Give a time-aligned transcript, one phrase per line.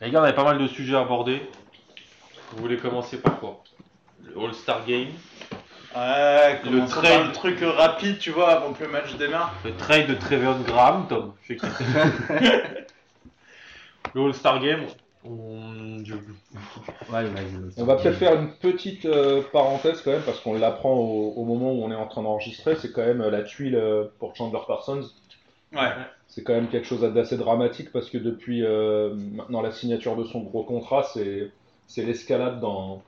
[0.00, 1.42] Les gars, on avait pas mal de sujets à aborder.
[2.52, 3.62] Vous voulez commencer par quoi?
[4.22, 5.08] Le All-Star Game,
[5.96, 7.26] Ouais, Le trade.
[7.28, 9.54] le truc rapide, tu vois, avant que le match démarre.
[9.64, 11.32] le trade de Trevion Graham, Tom.
[11.42, 11.66] Je sais
[14.14, 14.86] le All-Star Game,
[15.24, 15.96] on...
[17.84, 21.72] va peut-être faire une petite euh, parenthèse quand même, parce qu'on l'apprend au, au moment
[21.72, 22.76] où on est en train d'enregistrer.
[22.76, 25.02] C'est quand même euh, la tuile euh, pour Chandler Parsons.
[25.72, 25.90] Ouais.
[26.28, 30.24] C'est quand même quelque chose d'assez dramatique, parce que depuis euh, maintenant la signature de
[30.24, 31.50] son gros contrat, c'est
[31.86, 33.02] c'est l'escalade dans,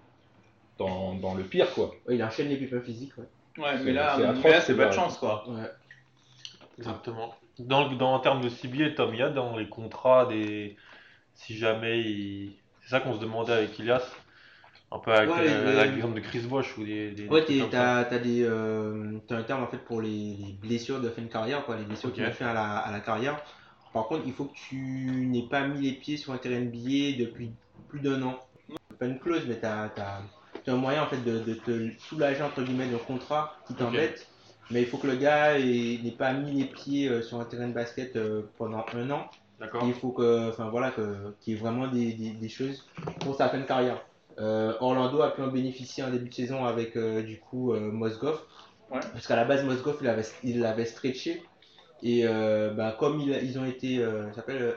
[0.78, 1.90] dans, dans le pire, quoi.
[2.08, 3.12] Ouais, il enchaîne les pépins physiques.
[3.18, 3.24] Ouais.
[3.58, 5.44] Ouais, C'est- mais là, c'est mais atroce, là, c'est pas de chance, quoi.
[5.48, 5.70] Ouais.
[6.78, 7.34] Exactement.
[7.58, 10.76] Dans, dans, en termes de CBA, Tom, il y a dans les contrats des.
[11.34, 12.56] Si jamais il.
[12.82, 14.02] C'est ça qu'on se demandait avec Ilias.
[14.92, 17.12] Un peu avec Ouais, euh, les- l'exemple de Chris Bosch ou des.
[17.12, 20.52] des Ouais, des t'as t'as des, euh, t'as un terme en fait pour les, les
[20.60, 22.16] blessures de fin de carrière, quoi, les blessures Ok.
[22.16, 23.40] qui ont fait à la, à la carrière.
[23.92, 24.76] Par contre, il faut que tu
[25.30, 27.52] n'aies pas mis les pieds sur un terrain NBA depuis
[27.88, 28.38] plus d'un an.
[28.98, 30.22] Pas une clause, mais t'as as,
[30.66, 34.28] un moyen en fait de, de te soulager entre guillemets d'un contrat qui t'embête.
[34.72, 37.44] Mais il faut que le gars ait- n'ait pas mis les pieds euh, sur un
[37.44, 38.18] terrain de basket
[38.58, 39.28] pendant un an.
[39.58, 39.84] D'accord.
[39.86, 42.86] Il faut que, enfin voilà, que- qu'il y ait vraiment des, des- des choses
[43.20, 44.00] pour sa fin de carrière.
[44.40, 47.80] Euh, Orlando a pu en bénéficier en début de saison avec euh, du coup euh,
[47.80, 48.40] Mozgov.
[48.90, 49.00] Ouais.
[49.12, 51.42] Parce qu'à la base, Mozgov il avait, il l'avait stretché.
[52.02, 52.24] Et
[52.76, 54.74] bah, comme il- ils ont été, ça s'appelle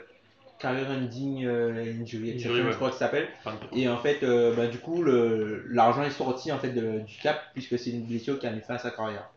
[0.59, 2.71] career ending injury, Injury, ouais.
[2.71, 3.27] je crois que ça s'appelle.
[3.71, 4.19] Et en fait,
[4.57, 8.37] bah, du coup, l'argent est sorti en fait de- du cap puisque c'est une blessure
[8.39, 9.29] qui a mis fin à sa carrière.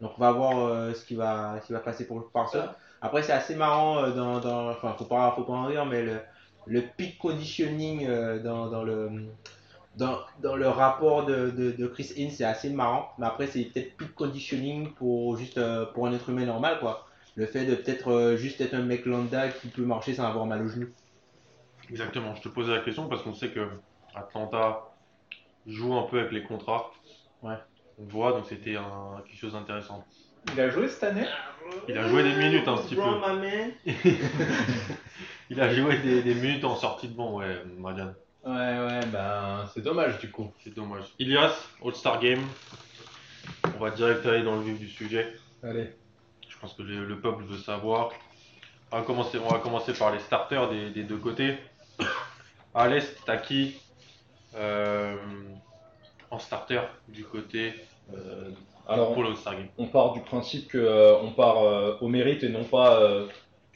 [0.00, 2.62] Donc on va voir euh, ce qui va, ce qui va passer pour Parsons.
[3.02, 6.02] Après, c'est assez marrant euh, dans, dans, enfin, faut pas, faut pas en rire, mais
[6.02, 6.16] le,
[6.66, 9.10] le peak conditioning euh, dans, dans le
[9.98, 13.10] dans, dans le rapport de, de, de Chris Hinn, c'est assez marrant.
[13.18, 17.06] Mais après, c'est peut-être peak conditioning pour juste euh, pour un être humain normal, quoi.
[17.34, 20.46] Le fait de peut-être euh, juste être un mec lambda qui peut marcher sans avoir
[20.46, 20.88] mal au genou.
[21.90, 23.68] Exactement, je te posais la question parce qu'on sait que
[24.14, 24.82] Atlanta
[25.66, 26.90] joue un peu avec les contrats.
[27.42, 27.56] Ouais.
[27.98, 30.04] On voit, donc c'était un- quelque chose d'intéressant.
[30.52, 31.26] Il a joué cette année?
[31.88, 33.02] Il a joué des minutes un petit peu.
[35.50, 38.14] Il a joué des, des minutes en sortie de banc, ouais, Marianne.
[38.44, 40.52] Ouais, ouais, ben c'est dommage du coup.
[40.64, 41.04] C'est dommage.
[41.18, 41.54] Ilias,
[41.84, 42.42] All-Star Game.
[43.74, 45.34] On va direct aller dans le vif du sujet.
[45.62, 45.90] Allez.
[46.48, 48.10] Je pense que le, le peuple veut savoir.
[48.90, 51.56] On va commencer, on va commencer par les starters des, des deux côtés.
[52.74, 53.76] À l'Est, t'as qui
[54.54, 55.16] euh,
[56.30, 57.74] en starter du côté
[58.14, 58.50] euh,
[58.86, 59.68] Alors, pour le All-Star Game?
[59.78, 63.00] on part du principe que euh, on part euh, au mérite et non pas.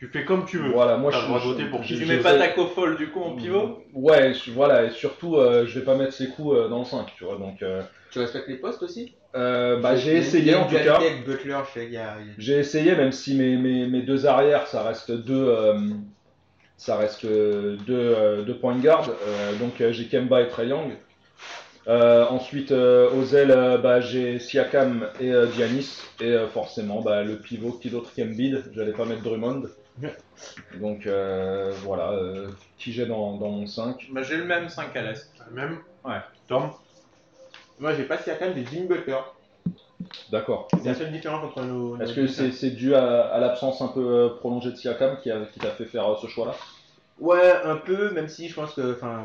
[0.03, 0.71] Tu fais comme tu veux.
[0.71, 2.67] voilà, moi je le droit de je- voter pour je- qui Tu mets pas Taco
[2.67, 6.13] Fall du coup en pivot Ouais, je- voilà, et surtout, euh, je vais pas mettre
[6.13, 7.37] ses coups euh, dans le 5, tu vois.
[7.37, 7.81] Donc, euh,
[8.11, 9.15] Tu respectes les postes aussi?
[9.37, 10.99] Euh, bah, j'ai essayé en tout cas.
[11.25, 11.61] Butler,
[12.37, 15.79] J'ai essayé, même si mes, mes, mes deux arrières, ça reste deux, euh,
[16.77, 19.09] ça reste deux, euh, deux point guard.
[19.09, 20.97] Euh, donc j'ai Kemba et Trae Young.
[21.87, 26.03] Euh, ensuite, euh, aux ailes, euh, bah, j'ai Siakam et euh, Giannis.
[26.21, 28.65] Et euh, forcément, bah, le pivot, qui d'autre qu'Embiid?
[28.75, 29.63] J'allais pas mettre Drummond.
[30.75, 34.09] Donc euh, voilà, euh, qui j'ai dans, dans mon 5.
[34.11, 35.31] Bah, J'ai le même 5 à l'Est.
[35.51, 36.21] Même Ouais.
[36.49, 36.71] Tom
[37.79, 39.19] Moi, j'ai pas Siakam, j'ai Jimmy Butler.
[40.31, 40.69] D'accord.
[40.73, 42.01] C'est la seule différence entre nos.
[42.01, 45.31] Est-ce que c'est c'est dû à, à l'absence un peu euh, prolongée de Siakam qui,
[45.31, 46.55] a- qui t'a fait faire euh, ce choix-là?
[47.19, 49.23] Ouais, un peu, même si je pense que, enfin,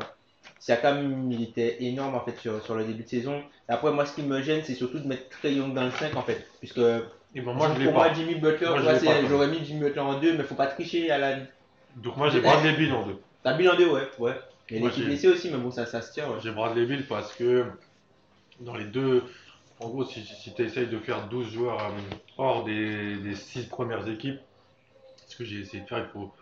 [0.60, 3.38] Siakam, il était énorme en fait sur, sur le début de saison.
[3.68, 5.90] Et après, moi, ce qui me gêne, c'est surtout de mettre Trey Young dans le
[5.90, 6.80] 5 en fait, puisque
[7.34, 7.92] Et ben moi je l'ai pas.
[7.92, 8.80] moi, Jimmy Butler, Moi,
[9.28, 11.36] j'aurais mis Jimmy Butler en 2, mais faut pas tricher à la.
[11.96, 13.20] Donc moi j'ai Bradley Bill en deux.
[13.42, 14.34] T'as Bill en 2, ouais, ouais.
[14.70, 16.38] Moi, l'équipe blessée aussi, mais bon, ça, ça se tient, ouais.
[16.42, 17.66] J'ai Bradley Bill parce que
[18.60, 19.24] dans les deux,
[19.80, 21.90] en gros, si, si tu essayes de faire 12 joueurs euh,
[22.36, 24.40] hors des, des 6 premières équipes,
[25.26, 26.32] ce que j'ai essayé de faire, il faut.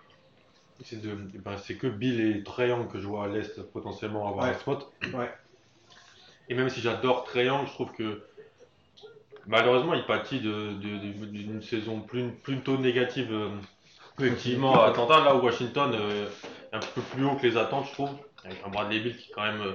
[0.85, 4.51] C'est ben, c'est que Bill et Young que je vois à l'Est potentiellement avoir Ouais.
[4.51, 4.93] un spot.
[5.15, 5.33] Ouais.
[6.49, 8.23] Et même si j'adore Young, je trouve que
[9.47, 13.49] malheureusement il pâtit d'une saison plus, plutôt négative euh,
[14.19, 16.27] Effectivement, Atlanta, là où Washington euh,
[16.73, 18.11] est un peu plus haut que les attentes, je trouve.
[18.45, 19.73] Avec un Bradley Bill qui, quand même, euh,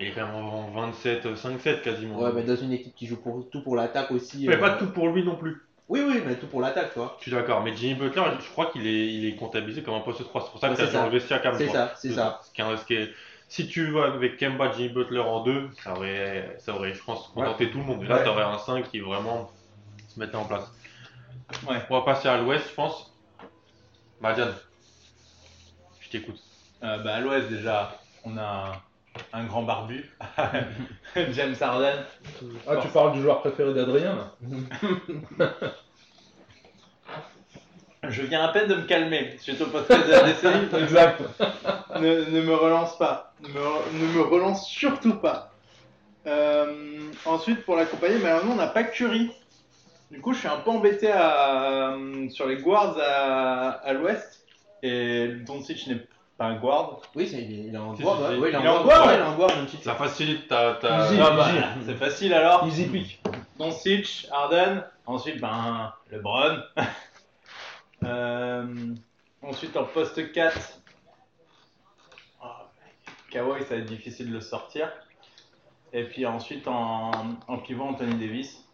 [0.00, 2.20] est quand même en 27, 5-7 quasiment.
[2.20, 4.46] Ouais, mais dans une équipe qui joue pour, tout pour l'attaque aussi.
[4.48, 5.62] Mais pas tout pour lui non plus.
[5.88, 7.16] Oui, oui, mais tout pour l'attaque, tu vois.
[7.18, 7.62] Je suis d'accord.
[7.62, 10.42] Mais Jimmy Butler, je crois qu'il est, il est comptabilisé comme un poste 3.
[10.42, 11.38] C'est pour ça que Ouais, ça.
[11.38, 11.58] quand même.
[11.58, 12.40] C'est ça, c'est ça.
[12.42, 13.10] Ce qui est-
[13.48, 17.28] si tu vas avec Kemba, Jimmy Butler en 2, ça aurait, ça aurait je pense,
[17.28, 18.02] contenté tout le monde.
[18.02, 18.22] Et là, Ouais.
[18.24, 19.50] tu aurais un 5 qui vraiment
[20.08, 20.70] se mettait en place.
[21.68, 21.76] Ouais.
[21.90, 23.12] On va passer à l'ouest, je pense.
[24.20, 24.54] Madiane,
[26.00, 26.40] je t'écoute.
[26.82, 28.82] Euh, bah, à l'ouest, déjà, on a
[29.32, 30.10] un, un grand barbu,
[31.32, 32.04] James Harden.
[32.66, 34.32] Ah, tu parles du joueur préféré d'Adrien là
[38.10, 40.66] Je viens à peine de me calmer suite au podcast de la décennie.
[40.82, 41.20] Exact.
[42.00, 43.32] ne, ne me relance pas.
[43.42, 45.50] Ne me, ne me relance surtout pas.
[46.26, 49.30] Euh, ensuite, pour l'accompagner, malheureusement, on n'a pas Curry.
[50.10, 54.44] Du coup, je suis un peu embêté à, euh, sur les guards à, à l'ouest.
[54.82, 56.00] Et Doncic n'est
[56.38, 57.00] pas un guard.
[57.14, 58.20] Oui, c'est- il est, il est en guard.
[58.30, 58.36] ouais.
[58.36, 59.06] Ouais, il est en Il est en guard.
[59.06, 59.50] ouais, il est en guard,
[59.82, 60.74] Ça facilite ta.
[60.74, 61.06] ta...
[61.06, 61.18] Easy.
[61.20, 61.46] Ah bah,
[61.86, 62.66] c'est facile alors.
[62.66, 63.20] Easy pick.
[63.58, 64.84] Doncic, Harden.
[65.06, 66.58] Ensuite, ben, LeBron.
[68.04, 68.94] Euh,
[69.42, 70.80] ensuite, en poste 4.
[72.40, 72.70] Ah,
[73.30, 74.90] Kawhi, ça va être difficile de le sortir.
[75.92, 77.10] Et puis ensuite, en,
[77.48, 78.64] en pivot, Anthony Davis.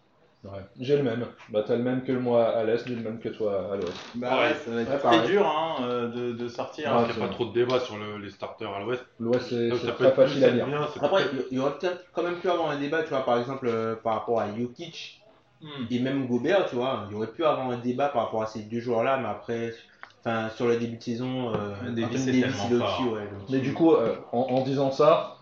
[0.44, 0.58] Ouais.
[0.80, 1.26] J'ai le même.
[1.50, 3.94] Bah, t'as le même que moi à l'est, j'ai le même que toi à l'ouest.
[4.16, 5.28] Bah ouais, ça va être Ouais, très pareil.
[5.30, 6.90] dur hein, euh, de, de sortir.
[6.92, 9.04] Ah, Il n'y a c'est pas trop de débat sur le- les starters à l'ouest.
[9.20, 10.66] L'ouest, c'est très facile à c'est lire.
[10.66, 11.22] bien, c'est Après,
[11.52, 13.94] il y aurait peut-être quand même pu avoir un débat, tu vois, par exemple, euh,
[13.94, 15.21] par rapport à Jokic
[15.62, 15.86] Hmm.
[15.90, 17.04] et même Gobert, tu vois.
[17.08, 19.72] Il y aurait pu avoir un débat par rapport à ces deux joueurs-là, mais après,
[20.20, 23.28] enfin, sur le début de saison, euh, Davis Davis, il ouais.
[23.48, 25.36] Mais du coup, euh, en, en disant ça,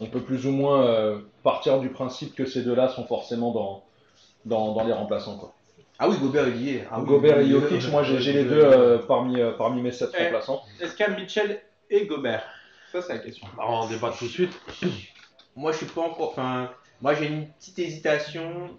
[0.00, 3.84] on peut plus ou moins euh, partir du principe que ces deux-là sont forcément dans,
[4.44, 5.38] dans, dans les remplaçants.
[5.38, 5.52] Quoi.
[5.98, 6.86] Ah oui, Gobert, il y est.
[6.90, 7.46] Ah oui, Gobert et.
[7.46, 10.24] Jokic, moi j'ai les deux euh, parmi, euh, parmi mes sept Eh.
[10.24, 10.62] remplaçants.
[10.80, 11.60] Est-ce qu'il y a Mitchell
[11.90, 12.44] et Gobert?
[12.92, 13.46] Ça, c'est la question.
[13.58, 14.52] Alors, on débat tout de suite.
[15.56, 16.30] Moi, je suis pas encore.
[16.30, 18.70] Enfin, moi, j'ai une petite hésitation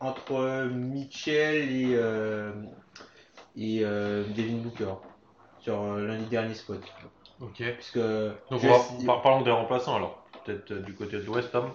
[0.00, 2.52] entre euh, Mitchell et, euh,
[3.56, 4.94] et euh, Devin Booker
[5.60, 6.74] sur euh, l'un des derniers spots.
[7.40, 7.62] Ok.
[7.74, 7.98] Puisque.
[7.98, 10.26] Donc, je- on va, par- parlons des remplaçants alors.
[10.44, 11.70] Peut-être euh, du côté de l'ouest, Tom.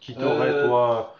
[0.00, 1.14] Qui t'aurait, Euh, toi.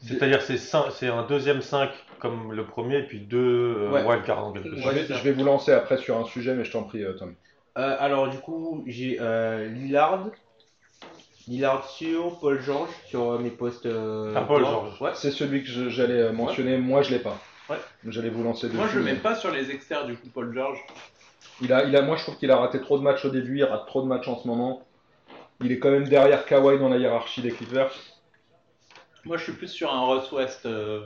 [0.00, 1.90] C'est-à-dire, c'est cin- c'est un deuxième 5
[2.20, 3.38] comme le premier, et puis deux
[3.78, 4.06] euh, Ouais.
[4.06, 4.94] wildcards en quelque Je sorte.
[4.94, 7.34] vais, je vais vous lancer après sur un sujet, mais je t'en prie, euh, Tom.
[7.78, 10.30] Euh, alors, du coup, j'ai euh, Lillard.
[11.48, 13.86] Lillard sur Paul George sur euh, mes postes.
[13.86, 14.60] euh, Ah, Paul.
[14.64, 15.00] George.
[15.00, 15.10] Ouais.
[15.14, 17.38] C'est celui que j'allais euh, mentionner, moi je l'ai pas.
[17.70, 17.76] Ouais.
[18.06, 18.78] J'allais vous lancer dessus.
[18.78, 20.78] Moi, je le mets pas sur les externes du coup, Paul George.
[21.60, 23.58] Il a, il a, moi, je trouve qu'il a raté trop de matchs au début,
[23.58, 24.82] il rate trop de matchs en ce moment.
[25.60, 27.90] Il est quand même derrière Kawhi dans la hiérarchie des Clippers.
[29.24, 31.00] Moi, je suis plus sur un Russ West euh,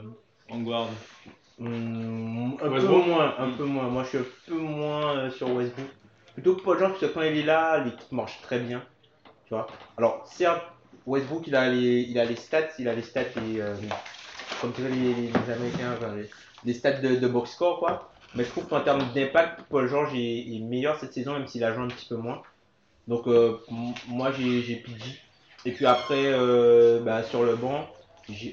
[0.49, 0.87] en guard.
[1.59, 3.83] Hum, un peu moins, un peu moins.
[3.87, 5.87] Moi, je suis un peu moins euh, sur Westbrook.
[6.33, 8.81] Plutôt que Paul George, parce que quand il est là, l'équipe marche très bien.
[9.53, 9.67] Tu vois.
[9.97, 10.63] Alors, certes,
[11.05, 13.75] Westbrook, il a les, il a les stats, il a les stats, et, euh,
[14.59, 16.27] comme tu vois les, Américains, enfin, les,
[16.65, 18.11] les stats de, de box score, quoi.
[18.33, 21.63] Mais je trouve qu'en termes d'impact, Paul George est, est meilleur cette saison, même s'il
[21.63, 22.41] a joué un petit peu moins.
[23.07, 23.59] Donc, euh,
[24.07, 25.19] moi, j'ai PG.
[25.65, 27.87] Et puis après, euh, bah, sur le banc,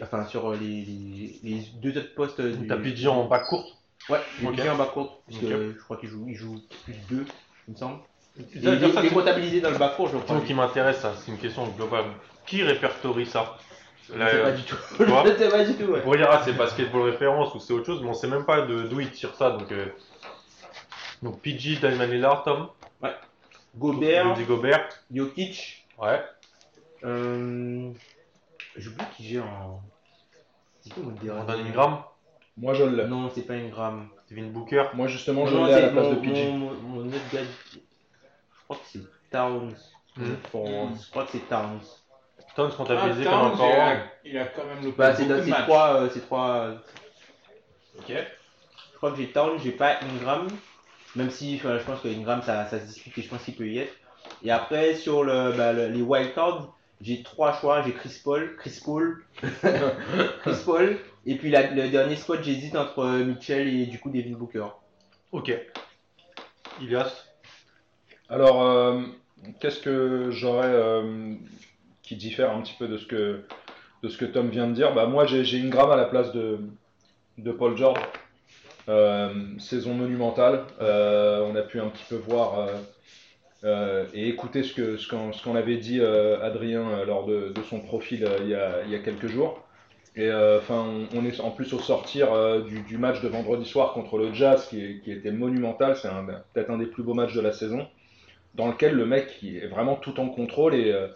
[0.03, 0.85] enfin, sur les,
[1.81, 2.43] deux autres postes.
[2.43, 3.69] du- T'as PG en bas courte.
[4.11, 4.57] Ouais, j'ai Ok.
[4.57, 5.77] PG en bas court, parce que Ok.
[5.79, 7.25] je crois qu'il joue, il joue plus deux,
[7.69, 8.01] il me semble.
[8.63, 10.41] Ça Il, est comptabilisé dans le bas je C'est crois.
[10.41, 11.13] ce qui m'intéresse, ça.
[11.19, 12.05] C'est une question globale.
[12.47, 13.57] Qui répertorie ça
[14.09, 14.77] Je Là, sais euh, pas du tout.
[14.99, 15.99] Je sais pas du tout, ouais.
[16.01, 18.45] On pourrait dire, ah, c'est basketball référence ou c'est autre chose, mais on sait même
[18.45, 19.51] pas de- d'où il tire ça.
[19.51, 19.87] Donc, euh,
[21.23, 22.69] donc PG, Diamond Lillard, Tom.
[23.77, 24.89] Gobert, Rudy Gobert.
[25.15, 26.21] Jokic, Ouais.
[27.05, 27.91] euh...
[28.77, 29.81] j'oublie qui j'ai en.
[30.81, 32.03] C'est qui mon dernier Brandon Ingram.
[32.57, 33.05] Moi je l'ai.
[33.07, 34.09] Non, c'est pas Ingram.
[34.29, 34.85] Devin Booker.
[34.95, 36.49] Moi justement, je Non, l'ai à la c'est place mon, de PG.
[36.51, 37.41] mon, mon, mon autre gars,
[37.73, 37.79] je
[38.75, 39.75] crois que c'est Towns.
[40.17, 41.81] Je crois que c'est Towns.
[42.57, 43.99] Towns Ah, comptabilisé Towns, comme un il, forward.
[43.99, 46.49] a, il a quand même loupé Bah, c'est trois, euh, ces trois.
[46.57, 46.75] euh,
[47.99, 48.09] Ok.
[48.93, 50.47] Je crois que j'ai Town, j'ai pas Ingram,
[51.17, 53.55] même si enfin, je pense que Ingram ça, ça se discute et je pense qu'il
[53.57, 53.93] peut y être.
[54.43, 58.79] Et après sur le, bah, le- les wildcards, j'ai trois choix, j'ai Chris Paul, Chris
[58.85, 59.25] Paul,
[60.43, 64.11] Chris Paul, et puis la- le dernier spot j'hésite entre euh, Mitchell et du coup
[64.11, 64.67] Devin Booker.
[65.33, 65.51] Ok.
[66.81, 67.27] Ilias.
[68.31, 69.01] Alors, euh,
[69.59, 71.35] qu'est-ce que j'aurais euh,
[72.05, 74.95] qui diffère un petit peu de ce que, Tom vient de dire?
[74.95, 76.61] Bah, Moi, j'ai j'ai Ingram à la place de,
[77.59, 78.01] Paul George.
[78.89, 80.65] Euh, saison monumentale.
[80.81, 82.69] On a pu un petit peu voir
[84.15, 88.29] et écouter ce que ce qu'on ce qu'on avait dit Adrien lors de, son profil
[88.43, 89.65] il, y a, il quelques jours.
[90.15, 92.29] Et enfin, on, est en plus au sortir
[92.63, 95.97] du, match de vendredi soir contre le Jazz qui, qui était monumental.
[95.97, 96.09] C'est
[96.55, 97.87] peut-être un des plus beaux matchs de la saison,
[98.55, 101.07] dans lequel le mec il est vraiment tout en contrôle et euh,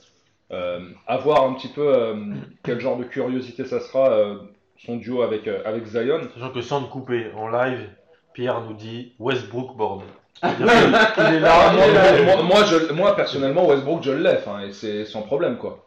[0.52, 2.14] euh, à voir un petit peu euh,
[2.62, 4.36] quel genre de curiosité ça sera euh,
[4.84, 6.20] son duo avec euh, avec Zion.
[6.34, 7.88] Sachant que sans te couper, en live,
[8.34, 10.02] Pierre nous dit Westbrook board.
[10.42, 10.66] C'est-à-dire
[11.14, 12.34] qu'il- il est là, Ah, moi, il est là.
[12.36, 15.84] moi, moi, je- moi, personnellement, Westbrook, je l'ai, enfin, et c'est sans problème, quoi.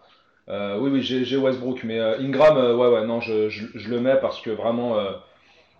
[0.49, 3.89] Euh, oui, oui, j'ai Westbrook, mais euh, Ingram, euh, ouais, ouais, non, je, je- je
[3.89, 5.11] le mets parce que vraiment, euh,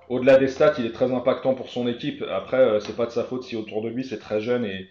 [0.10, 2.24] au-delà des stats, il est très impactant pour son équipe.
[2.32, 4.88] Après, euh, c'est pas de sa faute si autour de lui c'est très jeune et,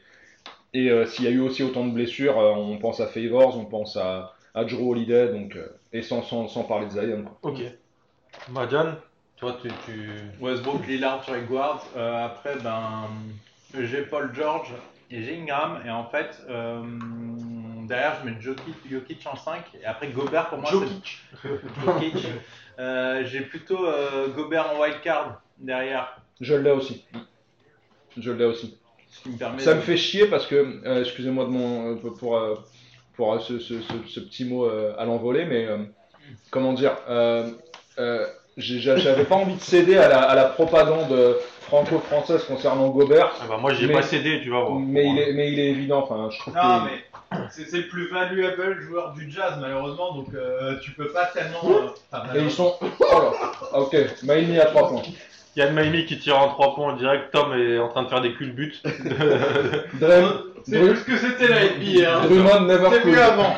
[0.75, 3.57] et euh, s'il y a eu aussi autant de blessures, euh, on pense à Favors,
[3.59, 7.25] on pense à, à Drew Holiday, donc, euh, et sans, sans, sans parler de Zion,
[7.25, 7.51] quoi.
[7.51, 7.61] Ok.
[8.51, 8.97] Madiane,
[9.37, 9.69] toi, tu.
[9.85, 10.11] tu...
[10.41, 11.85] Westbrook, Lillard sur Edwards.
[11.97, 13.09] Euh, après, ben,
[13.79, 14.73] j'ai Paul George
[15.11, 15.81] et j'ai Ingram.
[15.85, 16.83] Et en fait, euh,
[17.87, 19.63] derrière, je mets Jokic, Jokic en 5.
[19.83, 21.23] Et après, Gobert, pour moi, Jokic.
[21.85, 22.27] Jokic.
[22.79, 26.21] Euh, j'ai plutôt euh, Gobert en wildcard derrière.
[26.41, 27.05] Je l'ai aussi.
[28.17, 28.79] Je l'ai aussi.
[29.17, 31.93] Ce qui me permet Ça de- me fait chier parce que, euh, excusez-moi de mon,
[31.93, 32.39] euh, pour,
[33.17, 35.79] pour euh, ce, ce- ce- ce petit mot euh, à l'envolée, mais euh,
[36.51, 37.51] comment dire, euh,
[37.99, 38.27] euh,
[38.59, 41.15] j'avais pas envie de céder à la, à la propagande
[41.63, 44.79] franco-française concernant Gobert, Ah bah, moi, j'ai Mais- pas cédé, tu vas voir.
[44.79, 46.05] mais il est, mais il est évident.
[46.09, 50.29] Enfin, je trouve Non, que mais c'est le plus valuable joueur du jazz, malheureusement, donc
[50.35, 51.59] euh, tu peux pas tellement.
[52.15, 52.75] euh, et ils sont.
[52.81, 53.33] Oh là,
[53.81, 55.03] ok, Maïmi à 3 points.
[55.57, 57.33] Yann Maimi qui tire en 3 points en direct.
[57.33, 58.83] Tom est en train de faire des culbutes.
[60.65, 62.11] C'est plus ce que c'était la NBA.
[62.13, 62.27] Hein.
[62.27, 63.19] Drummond never C'était mieux could.
[63.23, 63.55] avant.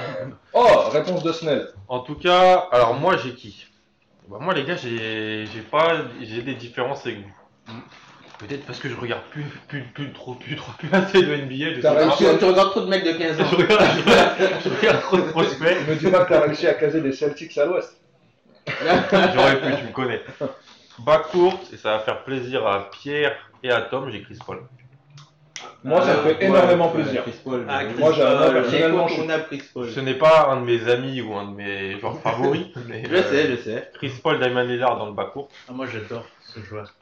[0.53, 1.69] Oh, réponse de Snell.
[1.89, 3.67] En tout cas, alors moi j'ai qui?
[4.29, 7.75] Bah, Moi les gars, j'ai j'ai pas j'ai des différences avec vous.
[8.39, 11.75] Peut-être parce que je regarde plus plus plus trop plus trop plus assez de NBA.
[11.77, 12.15] Je sais pas.
[12.17, 13.45] Tu, tu regardes trop de mecs de 15 ans.
[13.51, 15.89] Je regarde, je regarde- je regarde trop de prospects.
[15.89, 17.97] Me dis pas que t'as réussi à caser des Celtics à l'ouest.
[19.35, 20.21] J'aurais pu, tu me connais.
[21.01, 24.63] Backcourt, et ça va faire plaisir à Pierre et à Tom, j'ai Chris Paul.
[25.85, 27.23] Moi, ça me fait Ouais, énormément ouais, plaisir.
[27.23, 27.65] Chris Paul.
[27.69, 29.15] Ah, Chris Moi, j'ai- moi, Paul, personnellement, je
[29.47, 29.91] Chris Paul.
[29.91, 33.17] Ce n'est pas un de mes amis ou un de mes joueurs favoris, mais Je
[33.17, 33.91] sais, je sais.
[33.95, 35.49] Chris Paul, Diamond Lillard dans le backcourt.
[35.69, 36.93] Ah, moi, j'adore ce joueur.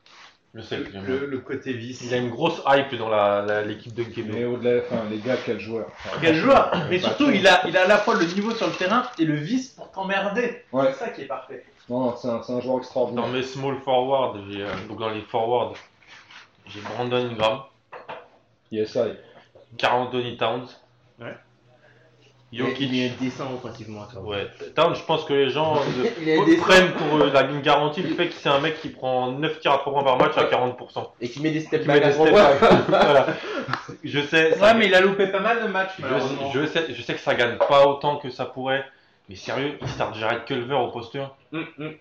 [0.54, 0.78] Je sais.
[1.06, 2.00] Le, le côté vice.
[2.02, 4.32] Il a une grosse hype dans la- la- l'équipe de Québec.
[4.34, 5.86] Mais au-delà, enfin, les gars, quel joueur.
[5.88, 8.66] Enfin, Quel joueur Mais surtout, il a, il a à la fois le niveau sur
[8.66, 10.62] le terrain et le vice pour t'emmerder.
[10.72, 10.86] Ouais.
[10.92, 11.62] C'est ça qui est parfait.
[11.88, 13.24] Non, non, c'est un, c'est un joueur extraordinaire.
[13.24, 15.74] Dans mes small forward, j'ai, euh, donc dans les forwards,
[16.66, 17.60] j'ai Brandon Ingram,
[18.72, 19.12] Yes, I.
[19.78, 20.66] Carl Anthony Towns,
[21.20, 21.34] Ouais.
[22.52, 22.80] Jokic.
[22.92, 24.02] Il est décent offensivement.
[24.22, 26.62] Ouais, Towns, je pense que les gens euh, Il est décent.
[26.62, 29.60] prennent pour euh, la, une garantie le fait que c'est un mec qui prend 9
[29.60, 31.08] tirs à 3 points par match à 40%.
[31.20, 32.28] Et qui met des step Qui met back à points.
[32.88, 33.26] Voilà.
[34.02, 36.86] Je sais, ça- Ouais, mais il a loupé pas mal de matchs, je, je sais,
[36.94, 38.84] je sais que ça gagne pas autant que ça pourrait,
[39.28, 41.30] mais sérieux, il start Jared Culver au poste 1.
[41.52, 41.92] Hum, hum.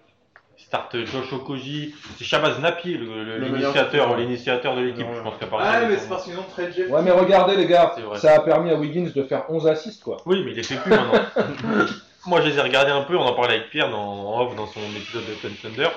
[0.57, 5.49] Il start Josh Okoji, c'est Shabazz Napier, l'initiateur, l'initiateur de l'équipe, je pense qu'à Ah,
[5.49, 6.89] partir mais c'est parce qu'ils ont trade Jeff.
[6.89, 10.17] Ouais, mais regardez, les gars, ça a permis à Wiggins de faire 11 assists, quoi.
[10.25, 11.19] Oui, mais il les fait plus maintenant.
[12.27, 14.55] Moi, je les ai regardés un peu, on en parlait avec Pierre dans, en off
[14.55, 15.89] dans son épisode de Ten Thunder.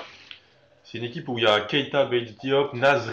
[0.83, 3.09] C'est une équipe où il y a Keita, Bates Diop, Naz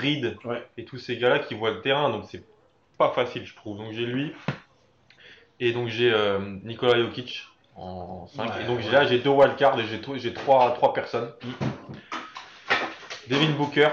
[0.46, 0.64] Ouais.
[0.78, 2.44] et tous ces gars-là qui voient le terrain, donc c'est
[2.98, 3.78] pas facile, je trouve.
[3.78, 4.34] Donc j'ai lui,
[5.60, 7.44] et donc j'ai euh, Nikola Jokic
[7.75, 8.44] en 5.
[8.44, 8.91] Ouais, et donc ouais.
[8.91, 9.86] là, j'ai deux wildcards et
[10.17, 11.32] j'ai trois, trois personnes.
[13.29, 13.89] Devin Booker,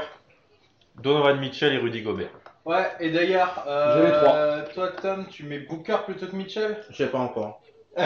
[0.96, 2.30] Donovan Mitchell et Rudy Gobert.
[2.64, 4.60] Ouais, et d'ailleurs, euh, J'ai les trois.
[4.74, 6.80] toi, Tom, tu mets Booker plutôt que Mitchell?
[6.90, 7.60] Je sais pas encore.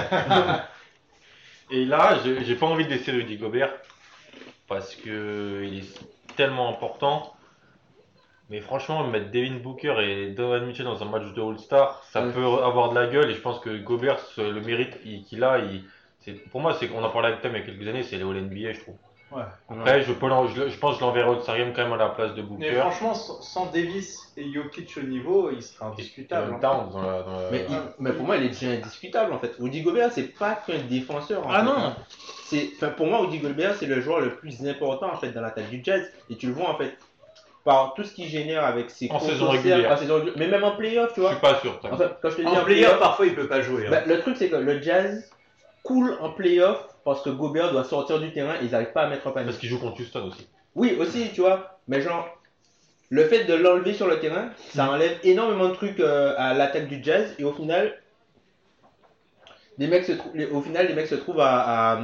[1.70, 3.72] Et là, j'ai j'ai pas envie de laisser Rudy Gobert
[4.68, 7.35] parce que il est tellement important.
[8.50, 12.32] Mais franchement, mettre Devin Booker et Donovan Mitchell dans un match de All-Star, ça Ouais.
[12.32, 13.30] peut avoir de la gueule.
[13.30, 15.82] Et je pense que Gobert, le mérite qu'il a, il,
[16.20, 18.16] c'est- pour moi, c'est qu'on en parlait avec Tom il y a quelques années, c'est
[18.16, 18.94] les All-NBA, je trouve.
[19.32, 19.42] Ouais.
[19.68, 21.96] Après, je, peux l'en- je, je pense que je l'enverrai au Sarium quand même à
[21.96, 22.74] la place de Mais Booker.
[22.76, 26.54] franchement, sans Davis et Jokic au niveau, il serait indiscutable.
[26.54, 26.58] hein.
[26.60, 29.40] Towns dans la- dans la- Mais, il- mais pour moi, il est déjà indiscutable en
[29.40, 29.56] fait.
[29.58, 31.44] Rudy Gobert, c'est pas qu'un défenseur.
[31.44, 31.64] en Ah fait.
[31.64, 31.94] non
[32.44, 35.40] C'est, enfin, pour moi, Rudy Gobert, c'est le joueur le plus important en fait dans
[35.40, 36.08] l'attaque du Jazz.
[36.30, 36.96] Et tu le vois en fait
[37.66, 39.90] par tout ce qu'il génère avec ses En courses saison régulière.
[39.92, 41.32] en saison régulière, mais même en playoff, tu Je vois.
[41.32, 41.78] suis pas sûr.
[41.82, 43.86] Enfin, quand je te dis En playoff, parfois, il peut pas jouer.
[43.86, 43.90] hein.
[43.90, 45.28] bah, le truc c'est que le Jazz
[45.82, 49.08] coule en playoff parce que Gobert doit sortir du terrain et ils n'arrivent pas à
[49.08, 49.48] mettre en panique.
[49.48, 50.48] Parce qu'il joue contre Houston aussi.
[50.76, 51.78] Oui, aussi, tu vois.
[51.88, 52.26] Mais genre,
[53.10, 56.86] le fait de l'enlever sur le terrain, ça enlève énormément de trucs euh, à l'attaque
[56.88, 57.34] du Jazz.
[57.38, 57.94] Et au final,
[59.78, 62.00] les mecs se les- au final, les mecs se trouvent à, à,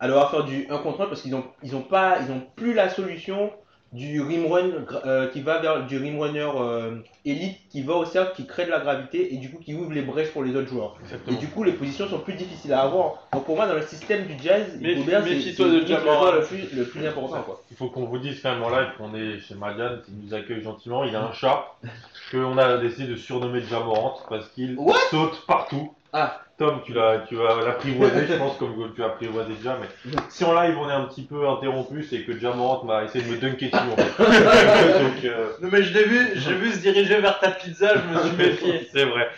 [0.00, 2.42] à devoir faire du 1 contre 1 parce qu'ils ont, ils ont, pas, ils ont
[2.56, 3.52] plus la solution
[3.94, 4.70] du rimrun
[5.06, 8.70] euh, qui va vers du rimrunner euh, élite qui va au cercle, qui crée de
[8.70, 10.98] la gravité et du coup qui ouvre les brèches pour les autres joueurs.
[11.28, 13.28] Et du coup, les positions sont plus difficiles à avoir.
[13.32, 16.84] Donc pour moi, dans le système du jazz, c'est méfie-toi de le le plus, le
[16.84, 17.42] plus important.
[17.42, 17.62] Quoi.
[17.70, 20.34] Il faut qu'on vous dise quand même en live qu'on est chez Madiane, il nous
[20.34, 21.76] accueille gentiment, il a un chat,
[22.32, 24.76] qu'on a décidé de surnommer Jamorant parce qu'il
[25.10, 25.94] saute partout.
[26.12, 26.43] Ah.
[26.56, 30.44] Tom, tu l'as tu vas l'apprivoiser, je pense, comme tu l'as apprivoisé déjà, mais si
[30.44, 33.36] en live on est un petit peu interrompu, c'est que Jamorant m'a essayé de me
[33.38, 34.22] dunker dessus en fait.
[35.02, 38.14] Donc, euh, Non mais je l'ai vu, j'ai vu se diriger vers ta pizza, je
[38.14, 38.88] me suis méfié.
[38.92, 39.28] c'est vrai.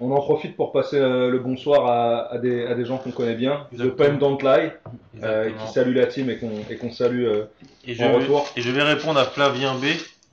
[0.00, 3.12] On en profite pour passer euh, le bonsoir à, à des, à des gens qu'on
[3.12, 3.68] connaît bien.
[3.70, 3.96] The Exactement.
[3.96, 4.70] Pen Don't Lie,
[5.22, 7.44] euh, qui salue la team et qu'on et qu'on salue euh,
[7.86, 8.48] Et je, en vais, retour.
[8.56, 9.84] et je vais répondre à Flavien B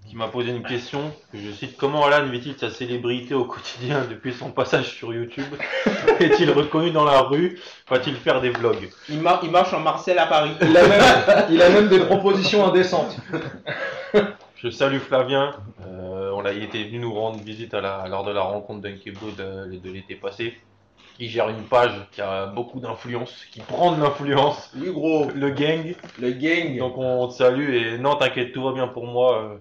[0.10, 4.06] qui m'a posé une question que je cite comment Alan vit-il sa célébrité au quotidien
[4.10, 5.46] depuis son passage sur YouTube
[6.20, 10.18] Est-il reconnu dans la rue Va-t-il faire des vlogs Il, mar- il marche en Marcel
[10.18, 10.51] à Paris.
[10.62, 11.04] Il a même,
[11.51, 13.18] il a même des propositions indécentes.
[14.56, 15.54] Je salue Flavien.
[15.88, 18.82] Euh, on l'a, il était venu nous rendre visite à la, lors de la rencontre
[18.82, 20.58] d'Unkebo de, de l'été passé.
[21.20, 24.72] Il gère une page qui a beaucoup d'influence, qui prend de l'influence.
[24.75, 25.28] Oui, gros.
[25.36, 25.94] Le gang.
[26.20, 26.78] Le gang.
[26.78, 29.60] Donc on te salue et non, t'inquiète, tout va bien pour moi.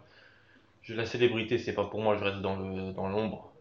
[0.88, 3.52] Je, la célébrité, c'est pas pour moi, je reste dans, le, dans l'ombre.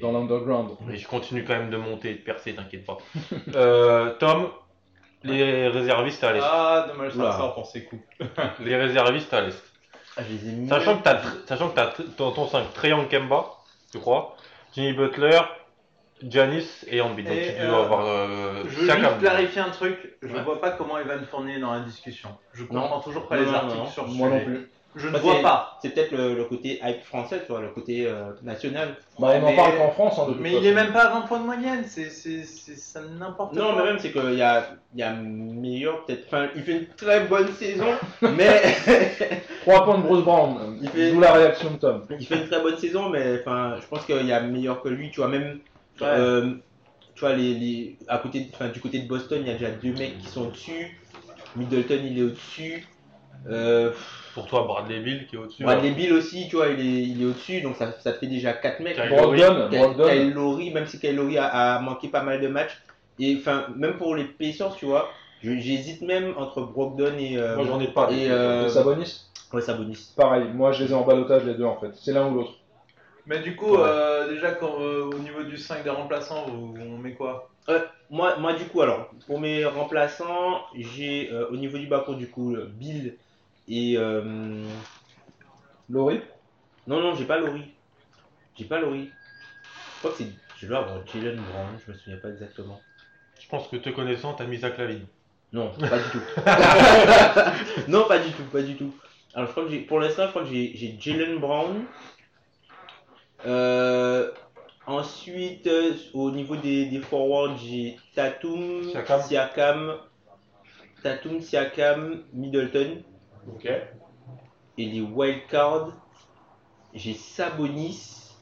[0.00, 0.70] Dans l'underground.
[0.86, 2.98] mais je continue quand même de monter et de percer, t'inquiète pas.
[3.54, 4.48] Euh, Tom,
[5.24, 6.40] les réservistes à l'est.
[6.42, 8.02] Ah, dommage, ça sort pour ses coups.
[8.60, 9.62] Les réservistes à l'est.
[10.16, 10.22] Ah.
[10.68, 13.46] Sachant que t'as, sachant que t'as ton, ton 5, Trayan Kemba,
[13.92, 14.36] je crois,
[14.74, 15.40] Jimmy Butler,
[16.22, 17.26] Janis et Embiid.
[17.26, 20.42] Donc Et, tu dois euh, avoir euh, Je veux juste clarifier un truc, je Ouais.
[20.42, 22.30] vois pas comment Evan Fournier est dans la discussion.
[22.52, 22.82] Je Non.
[22.82, 23.86] comprends toujours pas Non, les non, articles non.
[23.86, 24.70] sur ce Moi non plus.
[24.96, 25.78] Je ne vois c'est- pas.
[25.80, 28.96] C'est peut-être le, le côté hype français, tu vois, le côté euh, national.
[29.20, 30.18] Bah, on en mais- parle qu'en France.
[30.18, 30.66] hein, de toute Mais il façon.
[30.66, 33.62] est même pas à 20 points de moyenne, c'est c'est- c'est- ça n'importe quoi.
[33.62, 36.24] Non, mais même, c'est qu'il y a, il y a meilleur, peut-être.
[36.26, 37.86] Enfin, il fait une très bonne saison,
[38.22, 38.62] mais.
[39.62, 40.78] 3 points de Bruce Brown.
[40.82, 42.06] Il fait- D'où la réaction de Tom.
[42.18, 44.88] il fait une très bonne saison, mais enfin, je pense qu'il y a meilleur que
[44.88, 45.60] lui, tu vois, même.
[46.00, 46.06] Ouais.
[46.08, 46.54] euh,
[47.14, 49.54] tu vois, les, les, à côté, de- enfin, du côté de Boston, il y a
[49.54, 50.98] déjà deux mecs qui sont au-dessus.
[51.54, 52.88] Middleton, il est au-dessus.
[53.48, 53.92] Euh,
[54.34, 55.62] Pour toi, Bradley Bill qui est au-dessus.
[55.64, 58.26] Bradley Bill aussi, tu vois, il est, il est au-dessus, donc ça, ça te fait
[58.26, 58.96] déjà quatre mecs.
[58.96, 62.78] Kyle Lowry, même si Kyle Lowry a, a manqué pas mal de matchs.
[63.18, 67.36] Et enfin, même pour les Pacers, tu vois, je- j'hésite même entre Brogdon et.
[67.36, 68.10] euh, Moi j'en ai pas.
[68.10, 70.12] et euh, Sabonis ouais, Sabonis.
[70.16, 71.90] Pareil, moi je les ai en balotage les deux en fait.
[71.94, 72.52] C'est l'un ou l'autre.
[73.26, 77.12] Mais du coup, euh, déjà, quand, euh, au niveau du 5 des remplaçants, on met
[77.12, 77.50] quoi?
[78.08, 82.28] Moi, moi, du coup, alors, pour mes remplaçants, j'ai euh, au niveau du bas du
[82.28, 83.16] coup, euh, Bill
[83.70, 83.96] et.
[83.96, 84.66] euh,
[85.90, 86.20] Laurie?
[86.86, 87.64] Non, non, j'ai pas Lowry.
[88.56, 89.10] J'ai pas Lowry.
[89.94, 90.30] Je crois que c'est.
[90.56, 92.80] Je dois avoir Jalen Brown, je me souviens pas exactement.
[93.40, 95.06] Je pense que te connaissant, t'as mis Zach Lavine.
[95.52, 96.22] Non, pas du tout.
[97.90, 98.94] non, pas du tout, pas du tout.
[99.34, 101.84] Alors, je crois que j'ai, pour l'instant, je crois que j'ai, j'ai Jalen Brown.
[103.46, 104.30] Euh,
[104.86, 109.22] ensuite, euh, au niveau des, des forwards, j'ai Tatum, Siakam.
[109.22, 109.96] Siakam,
[111.02, 113.02] Tatum, Siakam, Middleton.
[113.48, 113.66] Ok.
[114.78, 115.92] Et les wildcards,
[116.94, 118.34] j'ai Sabonis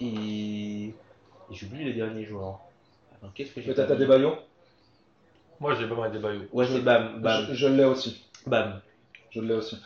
[0.00, 0.94] et.
[1.50, 2.60] J'oublie le dernier joueur.
[3.22, 4.36] Alors, qu'est-ce que j'ai à mis des baillons
[5.60, 6.46] Moi j'ai pas mal des baillots.
[6.52, 8.24] Ouais, c'est Bam, Bam, Je, je l'ai aussi.
[8.46, 8.80] Bam.
[9.30, 9.78] Je l'ai aussi.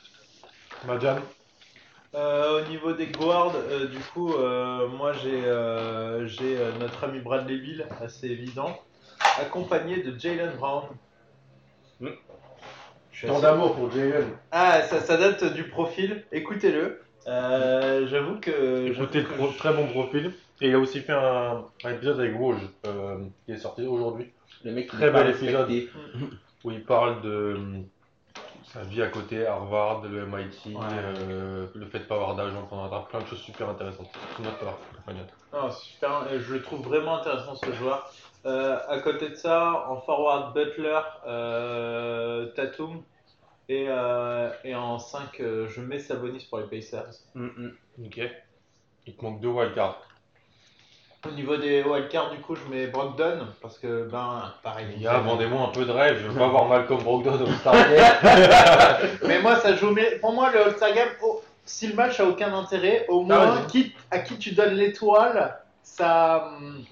[0.87, 1.19] Madjan
[2.15, 7.05] Euh, Au niveau des guards, euh, du coup, euh, moi j'ai euh, j'ai, euh, notre
[7.05, 8.81] ami Bradley Bill, assez évident,
[9.39, 10.85] accompagné de Jalen Brown.
[13.27, 14.27] Tant assez- d'amour pour Jalen.
[14.53, 17.01] Ah, ça, ça date du profil, écoutez-le.
[17.27, 18.87] Euh, J'avoue que.
[18.93, 20.33] Écoutez, que pro- je- très bon profil.
[20.63, 22.57] Et il a aussi fait un, un épisode avec Woj
[22.87, 24.31] euh, qui est sorti aujourd'hui.
[24.65, 25.71] Le mec qui Très bel épisode.
[26.65, 27.85] où il parle de hum,
[28.65, 30.83] sa vie à côté, Harvard, le MIT, Ouais.
[31.31, 34.11] euh, le fait de pas avoir d'argent pendant un plein de choses super intéressantes.
[35.53, 38.13] Non, super, euh, je le trouve vraiment intéressant ce joueur.
[38.47, 43.03] Euh, à côté de ça, en forward Butler, euh, Tatum
[43.71, 47.11] et, euh, et en 5, je mets Sabonis pour les Pacers.
[47.35, 47.73] Mm, mm.
[48.07, 48.21] Ok.
[49.07, 50.03] Il te manque deux wildcards.
[51.29, 54.87] Au niveau des wildcards, du coup, je mets Brogdon parce que, ben, pareil.
[54.97, 56.19] Les gars, vendez-moi un peu de rêve.
[56.23, 59.09] Je veux pas voir Malcolm Brogdon au Star Game.
[59.27, 59.91] Mais moi, ça joue.
[59.91, 63.47] Mais pour moi, le All-Star Game, oh, si le match a aucun intérêt, au Ah,
[63.47, 66.53] moins, qui, à qui tu donnes l'étoile, ça.
[66.59, 66.85] hum,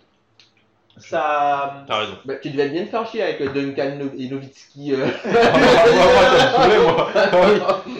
[0.99, 1.85] Ça.
[1.87, 2.19] T'as raison.
[2.25, 4.95] Bah, tu devais bien te faire chier avec euh, Duncan No- et Nowitzki.
[4.95, 5.07] euh.
[5.25, 6.95] Ah, moi,
[7.33, 7.85] moi, moi.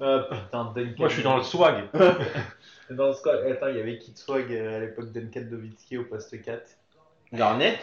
[0.00, 0.94] Euh, putain, Duncan.
[0.96, 1.74] Moi, je suis dans le swag.
[2.90, 3.40] Dans le squad.
[3.50, 6.62] Attends, il y avait Kid Swag euh, à l'époque Duncan Nowitzki au poste 4.
[7.32, 7.78] Garnett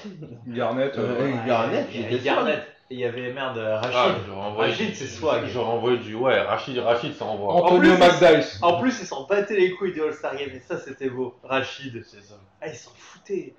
[0.47, 0.97] Garnett.
[0.97, 2.23] euh, Euh, Garnett, Il.
[2.23, 2.63] Garnett.
[2.89, 3.91] Il y avait merde, Rachid.
[4.34, 5.43] Ah, Rachid, c'est swag.
[5.47, 6.15] J'aurais envoyé du.
[6.15, 7.53] Ouais, Rachid, Rachid, ça envoie.
[7.53, 8.60] Antonio plus, McDice.
[8.62, 11.36] En plus, ils s'en battaient les couilles du All-Star Game, et ça, c'était beau.
[11.43, 12.01] Rachid.
[12.05, 12.36] C'est ça.
[12.62, 13.53] Ah, ils s'en foutaient.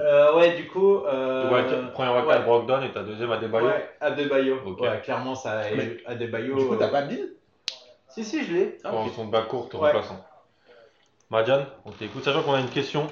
[0.00, 0.98] Euh, ouais, du coup.
[1.06, 1.50] Euh...
[1.50, 2.20] Ouais, première ouais.
[2.20, 3.66] wildcard Brogdon et ta deuxième Adebayo.
[3.66, 4.58] Ouais, Adebayo.
[4.64, 4.80] Ok.
[4.80, 5.62] Ouais, clairement, ça.
[5.74, 6.56] Mais- Adebayo.
[6.56, 7.34] Du coup, t'as euh, pas Bill
[8.08, 8.78] Si, si, je l'ai.
[8.84, 9.12] Ah, Pour ok.
[9.14, 9.88] son bas court, Ouais.
[9.88, 10.24] remplaçant.
[11.30, 12.24] Madiane, on t'écoute.
[12.24, 13.08] Sachant qu'on a une question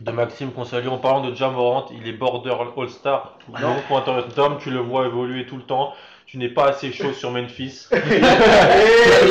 [0.00, 3.38] de Maxime Consalier en parlant de Jamorant, il est border All-Star.
[3.48, 4.34] Non, point d'interrogation.
[4.34, 5.94] Tom, tu le vois évoluer tout le temps.
[6.26, 7.86] Tu n'es pas assez chaud sur Memphis.
[7.92, 8.02] Et, et-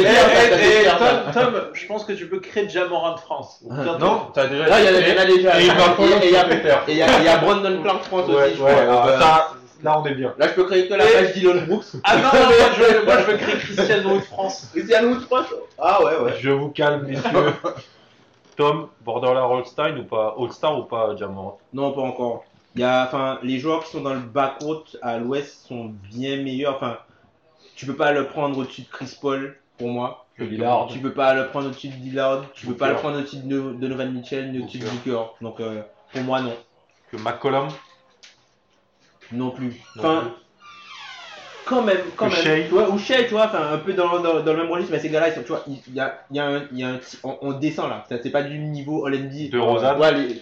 [0.02, 3.60] et- et Tom, Tom, je pense que tu peux créer Jamorant de France.
[3.70, 4.00] Bientôt.
[4.00, 4.64] non, t'as déjà.
[4.70, 5.60] Non, il y en a- déjà.
[5.62, 6.24] Et il va prendre
[6.88, 9.52] Et il y a- Brandon Clark France Ouais, aussi, Euh, ça,
[9.84, 10.34] là on est bien.
[10.38, 11.84] Là, je peux créer que la page Dylan Brooks.
[12.06, 14.70] Ah non, non, moi je, veux- moi je veux créer Cristiano de France.
[14.72, 16.34] Cristiano Wood France Ah ouais, ouais.
[16.40, 17.30] Je vous calme, messieurs.
[18.58, 20.34] Tom, borderline All-Star ou pas?
[20.40, 21.60] All-Star ou pas Jamorant?
[21.74, 22.46] Non, pas encore.
[22.76, 26.38] Il y a, enfin, les joueurs qui sont dans le backcourt à l'ouest sont bien
[26.44, 26.76] meilleurs.
[26.76, 26.98] Enfin,
[27.76, 30.26] tu peux pas le prendre au-dessus de Chris Paul, pour moi.
[30.38, 30.88] Lillard.
[30.88, 32.44] Tu peux pas le prendre au-dessus de Dillard.
[32.54, 35.22] Tu peux pas le prendre au-dessus de No- Donovan Mitchell, ni au-dessus de Booker.
[35.42, 36.54] Donc, euh, pour moi, non.
[37.10, 37.70] Que McCollum
[39.32, 39.82] Non plus.
[39.96, 40.30] non Enfin, plus.
[41.66, 42.68] quand même, quand Que même.
[42.70, 42.74] Shea.
[42.92, 45.10] Ou Shea, tu vois, enfin, un peu dans, dans, dans le même registre, mais ces
[45.10, 47.38] gars-là, ils sont- tu vois, il y a, y a un, y a un on,
[47.42, 48.04] on descend là.
[48.10, 49.10] C'est pas du niveau.
[49.10, 50.42] De Rosanne Ouais, les-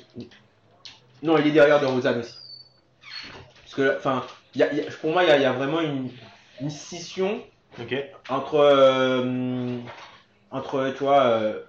[1.23, 2.35] Non, il est derrière de Rosanne aussi.
[3.63, 4.23] Parce que, enfin,
[4.55, 5.81] il y a- il y a- pour moi, il y a, il y a vraiment
[5.81, 6.09] une,
[6.61, 7.41] une scission
[8.29, 9.77] entre, euh,
[10.51, 11.59] entre, tu vois, euh,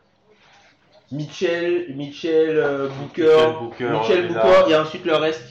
[1.13, 4.29] Mitchell, Mitchell, euh, Booker, Mitchell, Booker, Mitchell.
[4.29, 5.43] Booker, et ensuite le reste.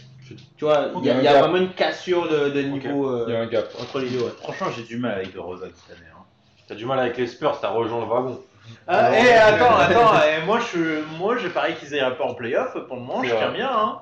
[0.58, 3.36] Tu vois, il y a, y vraiment une cassure de, de niveau euh, Il y
[3.36, 3.68] a un gap.
[3.80, 4.20] entre les deux.
[4.24, 4.32] ouais.
[4.42, 6.08] Franchement, j'ai du mal avec le Rosa cette année.
[6.14, 6.24] hein.
[6.68, 8.42] T'as du mal avec les Spurs, t'as rejoint le wagon.
[8.88, 9.16] Ah, Non.
[9.18, 12.74] et attends, attends, et moi je, moi je parie qu'ils iraient pas en playoff.
[12.88, 13.70] Pour le moment, je tiens bien.
[13.72, 14.00] Hein.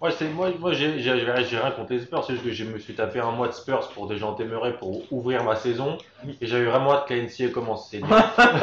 [0.00, 2.94] Ouais, c'est moi, moi j'ai rien contre les Spurs, c'est juste que je me suis
[2.94, 5.98] tapé un mois de Spurs pour des gens t'aimeraient pour ouvrir ma saison
[6.40, 7.90] et j'avais vraiment hâte que la NCA commence.
[7.90, 8.00] C'est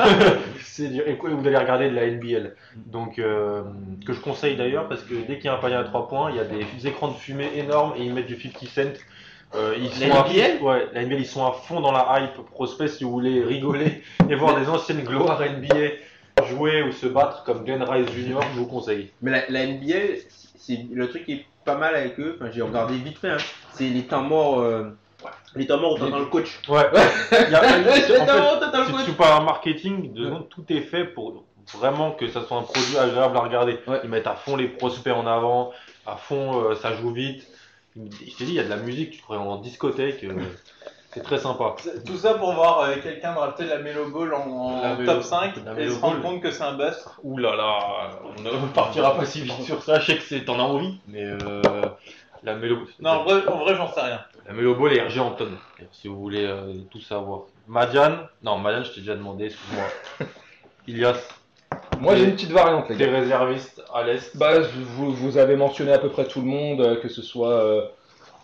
[0.64, 1.08] c'est dire.
[1.08, 2.56] Et quoi, vous allez regarder de la NBL.
[2.88, 3.62] Donc, euh,
[4.08, 6.32] que je conseille d'ailleurs parce que dès qu'il y a un panier à 3 points,
[6.32, 9.00] il y a des écrans de fumée énormes et ils mettent du 50 cent.
[9.56, 12.46] Euh, ils La sont à- Ouais, la NBA, ils sont à fond dans la hype
[12.52, 17.44] prospect si vous voulez rigoler et voir des anciennes gloires NBA jouer ou se battre
[17.44, 18.40] comme Glenn Rice Jr.
[18.54, 19.12] Je vous conseille.
[19.22, 20.20] Mais la, la NBA,
[20.58, 22.38] c'est le truc qui est pas mal avec eux.
[22.40, 23.30] Enfin, j'ai regardé vite fait.
[23.32, 23.38] hein.
[23.74, 24.60] C'est les temps morts.
[24.60, 24.96] euh,
[25.56, 26.60] les temps morts t'entends le coach.
[26.70, 26.84] Ouais.
[27.32, 29.46] Il y a- Les en fait, temps morts où t'entends le Si tu parles en
[29.46, 31.44] marketing, de secondes, tout est fait pour
[31.78, 33.80] vraiment que ça soit un produit agréable à regarder.
[33.88, 34.00] Ouais.
[34.04, 35.72] Ils mettent à fond les prospects en avant,
[36.06, 37.48] à fond euh, ça joue vite.
[37.98, 40.34] Je t'ai dit, il y a de la musique, tu crois en discothèque, euh,
[41.14, 41.76] c'est très sympa.
[42.06, 45.24] Tout ça pour voir euh, quelqu'un drafter la Melo Ball en, en La Melo- top
[45.24, 46.22] 5 la et Melo se rendre Ball.
[46.24, 47.08] compte que c'est un bust.
[47.24, 50.46] Ouh là là, on ne partira pas si vite sur ça, je sais que c'est-
[50.46, 51.62] t'en as envie, mais euh,
[52.44, 52.86] la mélo...
[53.00, 54.22] Non, en vrai, en vrai j'en sais rien.
[54.46, 55.50] La Melo Ball est RG Anton,
[55.92, 57.42] si vous voulez euh, tout savoir.
[57.68, 59.86] Madiane, non Madiane je t'ai déjà demandé, excuse-moi.
[60.88, 61.18] Ilias,
[62.02, 63.12] Moi, j'ai une petite variante, les t'es gars.
[63.20, 64.36] réserviste à l'Est.
[64.38, 64.52] Bah,
[64.96, 67.82] vous, vous avez mentionné à peu près tout le monde, euh, que ce soit euh,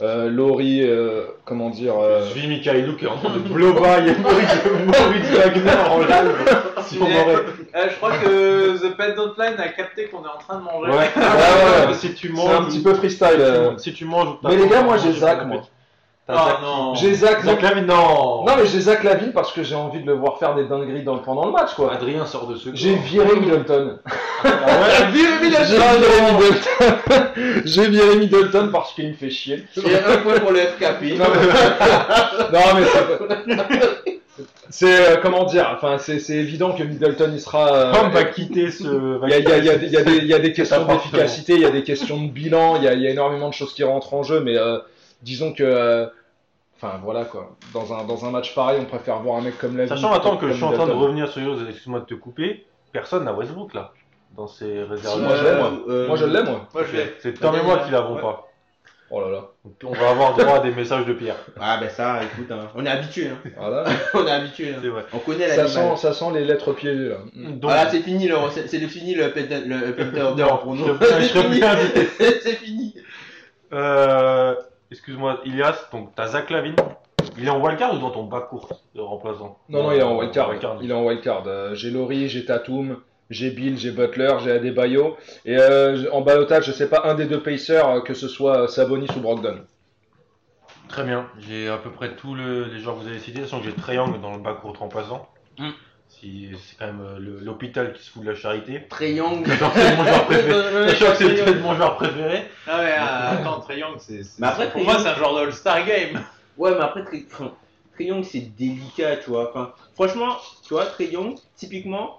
[0.02, 1.94] euh, Laurie, euh, comment dire.
[2.00, 3.80] euh, Je suis Mikhailou qui est en train de blow by
[4.22, 6.36] Maurice Wagner en live.
[6.86, 7.44] Si on aurait.
[7.76, 10.92] Eh, je crois que The Pendant Line a capté qu'on est en train de manger.
[10.92, 11.94] Ouais, ouais, ouais.
[11.94, 12.56] si tu C'est manges.
[12.56, 13.28] un petit peu freestyle.
[13.40, 13.78] euh.
[13.78, 14.36] Si tu manges.
[14.44, 15.62] Mais les gars, moi, j'ai Zach, moi.
[16.26, 16.96] T'as Ah Zach- non.
[16.96, 17.44] J'ai Zach.
[17.44, 18.46] Zach Lavine, non.
[18.46, 21.04] Non, mais j'ai Zach Lavine parce que j'ai envie de le voir faire des dingueries
[21.04, 21.94] dans, pendant le match, quoi.
[21.94, 22.70] Adrien sort de ce.
[22.74, 24.00] J'ai viré Middleton.
[24.46, 24.90] Ah ouais.
[24.98, 26.40] J'ai viré Middleton.
[27.66, 29.64] J'ai viré Middleton parce qu'il me fait chier.
[29.78, 31.18] Et un point pour le FKP.
[31.18, 34.20] Non, mais, non, mais c'est.
[34.70, 37.72] C'est euh, comment dire, enfin c'est c'est évident que Middleton il sera.
[37.74, 38.84] euh, On va quitter ce.
[39.24, 40.52] il y a, il y a- y a- y a des, il y a des
[40.52, 43.12] questions d'efficacité, il y a des questions de bilan, il y a, il y a
[43.12, 44.80] énormément de choses qui rentrent en jeu, mais euh,
[45.24, 46.06] disons que, euh,
[46.76, 49.76] enfin voilà quoi, dans un, dans un match pareil, on préfère voir un mec comme
[49.78, 49.90] Lavine.
[49.96, 52.66] Sachant attends que je suis en train de revenir sur Heroes, excuse-moi de te couper.
[52.92, 53.92] Personne n'a Westbrook là.
[54.36, 55.22] Dans ses réserves.
[55.22, 55.72] moi, je l'ai, moi.
[55.90, 56.68] Euh, Moi je l'ai moi.
[56.74, 57.14] Moi je l'ai.
[57.20, 58.22] C'est Tom et moi qui l'avons Ouais.
[58.22, 58.48] pas.
[59.16, 59.42] Oh là là.
[59.64, 61.36] Donc on va avoir droit à des messages de Pierre.
[61.60, 63.28] Ah, ben ça, écoute, hein, on est habitué.
[63.28, 63.38] Hein.
[63.56, 63.84] Voilà.
[64.16, 64.70] on est habitué.
[64.74, 64.80] Hein.
[64.82, 65.06] C'est vrai.
[65.14, 65.96] On connaît ça, l'animal.
[65.98, 67.18] sent, ça sent les lettres piégées là.
[67.36, 70.86] Donc, Voilà, c'est fini, le, c'est, c'est fini le Penta- le pour nous.
[71.00, 71.62] C'est fini.
[72.42, 72.96] c'est fini.
[73.72, 74.56] Euh,
[74.94, 76.76] excuse-moi, Ilias, donc t'as Zach Lavine.
[77.38, 80.04] Il est en wildcard ou dans ton bas court de remplaçant Non, non, il est
[80.04, 80.50] en wildcard.
[80.50, 80.78] Wildcard.
[80.82, 81.44] Il est en wildcard.
[81.48, 82.98] Euh, j'ai Laurie, j'ai Tatum,
[83.32, 85.18] j'ai Bill, j'ai Butler, j'ai Adebayo.
[85.46, 88.68] Et euh, en balotage, je sais pas un des deux Pacers, euh, que ce soit
[88.68, 89.62] Sabonis ou Brogdon.
[90.90, 93.62] Très bien, j'ai à peu près tous le- les joueurs que vous avez cités, sachant
[93.62, 95.28] que j'ai Young dans le bas court remplaçant.
[95.58, 95.70] Mm.
[96.22, 98.86] C'est quand même euh, l'hôpital qui se fout de la charité.
[98.90, 99.46] Trey Young.
[99.46, 100.90] Sachant que c'est mon joueur préféré.
[100.90, 102.44] Sachant que c'est peut-être mon joueur préféré.
[102.68, 104.22] Ah ouais, ah, attends, Trae Young, c'est.
[104.40, 106.24] Mais après, pour moi, c'est un genre de All-Star Game.
[106.58, 107.04] Ouais, mais après,
[108.00, 109.50] Young, c'est délicat, tu vois.
[109.50, 112.16] Enfin, franchement, tu vois, Trey Young, typiquement,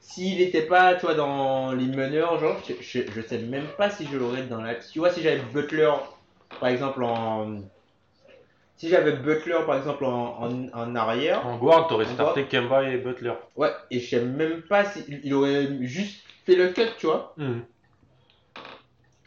[0.00, 3.90] s'il n'était pas, tu vois, dans les meneurs, genre, je, je, je sais même pas
[3.90, 4.76] si je l'aurais dans la.
[4.76, 5.92] Tu vois, si j'avais Butler,
[6.60, 7.60] par exemple, en.
[8.78, 12.98] Si j'avais Butler, par exemple, en, en, en arrière, En guard, t'aurais starté Kemba et
[12.98, 13.32] Butler.
[13.56, 15.04] ouais, et je sais même pas si.
[15.24, 17.34] Il aurait juste fait le cut, tu vois.
[17.36, 17.62] Hmm.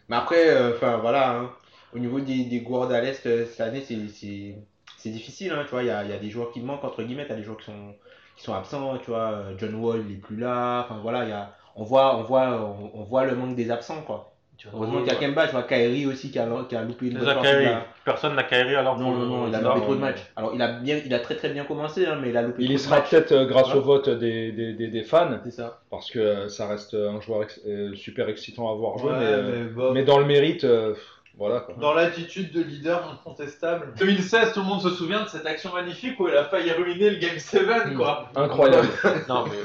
[0.07, 1.51] Mais après, euh, enfin voilà, hein,
[1.93, 5.51] au niveau des, des guards à l'Est, euh, cette année, c'est, difficile.
[5.51, 7.25] Hein, tu vois, il y a, il y a des joueurs qui manquent, entre guillemets,
[7.25, 7.95] tu as des joueurs qui sont,
[8.37, 8.97] qui sont absents.
[8.99, 10.81] Tu vois, euh, John Wall n'est plus là.
[10.85, 13.69] Enfin voilà, il y a, on, voit, on, voit, on, on voit le manque des
[13.69, 14.01] absents.
[14.03, 14.30] Quoi.
[14.73, 17.17] Heureusement qu'il y a Kemba, tu vois, Kyrie aussi qui a, qui a loupé une
[17.17, 19.99] bonne partie la- Personne n'a Kyrie alors Non, non, non, il a loupé trop de
[19.99, 20.21] matchs.
[20.35, 22.63] Alors, il a, bien, il a très très bien commencé, hein, mais il a loupé
[22.63, 23.79] Il y sera peut-être euh, grâce Ouais.
[23.79, 25.79] au vote des, des, des, des fans, C'est ça.
[25.89, 29.19] parce que euh, ça reste un joueur ex- euh, super excitant à voir jouer, Ouais,
[29.19, 29.93] mais, euh, mais bon.
[29.93, 30.93] mais dans le mérite, euh,
[31.37, 31.75] voilà quoi.
[31.79, 33.93] Dans l'attitude de leader incontestable.
[33.97, 37.09] 2016, tout le monde se souvient de cette action magnifique où il a failli ruiner
[37.09, 38.29] le Game 7, quoi.
[38.35, 38.87] Incroyable.
[39.29, 39.57] Non, mais...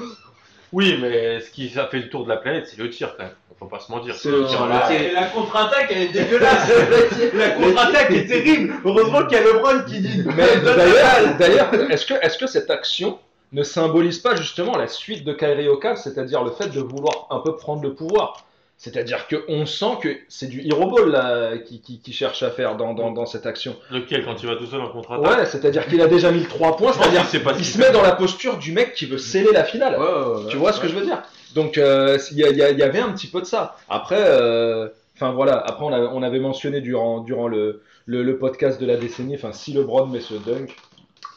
[0.72, 3.24] Oui, mais ce qui a fait le tour de la planète, c'est le tir quand
[3.24, 3.32] même.
[3.58, 4.14] Faut pas se mentir.
[4.14, 4.66] C'est le tir.
[4.66, 6.70] La contre-attaque, elle est dégueulasse.
[7.34, 8.74] la contre-attaque est terrible.
[8.84, 10.22] Heureusement qu'il y a LeBron qui dit.
[10.36, 10.60] Mais
[11.38, 13.18] d'ailleurs, est-ce que, est-ce que cette action
[13.52, 17.56] ne symbolise pas justement la suite de Cavs, c'est-à-dire le fait de vouloir un peu
[17.56, 18.45] prendre le pouvoir?
[18.78, 22.76] C'est-à-dire qu'on sent que c'est du hero ball là, qui, qui, qui cherche à faire
[22.76, 23.74] dans, dans, dans cette action.
[23.90, 26.46] Lequel quand il va tout seul en contre-attaque Ouais, c'est-à-dire qu'il a déjà mis le
[26.46, 29.64] 3 points, c'est-à-dire qu'il se met dans la posture du mec qui veut sceller la
[29.64, 29.98] finale.
[29.98, 30.50] Ouais, ouais, ouais.
[30.50, 31.22] Tu vois ce que je veux dire?
[31.54, 33.76] Donc euh, il y, avait un petit peu de ça.
[33.88, 38.36] Après, euh, enfin voilà, après on, a- on avait mentionné durant, durant le, le, le
[38.38, 40.76] podcast de la décennie, enfin si LeBron met ce dunk,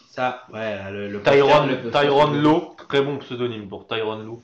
[0.09, 4.41] Ça, ouais, le, le Tyron, Tyron Lowe, très bon pseudonyme pour Tyron Lowe.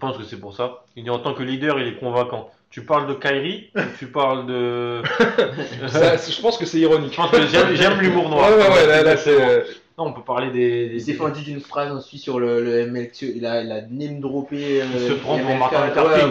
[0.00, 0.84] Je pense que c'est pour ça.
[0.94, 2.50] Il dit en tant que leader, il est convaincant.
[2.70, 5.02] Tu parles de Kyrie ou tu parles de.
[5.88, 7.12] ça, je pense que c'est ironique.
[7.12, 8.48] Je pense que j'aime, j'aime l'humour noir.
[8.50, 9.30] Ouais, ouais, ouais, là, là, c'est.
[9.40, 9.62] euh,
[9.96, 10.88] Non, on peut parler des.
[10.90, 13.32] des- Il s'est fendu d'une phrase ensuite sur le, le MLQ.
[13.36, 14.82] Il a, il a name droppé.
[14.82, 15.56] euh, Il se prend pour.
[15.56, 16.30] Martin Luther King,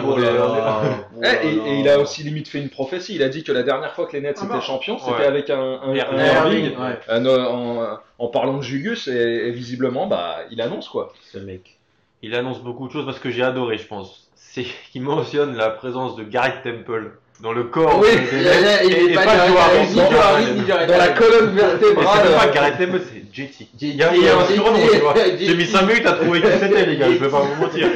[1.66, 3.16] et, il a aussi limite fait une prophétie.
[3.16, 5.26] Il a dit que la dernière fois que les Nets Ah étaient champions, c'était Ouais.
[5.26, 6.20] avec un, un, un Irving.
[6.20, 6.78] Irving.
[6.78, 11.12] Ouais, Un, euh, en, en parlant de Julius, et, et visiblement, bah, il annonce quoi.
[11.32, 11.77] ce mec.
[12.22, 14.28] Il annonce beaucoup de choses parce que j'ai adoré, je pense.
[14.34, 18.00] C'est qu'il mentionne la présence de Garrett Temple dans le corps.
[18.00, 19.88] Oui, il Nets il et- est et pas pas Joe Joe Harris, Harris.
[19.90, 22.20] ni Joe Harris, ni Dans la colonne vertébrale.
[22.24, 23.68] c'est pas Garrett Temple, c'est JT.
[23.80, 25.14] Il y a, un surnom, tu vois.
[25.38, 27.88] J'ai mis 5 minutes à trouver qui c'était, les gars, je vais pas vous mentir.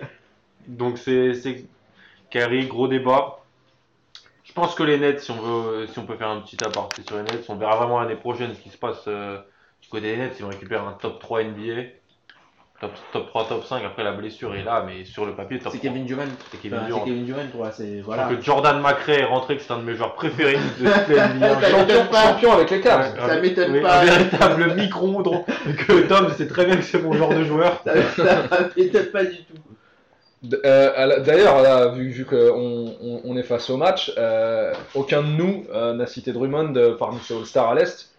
[0.66, 1.64] Donc c'est
[2.30, 3.38] Kyrie, gros débat.
[4.44, 7.02] Je pense que les Nets, si on veut, si on peut faire un petit aparté
[7.06, 9.38] sur les Nets, on verra vraiment l'année prochaine ce qui se passe euh,
[9.80, 10.34] du côté des Nets.
[10.38, 11.82] Ils vont récupérer un top 3 NBA,
[12.82, 13.82] top, top 3, top 5.
[13.86, 15.90] Après la blessure est là, mais sur le papier, top C'est 3.
[15.90, 16.22] Kevin Durant.
[16.50, 17.00] C'est Kevin Enfin, Durant.
[17.04, 17.70] C'est Kevin Durant, quoi.
[17.72, 18.24] C'est voilà.
[18.24, 20.60] que Jordan McRae est rentré, que c'est un de mes joueurs préférés de
[21.06, 21.60] toute la NBA.
[21.60, 22.22] Ça Champion, m'étonne pas.
[22.32, 23.14] champion avec les Cavs.
[23.14, 24.00] Ouais, Ça m'étonne oui, pas.
[24.00, 25.44] Un véritable micro-ondes.
[25.86, 27.80] Que Tom sait très bien que c'est mon genre de joueur.
[27.86, 29.54] Ça ça m'étonne pas du tout.
[30.42, 32.36] D- euh, à la- D'ailleurs, là, vu, vu qu'on
[33.00, 36.96] on, on est face au match, euh, aucun de nous euh, n'a cité Drummond euh,
[36.98, 38.10] parmi ces All-Stars à l'Est,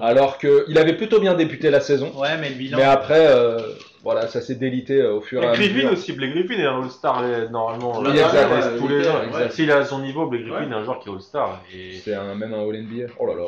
[0.00, 2.10] alors qu'il avait plutôt bien débuté la saison.
[2.16, 2.78] Ouais, mais le bilan.
[2.78, 3.58] Mais après, euh,
[4.06, 5.92] voilà, ça s'est délité euh, au fur et à Blake Griffin mesure.
[5.92, 7.98] aussi, Blake Griffin est un All-Star euh, normalement.
[7.98, 9.20] Oui, euh, exact, ouais, tous les ans.
[9.50, 10.70] S'il est à son niveau, Blake Griffin Ouais.
[10.70, 11.60] est un joueur qui est All-Star.
[11.74, 11.94] Et...
[11.94, 13.12] C'est un, même un All-NBA.
[13.18, 13.44] Oh là là.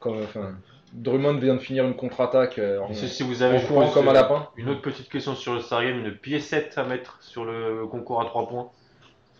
[0.00, 0.52] Comme, enfin,
[0.92, 4.08] Drummond vient de finir une contre-attaque en, si vous avez en je courant pense, comme
[4.08, 4.48] un lapin.
[4.56, 8.20] Une autre petite question sur le Star Game, une piécette à mettre sur le concours
[8.22, 8.68] à 3 points.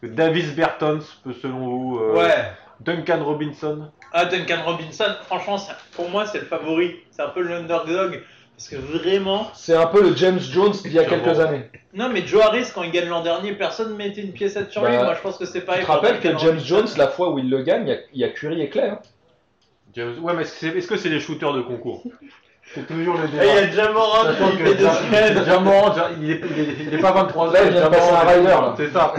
[0.03, 2.35] Est-ce que Davis Bertons peut selon vous, euh, Ouais.
[2.81, 6.97] Duncan Robinson, Ah, Duncan Robinson, franchement, c'est- pour moi, c'est le favori.
[7.11, 8.23] C'est un peu l'underdog.
[8.57, 9.51] Parce que vraiment.
[9.55, 11.63] C'est un peu le James Jones d'il y a quelques années.
[11.93, 14.85] Non, mais Joe Harris, quand il gagne l'an dernier, personne ne mettait une piécette sur
[14.85, 14.97] lui.
[14.97, 15.83] Bah, Moi, je pense que c'est Tu pareil.
[15.83, 16.59] te pour rappelles que James.
[16.59, 18.89] Jones, la fois où il le gagne, il y a- a Curry et Clay.
[18.89, 18.99] hein.
[19.95, 22.03] James- Ouais, mais est-ce que c'est est-ce que c'est les shooters de concours?
[22.75, 23.45] C'est toujours le Et débat.
[23.45, 25.45] il y a Jamorant Sachant qui fait deux semaines.
[25.47, 26.41] Jamorant, il est,
[26.81, 27.53] il, est, pas 23 ans.
[27.53, 28.75] Là, il vient de passer un rider, là.
[28.77, 29.15] C'est ça.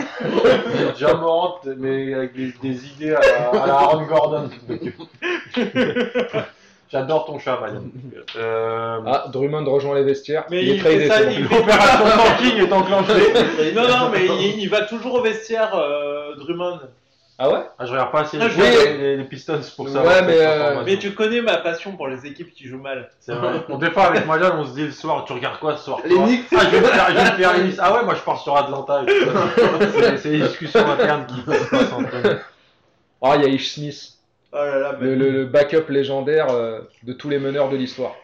[1.00, 4.50] Jamorant, mais avec des, des idées à la, à la Aaron Gordon.
[6.92, 7.60] J'adore ton chat.
[8.36, 10.46] Euh, Ah, Drummond rejoint les vestiaires.
[10.50, 11.16] Mais il est il bon.
[11.32, 13.74] il- L'opération tanking est enclenchée.
[13.74, 16.80] non, non, mais il, il va toujours au vestiaire, euh, Drummond.
[17.40, 17.60] Ah ouais?
[17.78, 18.60] Ah, je regarde pas assez Ah, les, je
[18.98, 20.02] les, les Pistons pour ça.
[20.02, 23.10] Ouais, mais, euh, Mais tu connais ma passion pour les équipes qui jouent mal.
[23.20, 23.64] C'est vrai.
[23.70, 26.16] On défend avec Marianne, on se dit le soir, tu regardes quoi ce soir Les
[26.16, 26.46] Knicks.
[26.56, 27.84] Ah, je vais me faire, je vais faire.
[27.86, 29.04] Ah ouais, moi je pars sur Atlanta.
[30.18, 32.30] C'est- les discussions internes qui se passent entre nous.
[33.22, 34.17] Ah, il y a Ish Smith,
[34.60, 38.16] Oh là là, le, le- le backup légendaire euh, de tous les meneurs de l'histoire.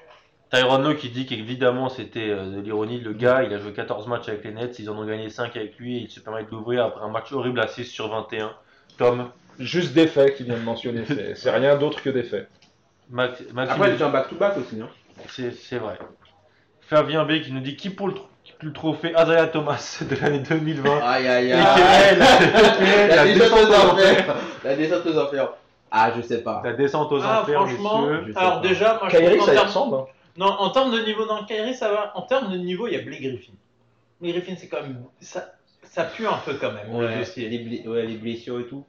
[0.51, 2.99] Tyron Lowe qui dit qu'évidemment c'était euh, de l'ironie.
[2.99, 5.55] Le gars, il a joué 14 matchs avec les Nets, ils en ont gagné 5
[5.55, 8.09] avec lui et il se permet de l'ouvrir après un match horrible à 6 sur
[8.09, 8.51] 21.
[8.97, 11.03] Tom, Juste des faits qu'il vient de mentionner.
[11.35, 12.47] C'est rien d'autre que des faits.
[13.11, 14.87] Max- Maxime, Après, il était en back-to-back aussi, hein.
[15.27, 15.97] c'est c'est vrai.
[16.81, 18.27] Fabien B qui nous dit qui pour le, tro-
[18.61, 21.63] le trophée Adria Thomas de l'année 2020 Aïe aïe aïe.
[23.09, 23.25] La
[24.63, 25.53] la descente aux enfers.
[25.95, 26.61] Ah, je sais pas.
[26.65, 28.33] La descente aux Ah, enfers, franchement, messieurs.
[28.35, 28.67] alors pas.
[28.67, 29.95] déjà, moi je trouve ça en y termes- ressemble.
[29.97, 30.05] hein.
[30.37, 32.11] Non, en termes de niveau dans Kyrie, ça va.
[32.15, 33.53] En termes de niveau, il y a Blake Griffin.
[34.19, 35.03] Blake Griffin, c'est quand même.
[35.21, 35.53] Ça,
[35.83, 37.47] ça pue un peu quand même, le Ouais, dossier.
[37.47, 38.83] les, bli- ouais, les blessures et tout.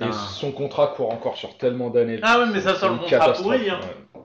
[0.00, 2.18] Et son contrat court encore sur tellement d'années.
[2.22, 3.70] Ah ouais, mais ça sent le contrat pourri.
[3.70, 3.78] Hein.
[4.14, 4.20] ouais.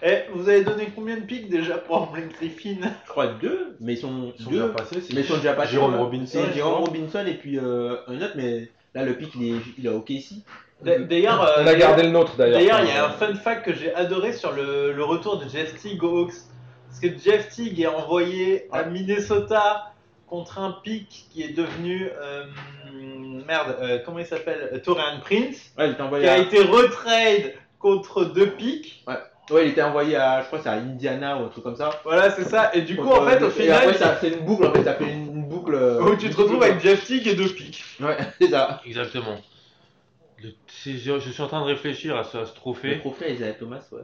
[0.00, 2.76] Eh, vous avez donné combien de pics déjà pour Blake Griffin?
[3.04, 4.60] Je crois deux, mais ils sont, Ils sont deux.
[4.62, 5.72] déjà passés, c'est Mais ils sont déjà passés.
[5.72, 5.96] Jérôme.
[5.96, 6.44] Robinson.
[6.54, 6.84] Jérôme.
[6.84, 10.10] Robinson et puis euh, un autre, mais là le pic il est, il est ok
[10.10, 10.44] ici.
[10.82, 12.58] D'ailleurs, euh, On a d'ailleurs- gardé le nôtre d'ailleurs.
[12.58, 15.48] D'ailleurs, il y a un fun fact que j'ai adoré sur le, le retour de
[15.48, 16.34] Jeff Teague aux Hawks.
[16.88, 19.92] Parce que Jeff Teague est envoyé à Minnesota
[20.26, 22.08] contre un pick qui est devenu.
[22.22, 22.44] euh,
[23.46, 25.72] merde, euh, comment il s'appelle euh, Torian Prince.
[25.78, 26.38] Ouais, il était envoyé Qui a à...
[26.38, 29.04] été retrade contre deux picks.
[29.50, 31.90] ouais, il était envoyé à, je crois c'est à Indiana ou un truc comme ça.
[32.04, 32.70] Voilà, c'est ça.
[32.74, 34.72] Et du coup, Contre- en fait, au et final, après ça fait une boucle, en
[34.72, 35.74] fait ça fait une, une boucle.
[35.74, 37.82] euh, où tu te retrouves avec Jeff Teague et deux picks.
[38.00, 38.80] Ouais, c'est ça.
[38.86, 39.36] Exactement.
[40.42, 42.98] Le- je, je suis en train de réfléchir à ce, à ce Le trophée.
[43.00, 44.02] trophée Isaiah Thomas, ouais.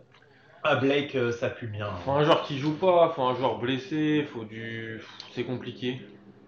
[0.64, 1.88] Ah, Blake, euh, ça pue bien.
[2.04, 5.02] Faut un joueur qui joue pas, faut un joueur blessé, faut du.
[5.32, 6.00] C'est compliqué.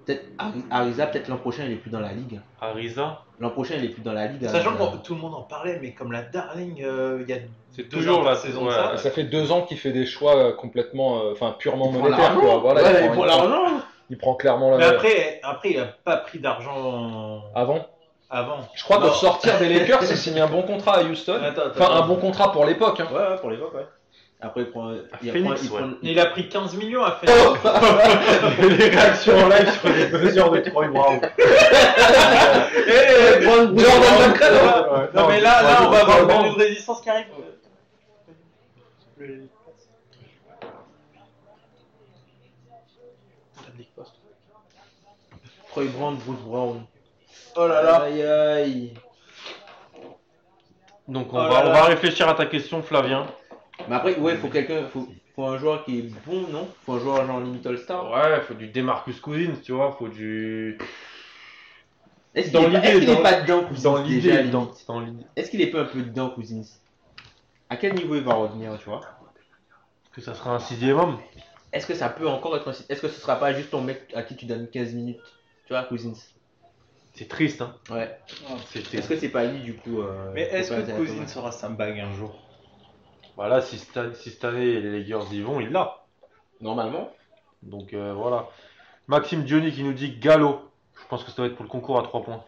[0.06, 2.40] Peut-être Ari- Ariza, peut-être l'an prochain il est plus dans la ligue.
[2.60, 4.48] Ariza, L'an prochain il est plus dans la ligue.
[4.48, 7.36] Sachant euh, que tout le monde en parlait, mais comme la Darling, euh, il y
[7.36, 8.96] a c'est toujours la saison de ça.
[8.96, 12.36] Ça fait deux ans qu'il fait des choix complètement, euh, enfin purement monétaires.
[12.38, 12.56] quoi.
[12.58, 13.80] Voilà, Ouais, il, prend, il prend- l'argent.
[14.08, 17.84] il prend clairement la Mais après, après, il a pas pris d'argent Avant.
[18.30, 18.60] Avant.
[18.74, 21.40] Je crois qu'au sortir des Lakers, il signe un bon contrat à Houston.
[21.42, 23.00] Attends, attends, Enfin, un bon contrat pour l'époque.
[23.00, 23.08] Hein.
[23.12, 23.86] Ouais, ouais, pour l'époque, ouais.
[24.38, 24.92] Après il prend.
[25.22, 25.88] Il Phoenix, prend, il ouais.
[25.88, 27.34] prend- Il a pris 15 millions à faire.
[28.60, 31.20] les réactions en live sur les mesures de Troy Brown.
[33.78, 34.34] Jordan
[35.14, 37.26] Non, mais là, là, on va avoir le de résistance qui arrive.
[45.70, 46.86] Troy Brown, Bruce Brown.
[47.56, 48.02] Oh là là.
[48.02, 48.94] Aïe aïe.
[51.08, 51.72] Donc on, Oh va, là on là.
[51.72, 53.26] va réfléchir à ta question, Flavien.
[53.88, 56.68] Mais après, ouais, faut quelqu'un, faut, faut un joueur qui est bon, non?
[56.84, 58.10] Faut un joueur genre limite All-Star?
[58.10, 60.78] Ouais, faut du Demarcus Cousins, tu vois, faut du.
[62.34, 64.30] Est-ce Dans qu'il est, pas- l'idée, est-ce qu'il est pas dedans, Cousins Dans déjà, l'idée,
[64.38, 65.24] limite dans, dans l'idée.
[65.36, 66.62] Est-ce qu'il est pas un peu dedans, Cousins?
[67.70, 69.00] À quel niveau il va revenir, tu vois?
[70.14, 71.18] Que ça sera un sixième homme?
[71.72, 72.72] Est-ce que ça peut encore être un...
[72.88, 75.20] Est-ce que ce sera pas juste ton mec à qui tu donnes 15 minutes
[75.66, 76.14] Tu vois, Cousins?
[77.16, 77.74] C'est triste, hein.
[77.90, 78.14] Ouais.
[78.70, 81.68] C'est Est-ce que c'est pas lui, du coup euh, Mais est-ce que Thomas sera sa
[81.70, 82.34] bague un jour?
[83.36, 85.96] Voilà, si cette, année- si cette année les Lakers y vont, il l'a.
[86.60, 87.10] Normalement.
[87.62, 88.48] Donc euh, voilà.
[89.08, 90.60] Maxime Diony qui nous dit Gallo.
[91.00, 92.44] Je pense que ça doit être pour le concours à 3 points.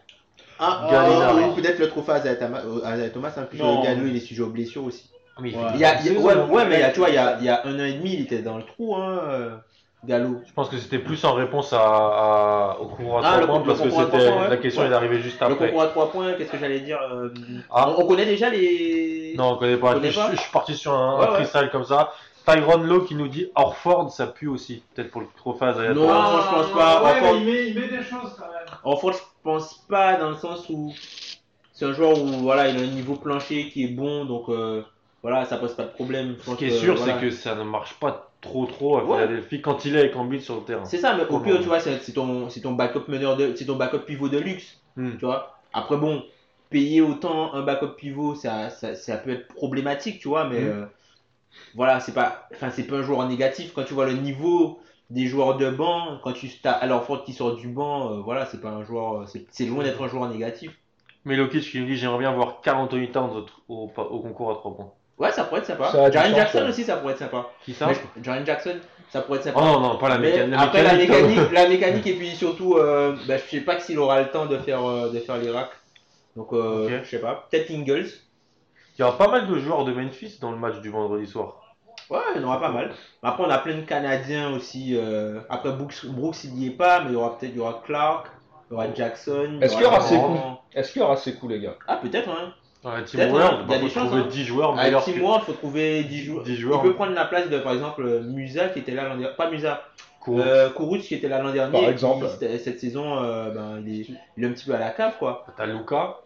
[0.59, 1.43] Ah, Gallinari.
[1.45, 3.79] ou peut-être le trophée à Thomas, euh, Thomas hein, puis Non.
[3.79, 5.09] le Gallo, il est sujet aux blessures aussi.
[5.35, 5.77] Ah, mais il Ouais.
[5.77, 7.45] y a, y ouais, ouais, mais il y a, tu vois, il y a, il
[7.45, 9.57] y a un an et demi, il était dans le trou, hein, euh,
[10.05, 10.41] Gallo.
[10.47, 13.47] Je pense que c'était plus en réponse à, à- au concours à 3 Ah, le
[13.47, 14.49] points con- parce le que concours à c'était trois points, ouais.
[14.49, 14.87] la question Ouais.
[14.89, 15.67] est arrivée juste Le après.
[15.67, 17.29] concours à 3 points, qu'est-ce que j'allais dire euh,
[17.69, 17.89] Ah.
[17.89, 19.35] on, on connaît déjà les.
[19.37, 19.93] Non, on connaît pas.
[19.95, 21.35] connaît je, pas je suis parti sur un, Ouais, un ouais.
[21.45, 22.13] freestyle comme ça.
[22.47, 24.81] Tyron Lowe qui nous dit Orford, ça pue aussi.
[24.95, 26.07] Peut-être pour le trophée à Non.
[26.07, 26.41] Thomas.
[26.49, 27.13] je pense pas.
[27.21, 28.79] Mais il met, il met des choses quand même.
[28.85, 30.93] Enfin, je pense pas dans le sens où
[31.73, 34.81] c'est un joueur où voilà, il a un niveau plancher qui est bon, donc euh,
[35.21, 36.35] voilà, ça pose pas de problème.
[36.43, 37.13] Je Ce qui est sûr, voilà.
[37.15, 39.15] c'est que ça ne marche pas trop trop à Ouais.
[39.17, 40.85] Philadelphie quand il est avec Embiid sur le terrain.
[40.85, 43.75] C'est ça, mais au pire, tu vois, c'est ton, ton backup meneur de, c'est ton
[43.75, 45.17] backup pivot de luxe, Hmm.
[45.17, 45.57] tu vois.
[45.73, 46.23] Après, bon,
[46.69, 50.67] payer autant un backup pivot, ça, ça, ça peut être problématique, tu vois, mais Mm.
[50.69, 50.85] euh,
[51.75, 55.25] voilà, c'est pas, enfin, c'est pas un joueur négatif quand tu vois le niveau des
[55.25, 58.61] joueurs de banc, quand tu as alors Ford qui sort du banc, euh, voilà, c'est
[58.61, 60.71] pas un joueur, c'est c'est loin d'être un joueur négatif.
[61.25, 64.51] Mais Lokic qui nous dit J'aimerais bien voir Carl Anthony Towns au, au- au concours
[64.51, 64.91] à 3 points.
[65.19, 65.91] Ouais, ça pourrait être sympa.
[66.11, 67.47] Jaren Jackson aussi, ça pourrait être sympa.
[67.65, 67.89] Qui ça
[68.21, 68.75] Jaren Jackson,
[69.09, 69.59] ça pourrait être sympa.
[69.61, 70.55] Oh non, non, pas la, Mais mécanique.
[70.57, 74.21] après la mécanique, la mécanique et puis surtout, euh, bah, je sais pas s'il aura
[74.21, 75.71] le temps de faire, euh, de faire les racks.
[76.37, 77.47] Donc, euh, je sais pas.
[77.51, 78.07] Peut-être Ingles.
[78.97, 81.55] Il y aura pas mal de joueurs de Memphis dans le match du vendredi soir.
[82.09, 82.91] Ouais, il y en aura pas mal.
[83.21, 84.95] Après, on a plein de Canadiens aussi.
[84.97, 87.61] euh, Après, Brooks, Brooks il n'y est pas, mais il y aura peut-être il y
[87.61, 88.27] aura Clark,
[88.69, 89.59] il y aura Jackson.
[89.61, 89.99] Est-ce qu'il y aura.
[90.73, 91.75] Est-ce qu'il y aura ces coups, les gars?
[91.87, 92.53] Ah, peut-être, hein.
[92.83, 94.27] Ouais, Tim Peut-être, Ward, hein, il y a il des faut chances, trouver hein.
[94.31, 96.43] 10 joueurs Avec meilleurs Tim que faut trouver 10 joueurs.
[96.43, 96.81] 10 joueurs.
[96.83, 99.35] Il peut prendre la place de, par exemple, Musa qui était là l'an dernier.
[99.35, 99.83] Pas Musa,
[100.21, 100.39] Kourou.
[100.39, 101.77] euh, qui était là l'an dernier.
[101.77, 102.25] Par exemple.
[102.25, 104.05] qui, cette- saison, euh, ben, il, est,
[104.37, 105.45] il est un petit peu à la cave, quoi.
[105.57, 106.19] T'as Luca,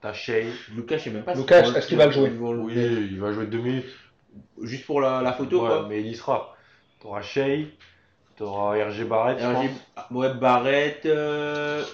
[0.00, 0.46] t'as Shea.
[0.74, 2.32] Lucas, je sais même pas Lucas, si- est-ce qu'il va le jouer?
[2.40, 3.86] Oui, il va jouer 2 minutes.
[4.62, 5.86] Juste pour la, la photo, Ouais, quoi.
[5.88, 6.56] mais il y sera.
[7.00, 7.66] T'auras Shea,
[8.36, 10.04] t'auras RG Barrett, je RG pense.
[10.10, 11.84] ouais, Barrett, euh,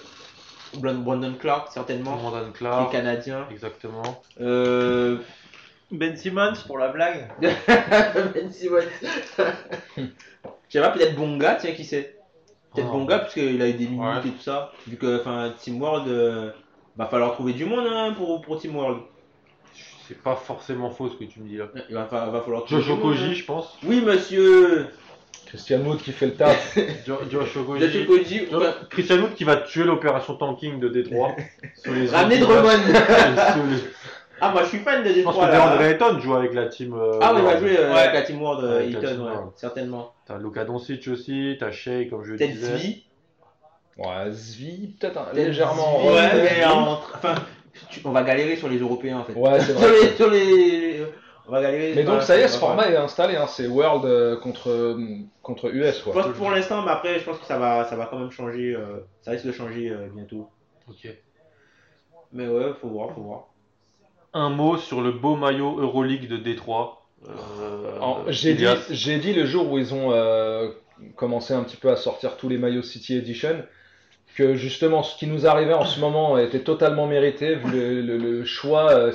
[0.77, 2.15] Brandon Clark, certainement.
[2.15, 3.47] Brandon Les Clark, Canadiens.
[3.51, 4.21] exactement.
[4.39, 5.17] Euh...
[5.91, 7.29] Ben Simmons pour la blague.
[7.41, 8.81] Ben Simmons.
[9.97, 10.03] Je
[10.69, 12.15] sais pas, peut-être Bonga, tiens, qui sait.
[12.73, 12.93] Peut-être Ah.
[12.93, 14.19] Bonga, parce qu'il a eu des minutes Ouais.
[14.29, 14.71] et tout ça.
[14.87, 16.51] Vu que, enfin, Team World, euh,
[16.95, 18.99] va falloir trouver du monde hein, pour, pour Team World.
[20.07, 21.65] C'est pas forcément faux ce que tu me dis là.
[21.89, 23.33] Il va, fa- va falloir trouver monde, Okoji, hein.
[23.33, 23.77] je pense.
[23.83, 24.87] Oui, monsieur.
[25.51, 26.77] Christian Wood qui fait le taf.
[27.29, 28.03] Josh Okoji.
[28.03, 28.47] Okoji.
[28.89, 31.35] Christian Wood qui va tuer l'opération tanking de Détroit.
[31.83, 32.69] sur les Ramenez Drummond.
[34.43, 35.59] Ah, moi, je suis fan de Je pense Détroit, que là.
[35.77, 36.95] DeAndre Ayton joue avec la team.
[36.95, 37.99] euh, Ah, oui, il va jouer euh, Ouais.
[37.99, 39.51] avec la Team World, euh, Avec la Eaton, Team ouais, World.
[39.55, 40.13] certainement.
[40.25, 42.77] T'as Luka Doncic aussi, t'as Shea comme je le Peut-être disais.
[42.77, 43.03] Zvi.
[43.99, 45.99] Ouais, Zvi, peut-être un- Peut-être légèrement.
[46.01, 46.29] Zvi, ouais.
[46.57, 47.35] mais en- Enfin,
[47.91, 49.33] tu- on va galérer sur les Européens, en fait.
[49.33, 49.89] Ouais, c'est sur, vrai.
[50.01, 51.03] les, sur les.
[51.51, 51.93] On va galérer.
[51.97, 54.97] Mais donc ça y est, ce format est installé, hein, c'est World euh, contre,
[55.41, 56.13] contre US Je quoi.
[56.13, 58.31] pense que pour l'instant, mais après, je pense que ça va, ça va quand même
[58.31, 58.73] changer.
[58.73, 60.47] euh, ça risque de changer euh, bientôt.
[60.87, 61.09] Ok.
[62.31, 63.47] Mais ouais, faut voir, faut voir.
[64.33, 67.01] Un mot sur le beau maillot Euroleague de Détroit.
[67.27, 70.69] Euh, J'ai dit, j'ai dit le jour où ils ont euh,
[71.17, 73.63] commencé un petit peu à sortir tous les maillots City Edition
[74.35, 78.17] que justement ce qui nous arrivait en ce moment était totalement mérité vu le, le-
[78.17, 79.11] le choix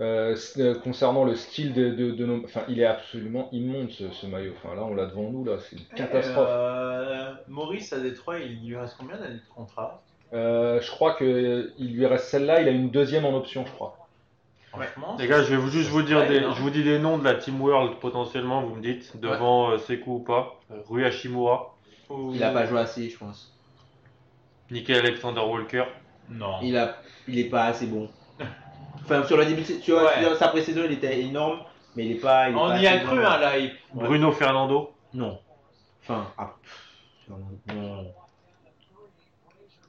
[0.00, 2.42] euh, euh, concernant le style de, de, de nos...
[2.44, 4.54] Enfin, il est absolument immonde ce, ce maillot.
[4.56, 6.48] Enfin, là, on l'a devant nous, là, c'est une catastrophe.
[6.50, 10.02] Euh, Maurice à Détroit, il lui reste combien d'années de contrat?
[10.32, 13.72] Euh, je crois que il lui reste celle-là, il a une deuxième en option, je
[13.72, 13.96] crois.
[14.70, 15.16] Franchement.
[15.18, 17.18] Les gars, je vais vous juste vous dire Ouais, des, je vous dis des noms
[17.18, 20.60] de la Team World potentiellement, vous me dites devant euh, Sekou ou pas.
[20.70, 21.74] Euh, Rui Hashimura,
[22.32, 23.52] Il a pas joué assez, je pense.
[24.70, 25.84] Nickel Alexander Walker.
[26.28, 26.58] Non.
[26.62, 28.08] Il, a, il est pas assez bon.
[29.02, 30.34] Enfin, sur le début, de- tu vois, Ouais.
[30.38, 31.60] sa pré-saison, il était énorme,
[31.96, 32.48] mais il est pas.
[32.48, 33.58] il est On pas y a cru, hein, là.
[33.58, 34.04] il- Ouais.
[34.04, 34.92] Bruno Fernando.
[35.14, 35.38] Non.
[36.02, 38.06] Enfin, ah, pff, non,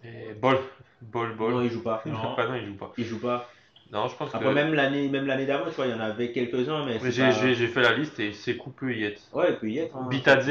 [0.03, 0.57] Et Bol.
[1.01, 1.53] Bol, Bol.
[1.53, 2.01] non, il joue pas.
[2.05, 2.13] Non.
[2.37, 2.91] Non, il joue pas.
[2.97, 3.49] Il joue pas.
[3.91, 4.53] Non, je pense Après, que.
[4.53, 6.93] même l'année, même l'année d'avant, tu vois, il y en avait quelques-uns, mais.
[6.93, 9.21] Mais c'est j'ai pas- j'ai- j'ai fait la liste et Sekou peut y être.
[9.33, 9.95] Ouais, il peut y être.
[9.95, 10.07] Hein.
[10.09, 10.49] Bitadze.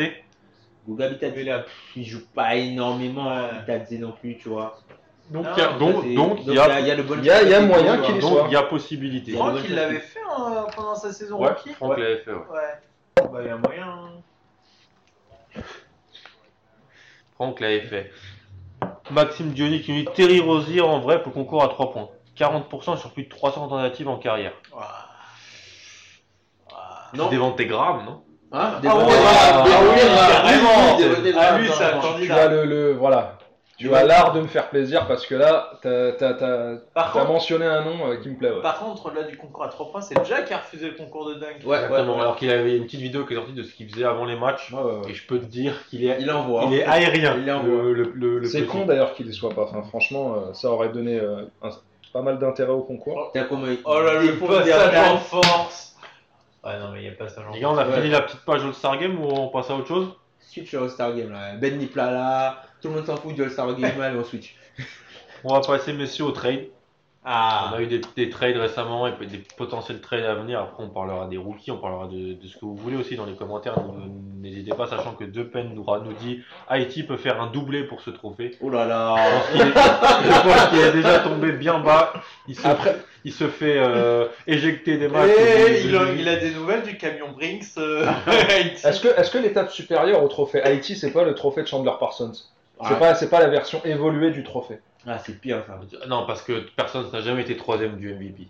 [0.87, 1.35] Guga Bitadze.
[1.39, 1.65] Il a-
[1.97, 3.61] Il joue pas énormément, Ouais.
[3.61, 4.79] Bitadze non plus, tu vois.
[5.31, 7.25] Donc il y a, donc, donc, il y a, il y a le bon Il
[7.25, 8.45] y a- il y a moyen qu'il soit.
[8.49, 9.31] il y a possibilité.
[9.31, 11.73] Il y a Franck, il l'avait fait hein, pendant sa saison rookie.
[11.75, 12.43] Franck l'avait fait, ouais.
[13.17, 13.87] Bah, il y a moyen.
[15.57, 15.61] hein.
[17.37, 18.11] Franck l'avait fait.
[19.11, 22.09] Maxime Diony qui nous dit Terry Rosier en vrai pour le concours à 3 points.
[22.37, 24.53] 40% sur plus de 300 tentatives en carrière.
[27.13, 27.29] Non.
[27.29, 28.23] Grammes, non?
[28.53, 28.73] Hein?
[28.75, 30.01] Ah Devant ouais, ah oui,
[31.37, 31.59] Ah, bras.
[31.59, 33.39] lui, c'est un Non, Tu as le, le- voilà.
[33.81, 37.21] Tu as l'art de me faire plaisir parce que là, t'as t'as- t'as- Par t'as
[37.21, 38.51] contre, mentionné un nom euh, qui me plaît.
[38.51, 38.61] ouais.
[38.63, 41.29] par contre, là, du concours à 3 points, c'est Jack qui a refusé le concours
[41.31, 41.65] de dunk.
[41.65, 42.15] Ouais, Exactement.
[42.17, 42.21] ouais.
[42.21, 44.37] Alors qu'il avait une petite vidéo qui est sortie de ce qu'il faisait avant les
[44.39, 44.71] matchs.
[44.73, 45.11] Ouais, ouais, ouais.
[45.11, 46.65] Et je peux te dire qu'il est, Il envoie.
[46.67, 47.37] il est aérien.
[47.39, 47.69] Il envoie.
[47.83, 48.69] le, le, le- le C'est petit.
[48.69, 49.63] con d'ailleurs qu'il y soit pas.
[49.63, 51.71] Enfin, franchement, euh, ça aurait donné euh, un-
[52.13, 53.31] pas mal d'intérêt au concours.
[53.33, 55.21] T'as comme Oh là, le défonce des passage en attaques.
[55.23, 55.97] force.
[56.65, 57.41] Ouais, non, mais il n'y a pas ça.
[57.55, 57.95] Les gars, on a Ouais.
[57.95, 60.09] fini la petite page All-Star Game ou on passe à autre chose?
[60.41, 61.55] Switch au All-Star Game là.
[61.57, 64.57] Ben Niplala, tout le monde s'en fout du All-Star Game, allez on switch.
[65.45, 66.67] On va passer, messieurs, au trade.
[67.23, 67.73] On Ah.
[67.77, 70.59] a eu des, des trades récemment et des potentiels trades à venir.
[70.61, 73.27] Après, on parlera des rookies, on parlera de, de ce que vous voulez aussi dans
[73.27, 73.75] les commentaires.
[73.79, 74.11] N-
[74.41, 78.09] N'hésitez pas, sachant que Depen nous, nous dit Haïti peut faire un doublé pour ce
[78.09, 78.57] trophée.
[78.63, 79.17] Oh là là.
[79.55, 82.15] Il est- je pense qu'il est déjà tombé bien bas.
[82.49, 85.29] Il se, Après- il se fait euh, éjecter des matchs.
[85.31, 87.65] Et de- il a, de- il a des nouvelles du camion Brinks.
[87.77, 88.87] euh, Haïti.
[88.87, 91.93] Est-ce que, est-ce que l'étape supérieure au trophée Haïti, c'est pas le trophée de Chandler
[92.01, 92.33] Parsons?
[92.89, 94.79] C'est pas, c'est pas la version évoluée du trophée.
[95.07, 95.81] Ah, c'est pire ça.
[96.07, 98.49] Non, parce que personne n'a jamais été troisième du MVP.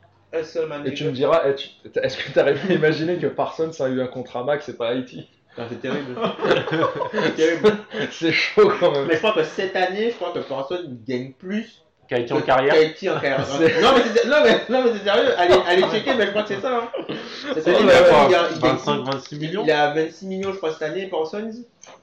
[0.85, 1.69] Et tu me diras, tu-
[2.03, 5.29] est-ce que t'aurais pu imaginer que Parsons a eu un contrat max et pas Haïti?
[5.51, 6.17] Putain, C'est terrible.
[7.13, 7.73] c'est terrible.
[8.13, 9.07] C'est chaud quand même.
[9.07, 11.83] Mais je crois que cette année, je crois que Parsons gagne plus
[12.15, 13.45] Haïti que en carrière Haïti en carrière.
[13.47, 15.31] C'est- non, mais c'est, non, mais, non, mais c'est sérieux.
[15.39, 16.79] Allez, allez checker, mais je crois que c'est ça.
[16.79, 17.15] Hein.
[17.55, 19.71] Cette année, Il il, a a, quoi il, a, il, gagne- 25, 26 millions il
[19.73, 21.51] a 26 millions, je crois, cette année, Parsons.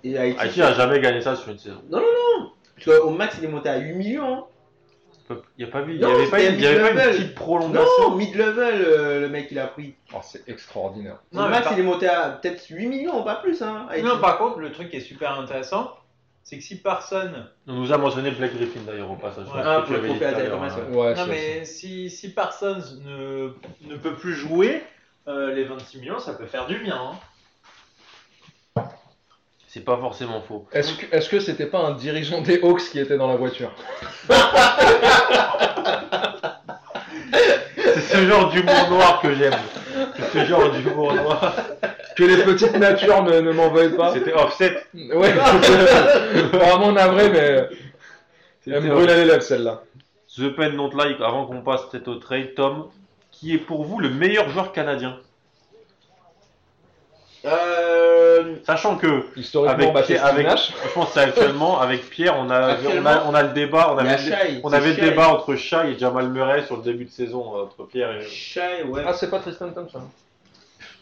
[0.03, 0.39] Et Haïti.
[0.39, 1.81] Haïti n'a jamais gagné ça sur une saison.
[1.91, 4.33] Parce qu'au max, il est monté à 8 millions.
[4.33, 4.43] Hein.
[5.29, 7.11] Il n'y a pas vu, il y Non, avait pas, il y avait pas une
[7.11, 8.11] petite prolongation.
[8.11, 9.93] Non, mid-level, euh, le mec, il a pris.
[10.13, 11.17] Oh, c'est extraordinaire.
[11.33, 13.61] Au Non, mais max, par- il est monté à peut-être 8 millions, pas plus.
[13.61, 13.87] Hein.
[14.03, 15.91] Non, par contre, le truc qui est super intéressant,
[16.49, 17.29] c'est que si Parson.
[17.67, 19.47] On nous a mentionné Black Griffin d'ailleurs au passage.
[19.47, 19.61] Ouais.
[19.65, 20.69] Ah, pour dit hein.
[20.91, 23.49] Ouais, Non, c'est- mais si, si Parsons ne,
[23.81, 24.81] ne peut plus jouer,
[25.27, 26.95] euh, les 26 millions, ça peut faire du bien.
[28.77, 28.85] hein.
[29.67, 30.65] C'est pas forcément faux.
[30.71, 33.73] Est-ce que est-ce que c'était pas un dirigeant des Hawks qui était dans la voiture?
[37.83, 39.53] C'est ce genre d'humour noir que j'aime.
[40.31, 41.53] Ce genre d'humour noir.
[42.17, 44.11] Que les petites natures ne, ne m'en veuillent pas.
[44.13, 44.83] C'était offset.
[44.95, 45.31] Ouais,
[46.51, 47.69] vraiment navré, mais
[48.65, 49.83] elle me brûle à les lèvres celle-là.
[50.35, 52.87] The Pen Not Like, avant qu'on passe peut-être au trade, Tom,
[53.31, 55.17] qui est pour vous le meilleur joueur canadien
[57.45, 62.35] Euh, Sachant que, Historiquement, avec, bah, Pierre- avec, je pense que c'est actuellement, avec Pierre,
[62.37, 65.01] on a, on a, on a le débat, on avait, Shai, on avait le Shai.
[65.09, 68.25] débat entre Shai et Jamal Murray sur le début de saison, entre Pierre et.
[68.25, 69.03] Shai, ouais.
[69.05, 70.01] Ah, c'est pas Tristan Thompson.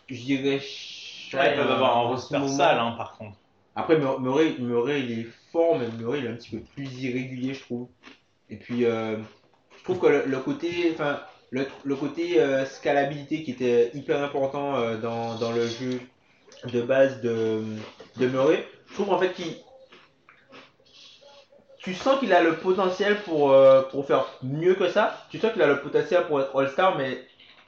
[0.10, 0.60] Je dirais
[1.44, 3.38] Ils peuvent avoir un roster sale, hein, par contre.
[3.76, 7.02] Après, Mur- Murray, Murray, il est fort, mais Murray, il est un petit peu plus
[7.04, 7.88] irrégulier, je trouve.
[8.50, 9.18] Et puis, euh,
[9.78, 11.20] je trouve que le, le côté, enfin,
[11.50, 16.00] le, le côté euh, scalabilité qui était hyper important euh, dans, dans le jeu
[16.72, 17.62] de base de,
[18.18, 19.56] de Murray, je trouve en fait qu'il.
[21.80, 23.56] Tu sens qu'il a le potentiel pour,
[23.92, 25.24] pour faire mieux que ça.
[25.30, 27.20] Tu sens qu'il a le potentiel pour être All-Star, mais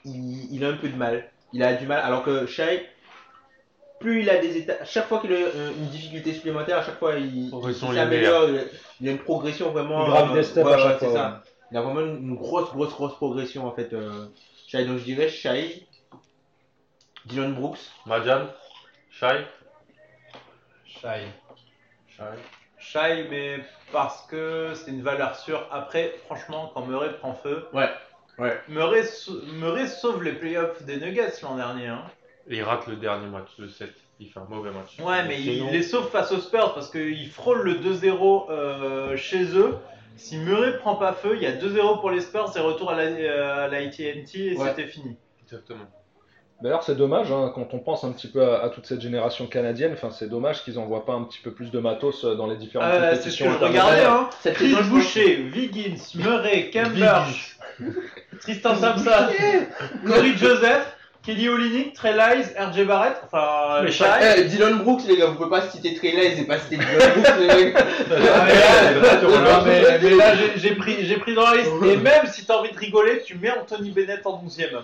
[0.05, 1.30] il, il a un peu de mal.
[1.53, 2.84] Il a du mal, alors que Shai,
[3.99, 6.99] plus il a des états, chaque fois qu'il a euh, une difficulté supplémentaire, à chaque
[6.99, 8.61] fois il, s'améliore, il, a-
[9.01, 10.05] il a une progression vraiment.
[10.05, 11.43] Il grave steps ouais, à chaque ouais, c'est fois, ça.
[11.71, 13.93] Il a vraiment une, une grosse, grosse, grosse progression en fait.
[13.93, 14.27] Euh,
[14.67, 15.87] Shai, donc je dirais Shai,
[17.25, 17.79] Dylan Brooks.
[18.05, 18.47] Majan
[19.11, 19.45] Shai
[20.85, 21.21] Shai.
[22.79, 23.57] Shai, mais
[23.91, 25.67] parce que c'est une valeur sûre.
[25.71, 27.89] Après, franchement, quand Murray prend feu, Ouais.
[28.39, 28.59] Ouais.
[28.67, 29.01] Murray,
[29.53, 31.87] Murray sauve les playoffs des Nuggets l'an dernier.
[31.87, 32.03] Hein.
[32.49, 33.89] Il rate le dernier match, le 7.
[34.19, 34.97] Il fait un mauvais match.
[34.99, 39.43] Ouais, mais il les sauve face aux Spurs parce qu'ils frôlent le 2-0 euh, chez
[39.55, 39.75] eux.
[40.15, 42.95] Si Murray prend pas feu, il y a 2-0 pour les Spurs, c'est retour à
[42.95, 44.69] la, euh, à la AT&T et Ouais.
[44.69, 45.15] c'était fini.
[45.43, 45.85] Exactement.
[46.63, 49.45] D'ailleurs, c'est dommage hein, quand on pense un petit peu à, à toute cette génération
[49.45, 49.93] canadienne.
[49.93, 52.55] Enfin, c'est dommage qu'ils envoient pas un petit peu plus de matos euh, dans les
[52.55, 53.45] différentes Euh, c'est ce compétitions.
[53.45, 54.05] que je regardais.
[54.05, 54.29] Hein.
[54.41, 57.57] Cette Chris Boucher, Wiggins, Murray, Cambridge,
[58.39, 59.27] Tristan Sampson,
[60.07, 64.05] Corey Joseph, Kelly Olynyk, Trey Lyles, RJ Barrett, enfin Mais Shai.
[64.38, 67.11] Eh, Dylan Brooks, les gars, vous pouvez pas citer Trey Lyles et pas citer Dylan
[67.13, 67.76] Brooks, les mecs.
[68.09, 68.53] Ah, mais
[69.01, 71.72] là, non, mais- mais là, j'ai- pris, j'ai pris dans la liste.
[71.86, 74.82] Et même si t'as envie de rigoler, tu mets Anthony Bennett en 12ème.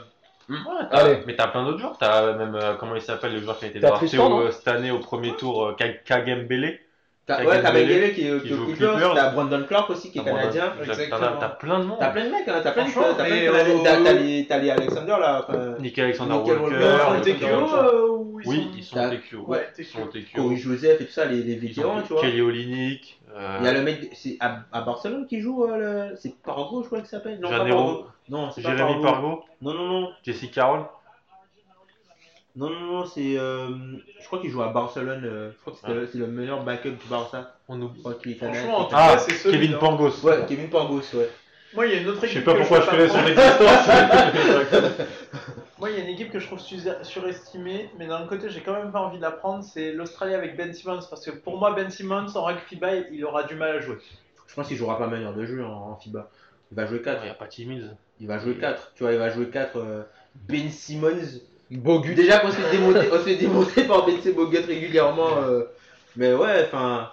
[0.92, 1.20] Allez.
[1.26, 1.98] Mais t'as plein d'autres joueurs.
[1.98, 4.68] T'as même, euh, comment il s'appelle, le joueur qui a été T'as drafté non cette
[4.68, 6.80] année au premier tour, euh, Ka- Kagembele.
[7.26, 10.24] T'as ouais, Mengele qui est qui qui joue Clippers, t'as Brandon Clark aussi qui est
[10.24, 10.74] canadien.
[10.78, 11.20] T'as- exactement.
[11.20, 11.98] T'as t'as plein de monde.
[12.00, 15.16] T'as plein de mecs, hein, t'as plein de t'as plein euh, les- T'as les Alexander
[15.20, 15.46] là.
[15.48, 16.76] enfin, Nick Alexander Walker.
[16.76, 19.46] Euh, ou ils Oui, ils sont T'as- au TQO.
[19.48, 20.42] Ouais, Ils sont au TQO.
[20.44, 22.22] Corey Joseph et tout ça, les, vétérans, tu vois.
[22.22, 23.22] Kelly Olynyk.
[23.34, 26.16] euh, Il y a le mec, c'est à, Barcelone qui joue, euh, le...
[26.18, 27.40] c'est Pargo, je crois qu'il s'appelle.
[27.40, 27.78] Non, pas Janero.
[27.78, 28.08] Pargo.
[28.28, 29.02] Non, c'est Jérémy Pargo.
[29.02, 29.44] Pargo.
[29.62, 30.10] Non, non, non.
[30.24, 30.82] Jesse Carroll.
[32.56, 33.36] Non, non, non, c'est.
[33.38, 33.68] euh,
[34.22, 35.24] je crois qu'il joue à Barcelone.
[35.26, 35.94] euh, je crois que c'est Ah.
[35.94, 37.56] le- c'est le meilleur backup du Barça.
[37.68, 38.04] On oublie.
[38.04, 38.34] Je.
[38.36, 39.50] Franchement, en tout Ah, cas, c'est.
[39.52, 39.78] Kevin.
[39.80, 40.24] Pangos.
[40.24, 41.30] Ouais, Kevin Pangos, ouais.
[41.74, 42.38] Moi, il y a une autre Je équipe.
[42.40, 43.88] sais pas que pourquoi je connais son existence.
[45.80, 48.62] Moi, il y a une équipe que je trouve su- surestimée, mais d'un côté, j'ai
[48.62, 49.64] quand même pas envie de la prendre.
[49.64, 51.00] C'est l'Australie avec Ben Simmons.
[51.10, 53.98] Parce que pour moi, Ben Simmons, en règle FIBA, il aura du mal à jouer.
[54.48, 56.30] Je pense qu'il jouera pas meilleur de jeu en, en FIBA.
[56.72, 57.22] Il va jouer 4.
[57.24, 57.96] Il n'y a pas Mills.
[58.20, 58.92] Il va jouer 4.
[58.96, 59.78] Tu vois, il va jouer 4.
[59.78, 60.04] euh,
[60.48, 61.10] ben Simmons.
[61.72, 62.14] Bogut.
[62.16, 65.38] Déjà qu'on se fait démonter, on se fait démonter par Ben Bogut régulièrement.
[65.44, 65.64] euh,
[66.16, 67.10] mais ouais, enfin.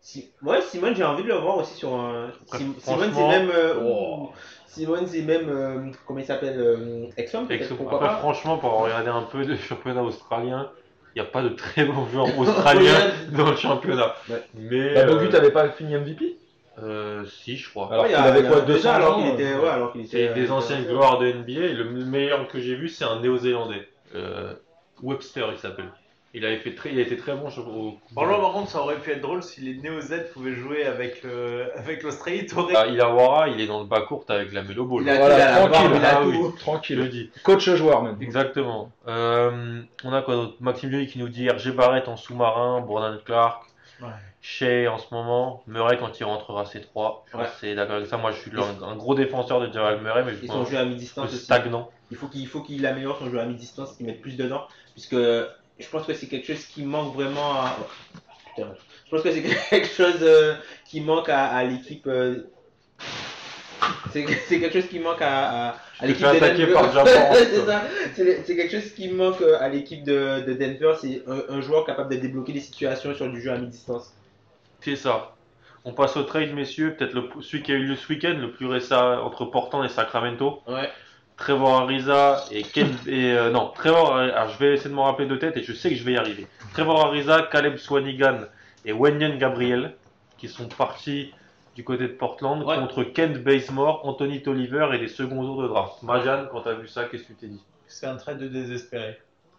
[0.00, 0.30] Si...
[0.42, 2.30] Ouais, Simon, j'ai envie de le voir aussi sur un.
[2.46, 3.50] Sim- Simon, c'est même.
[3.50, 4.30] euh, oh.
[4.66, 5.48] Simon, c'est même.
[5.48, 9.44] euh, comment il s'appelle euh, Exxon, peut-être Pourquoi Après, pas franchement, pour regarder un peu
[9.44, 10.70] de championnat australien,
[11.16, 14.14] il n'y a pas de très bons joueurs australiens dans le championnat.
[14.28, 14.42] Ouais.
[14.54, 14.94] Mais.
[14.94, 16.36] Bah, Bogut euh, t'avait pas fini MVP
[16.82, 17.88] euh, si, je crois.
[17.92, 19.52] Alors Ouais, il y qu'il a- avait il quoi, deux 200 ans, alors qu'il était.
[19.52, 20.28] euh, Ouais, alors qu'il était.
[20.28, 21.72] C'est des euh, anciennes euh, gloires de NBA.
[21.72, 23.88] Le meilleur que j'ai vu, c'est un néo-zélandais.
[24.14, 24.54] Euh,
[25.02, 25.90] Webster, il s'appelle.
[26.36, 27.96] Il, avait fait très, il a été très bon sur- au.
[28.12, 31.66] Franchement, par contre, ça aurait pu être drôle si les Néo-Z pouvaient jouer avec, le-
[31.76, 32.44] avec l'Australie.
[32.46, 32.74] T'aurais.
[32.76, 35.02] Ah, Irawara, il est dans le bas court avec la Melo Ball.
[35.02, 36.28] Il a, Voilà, il a la tranquille, barbe, il a ah tout.
[36.30, 36.36] oui.
[36.40, 37.08] Je le Tranquille.
[37.08, 37.30] dis.
[37.44, 38.16] Coach joueur même.
[38.20, 38.90] Exactement.
[39.06, 40.54] Euh, on a quoi d'autre?
[40.58, 43.62] Maxime Joly qui nous dit RG Barrett en sous-marin, Brandon Clark,
[44.00, 44.08] Ouais.
[44.40, 47.24] Shea en ce moment, Murray quand il rentrera C3.
[47.30, 47.44] Je Ouais.
[47.44, 48.16] pense que c'est d'accord avec ça.
[48.16, 50.70] Moi, je suis un, un gros défenseur de Jamal Murray, mais je Et pense son
[50.70, 51.90] jeu à mi-distance stagnant.
[52.10, 54.66] Il faut qu'il il faut qu'il améliore son jeu à mi-distance, qu'il mette plus dedans,
[54.92, 57.76] puisque je pense que c'est quelque chose qui manque vraiment à.
[58.54, 58.68] Putain,
[59.06, 62.06] je pense que c'est quelque chose euh, qui manque à, à l'équipe.
[62.06, 62.44] euh,
[64.12, 66.72] C'est c'est quelque chose qui manque à, à, à te l'équipe de Denver.
[66.72, 67.66] par c'est quoi.
[67.66, 67.82] ça.
[68.14, 70.94] C'est c'est quelque chose qui manque euh, à l'équipe de, de Denver.
[71.00, 74.12] C'est un, un joueur capable de débloquer des situations sur du jeu à mi-distance.
[74.80, 75.32] C'est ça.
[75.84, 76.94] On passe au trade, messieurs.
[76.96, 79.88] Peut-être le- celui qui a eu lieu ce week-end, le plus récent entre Portland et
[79.88, 80.60] Sacramento.
[80.66, 80.88] Ouais.
[81.36, 82.86] Trevor Ariza et Ken.
[83.08, 84.14] et, euh, non, Trevor.
[84.16, 86.12] Alors, je vais essayer de m'en rappeler de tête et je sais que je vais
[86.12, 86.46] y arriver.
[86.74, 88.42] Trevor Ariza, Caleb Swanigan
[88.84, 89.94] et Wenyan Gabriel
[90.38, 91.32] qui sont partis
[91.74, 92.76] du côté de Portland Ouais.
[92.76, 96.02] contre Kent Bazemore, Anthony Tolliver et les seconds tours de draft.
[96.02, 97.62] Majan, quand t'as vu ça, qu'est-ce que tu t'es dit?
[97.86, 99.18] C'est un trade de désespéré.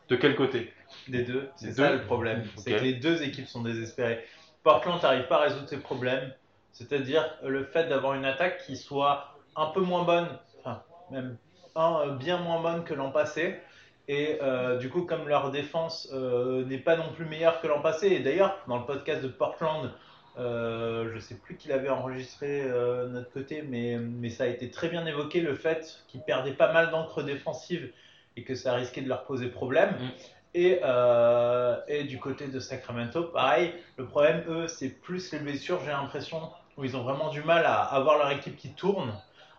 [0.10, 0.72] De quel côté?
[1.08, 2.44] Des deux, c'est ça deux le problème.
[2.58, 4.24] C'est que les deux équipes sont désespérées.
[4.64, 6.32] Portland n'arrive pas à résoudre ses problèmes,
[6.72, 10.28] c'est-à-dire le fait d'avoir une attaque qui soit un peu moins bonne,
[10.60, 11.38] enfin même
[11.76, 13.60] un, euh, bien moins bonne que l'an passé.
[14.08, 17.82] Et euh, du coup, comme leur défense euh, n'est pas non plus meilleure que l'an
[17.82, 19.92] passé, et d'ailleurs, dans le podcast de Portland,
[20.38, 24.48] euh, je sais plus qui l'avait enregistré euh, de notre côté, mais, mais ça a
[24.48, 27.92] été très bien évoqué le fait qu'ils perdaient pas mal d'encre défensive
[28.36, 29.92] et que ça risquait de leur poser problème.
[29.92, 30.10] Mm.
[30.56, 35.82] Et, euh, et du côté de Sacramento, pareil, le problème, eux, c'est plus les blessures,
[35.84, 39.14] j'ai l'impression, où ils ont vraiment du mal à avoir leur équipe qui tourne.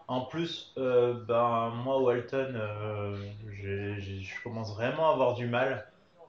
[0.08, 3.16] En plus, euh, ben, moi, Walton, euh,
[3.50, 5.86] je commence vraiment à avoir du mal.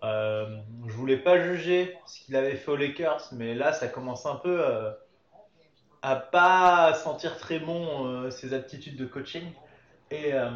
[0.08, 4.26] Euh, je voulais pas juger ce qu'il avait fait aux Lakers, mais là, ça commence
[4.26, 4.92] un peu euh,
[6.02, 9.44] à pas sentir très bon euh, ses aptitudes de coaching.
[10.12, 10.50] Et euh,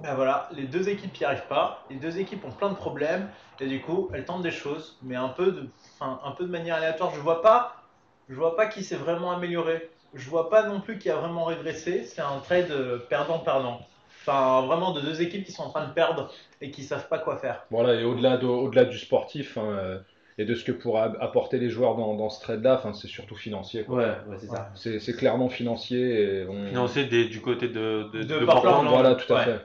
[0.00, 1.84] ben voilà, les deux équipes n'y arrivent pas.
[1.90, 3.28] Les deux équipes ont plein de problèmes.
[3.60, 7.12] Et du coup, elles tentent des choses, mais un peu de, manière aléatoire.
[7.14, 7.84] Je vois pas,
[8.28, 9.90] je vois pas qui s'est vraiment amélioré.
[10.14, 12.04] Je vois pas non plus qui a vraiment régressé.
[12.04, 13.80] C'est un trade euh, perdant-perdant.
[14.22, 17.18] Enfin, vraiment de deux équipes qui sont en train de perdre et qui savent pas
[17.18, 17.64] quoi faire.
[17.70, 19.98] Voilà, et au-delà de- au-delà du sportif hein, euh,
[20.38, 23.08] et de ce que pourraient ab- apporter les joueurs dans, dans ce trade-là, enfin, c'est
[23.08, 23.84] surtout financier.
[23.84, 23.96] quoi.
[23.96, 24.70] Ouais, ouais, c'est ça.
[24.74, 26.40] C'est c'est clairement financier.
[26.40, 26.86] Et on...
[27.08, 28.62] Des- du côté de, de, De de Portland.
[28.74, 28.88] Portland.
[28.88, 29.44] Voilà, tout à Ouais.
[29.44, 29.60] fait.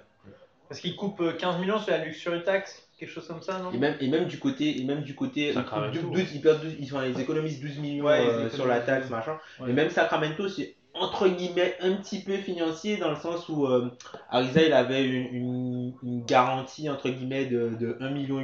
[0.70, 3.72] Parce qu'ils coupent euh, 15 millions sur la luxury tax, quelque chose comme ça, non?
[3.72, 6.00] Et même, et même du côté, et même du côté, Sacramento.
[6.02, 9.10] 12, ils, perdent 12, ils, enfin, ils économisent 12 millions Ouais, euh, sur la taxe,
[9.12, 9.38] machin.
[9.60, 9.70] Ouais.
[9.70, 13.90] Et même Sacramento, c'est entre guillemets un petit peu financier dans le sens où euh,
[14.30, 18.42] Ariza il avait une, une- une garantie entre guillemets de, de 1,8 million.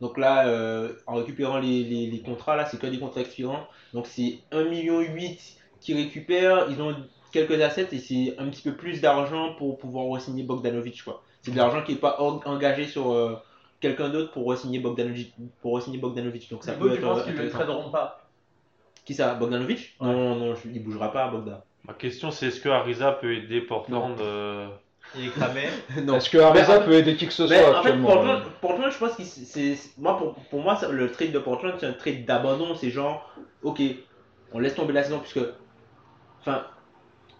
[0.00, 3.66] Donc là, euh, en récupérant les, les, les contrats, là c'est que des contrats expirants.
[3.92, 5.02] Donc c'est 1,8 million
[5.80, 6.70] qu'ils récupèrent.
[6.70, 6.94] Ils ont
[7.32, 11.02] quelques assets et c'est un petit peu plus d'argent pour pouvoir re-signer Bogdanovic.
[11.04, 11.22] quoi.
[11.42, 13.36] C'est de l'argent qui n'est pas engagé sur euh,
[13.80, 15.34] quelqu'un d'autre pour re-signer Bogdanovic.
[15.62, 16.50] Pour re-signer Bogdanovic.
[16.50, 17.64] Donc ça peut coup, tu être penses euh, qu'ils ne le intéressant.
[17.72, 18.24] traderont pas?
[19.04, 19.34] Qui ça?
[19.34, 19.96] Bogdanovic?
[20.00, 20.06] Ouais.
[20.06, 21.60] Non, non, il bougera pas, Bogdan.
[21.84, 24.68] Ma question, c'est est-ce que Ariza peut aider Portland euh,
[25.16, 25.62] Il est cramé.
[26.04, 26.16] non.
[26.16, 28.92] Est-ce que Ariza Mais- peut aider qui que ce soit en fait, actuellement Portland, Portland,
[28.92, 31.92] je pense que c'est, c'est- moi, pour, pour moi, le trade de Portland, c'est un
[31.92, 32.74] trade d'abandon.
[32.74, 33.80] C'est genre, ok,
[34.52, 35.40] on laisse tomber la saison puisque,
[36.40, 36.64] enfin,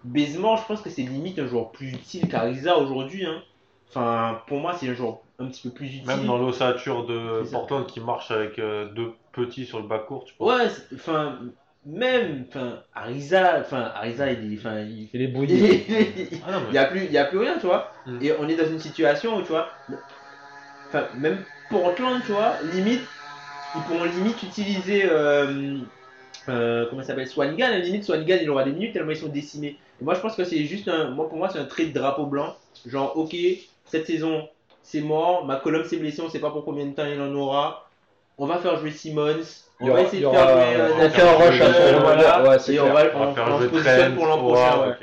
[0.05, 3.27] Baisement, je pense que c'est limite un joueur plus utile qu'Ariza aujourd'hui.
[3.27, 3.43] Hein.
[3.91, 6.07] Enfin, pour moi, c'est un joueur un petit peu plus utile.
[6.07, 7.59] Même dans l'ossature de C'est ça.
[7.59, 10.49] Portland qui marche avec euh, deux petits sur le bas court, tu penses?
[10.49, 11.39] Ouais, c'est- enfin,
[11.89, 15.85] même, enfin, Ariza, enfin, Ariza, il est, enfin, il, Il est bouilli.
[15.89, 17.93] il- Ah il y a plus, il y a plus rien, tu vois.
[18.07, 18.19] Mm.
[18.23, 19.69] Et on est dans une situation où, tu vois,
[20.89, 23.01] enfin, même Portland, tu vois, limite,
[23.75, 25.79] ils pourront limite utiliser, euh,
[26.49, 27.29] euh, comment ça s'appelle.
[27.63, 29.77] À limite, Swanigan, il aura des minutes tellement ils sont décimés.
[30.01, 31.93] Et moi, je pense que c'est juste un, moi, pour moi, c'est un trait de
[31.93, 32.55] drapeau blanc.
[32.87, 33.35] Genre, ok,
[33.87, 34.49] cette saison,
[34.83, 35.45] c'est mort.
[35.47, 37.89] Ma colonne s'est blessée, on sait pas pour combien de temps il en aura.
[38.37, 39.68] On va faire jouer Simmons.
[39.81, 42.73] On Il y aura, va essayer de faire euh, aucun Nathan rush à Wilson, ce
[42.73, 44.97] Et on va, On va on, faire se positionne pour l'an prochain.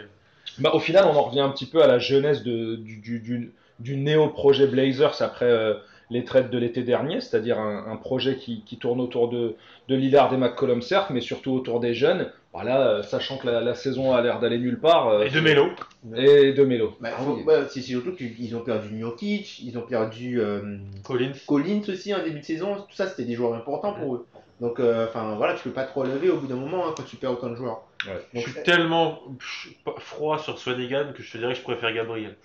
[0.59, 3.19] Bah, au final, on en revient un petit peu à la jeunesse de, du, du,
[3.19, 5.73] du, du néo-projet Blazers après euh,
[6.09, 9.55] les trades de l'été dernier, c'est-à-dire un, un projet qui, qui tourne autour de,
[9.89, 12.30] de Lillard et McCollum, certes, mais surtout autour des jeunes.
[12.53, 15.09] Voilà, euh, sachant que la, la saison a l'air d'aller nulle part.
[15.09, 15.67] euh, Et de Melo.
[16.15, 16.95] Et de Melo.
[17.01, 21.34] Bah, Ah bah, c'est surtout qu'ils ont perdu Jokic, ils ont perdu euh, Collins.
[21.47, 22.76] Collins aussi en début de saison.
[22.76, 24.26] Tout ça, c'était des joueurs importants pour eux.
[24.62, 27.03] Donc, euh, enfin voilà, tu peux pas trop relever au bout d'un moment hein, quand
[27.03, 27.82] tu perds autant de joueurs.
[28.08, 28.22] Ouais.
[28.34, 31.93] Je suis tellement ch- pas- froid sur Swanigan que je te dirais que je préfère
[31.93, 32.36] Gabriel.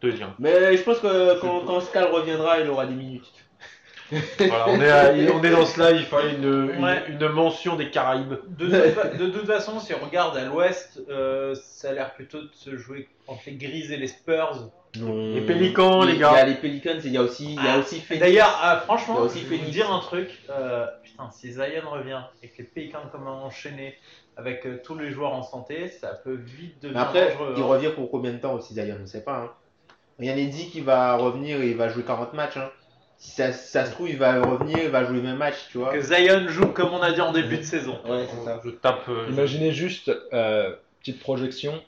[0.00, 0.34] Pour te dire.
[0.38, 3.32] Mais je pense que quand, quand Scal reviendra, il aura des minutes.
[4.38, 6.44] Voilà, on, est à- on est dans cela, il fallait une,
[6.74, 7.02] une, Ouais.
[7.08, 8.34] une mention des Caraïbes.
[8.56, 12.14] De, toute fa- de toute façon, si on regarde à l'ouest, euh, ça a l'air
[12.14, 14.70] plutôt de se jouer entre les Grises et les Spurs.
[15.00, 15.34] Non.
[15.34, 16.32] Les Pélicans, les Il y gars.
[16.32, 18.20] a les Pelicans, il y a aussi, il y a aussi Et Phoenix.
[18.26, 19.76] D'ailleurs, ah, Il y a franchement, aussi je vais vous Phoenix.
[19.76, 20.28] dire un truc.
[20.50, 23.94] euh, putain, si Zion revient et que les Pélicans commencent à enchaîner
[24.36, 27.54] avec euh, tous les joueurs en santé, ça peut vite Mais devenir après, dangereux.
[27.56, 27.66] il hein.
[27.66, 29.36] revient pour combien de temps aussi, Zion On ne sait pas.
[29.38, 29.50] Hein.
[30.18, 32.56] Rien n'est dit qu'il va revenir et il va jouer 40 matchs.
[32.56, 32.70] Hein.
[33.18, 35.90] Si ça, se trouve, il va revenir, il va jouer le même match, tu vois.
[35.90, 37.98] Que Zion joue comme on a dit en début de saison.
[38.06, 38.60] Ouais, c'est ça.
[38.62, 39.08] Je tape.
[39.08, 41.82] euh, Imaginez juste, euh, petite projection,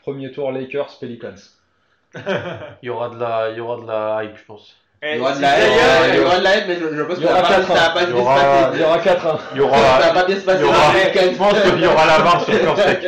[0.00, 1.34] premier tour Lakers, Pelicans.
[2.14, 4.76] Il y aura de la, il y aura de la hype, je pense.
[5.04, 6.64] Et Il y aura de si la haine, Zion- il y aura de la haine,
[6.68, 8.70] mais je, je pense que y ça aura va pas- ça bien se aura- passer.
[8.74, 9.38] Il y aura 4-1.
[9.52, 10.60] Il y Ça aura, va pas bien se passer.
[10.60, 13.02] y aura- dans les je pense qu'il y aura la barre sur Corsac.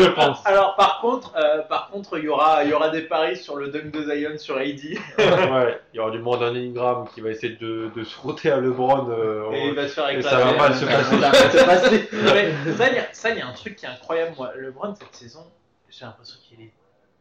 [0.00, 0.46] je pense.
[0.46, 3.56] alors, par contre, euh, par contre, il y aura, il y aura des paris sur
[3.56, 4.64] le dunk de Zion sur AD.
[4.64, 8.56] Ouais, il y aura du Brandon Ingram qui va essayer de, de se frotter à
[8.60, 9.10] LeBron.
[9.10, 10.28] euh, Et il va se faire éclater.
[10.36, 11.18] ça va mal se passer.
[11.20, 14.32] Ça ça, ça, il y a un truc qui est incroyable.
[14.38, 15.44] Moi, LeBron, cette saison,
[15.90, 16.70] j'ai l'impression qu'il est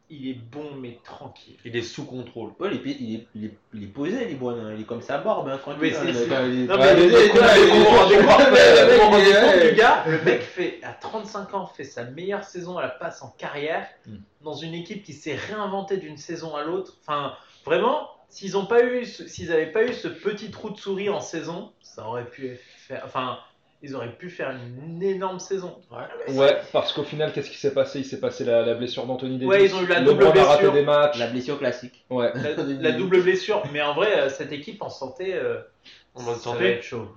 [0.09, 1.55] il est bon mais tranquille.
[1.65, 2.51] Il est sous contrôle.
[2.59, 4.51] Ouais, il, est, il, est, il, est, il est posé, LeBron.
[4.59, 4.73] hein.
[4.75, 5.81] Il est comme sa barbe, hein, tranquille.
[5.81, 7.17] Mais c'est- le c'est- mec, hein, il est- Non, mais il est- il est- il
[7.17, 11.53] est- il est- il est- il est- il est- gars, le mec fait à 35
[11.53, 14.15] ans fait sa meilleure saison à la passe en carrière Mm.
[14.43, 16.97] dans une équipe qui s'est réinventée d'une saison à l'autre.
[17.01, 17.33] Enfin,
[17.65, 19.05] vraiment, s'ils ont pas eu,
[19.47, 23.39] n'avaient pas eu ce petit trou de souris en saison, ça aurait pu faire, enfin,
[23.81, 25.77] ils auraient pu faire une énorme saison.
[26.29, 27.99] Ouais, parce qu'au final, qu'est-ce qui s'est passé?
[27.99, 29.47] Il s'est passé la, la blessure d'Anthony Davis.
[29.47, 30.73] Ouais, ils ont eu la double a raté blessure.
[30.73, 31.17] des matchs.
[31.19, 32.05] La blessure classique.
[32.09, 32.31] Ouais.
[32.35, 35.59] La, la double blessure, mais en vrai, euh, cette équipe en santé, euh,
[36.15, 36.63] En bonne ça santé.
[36.63, 37.07] va être chaud.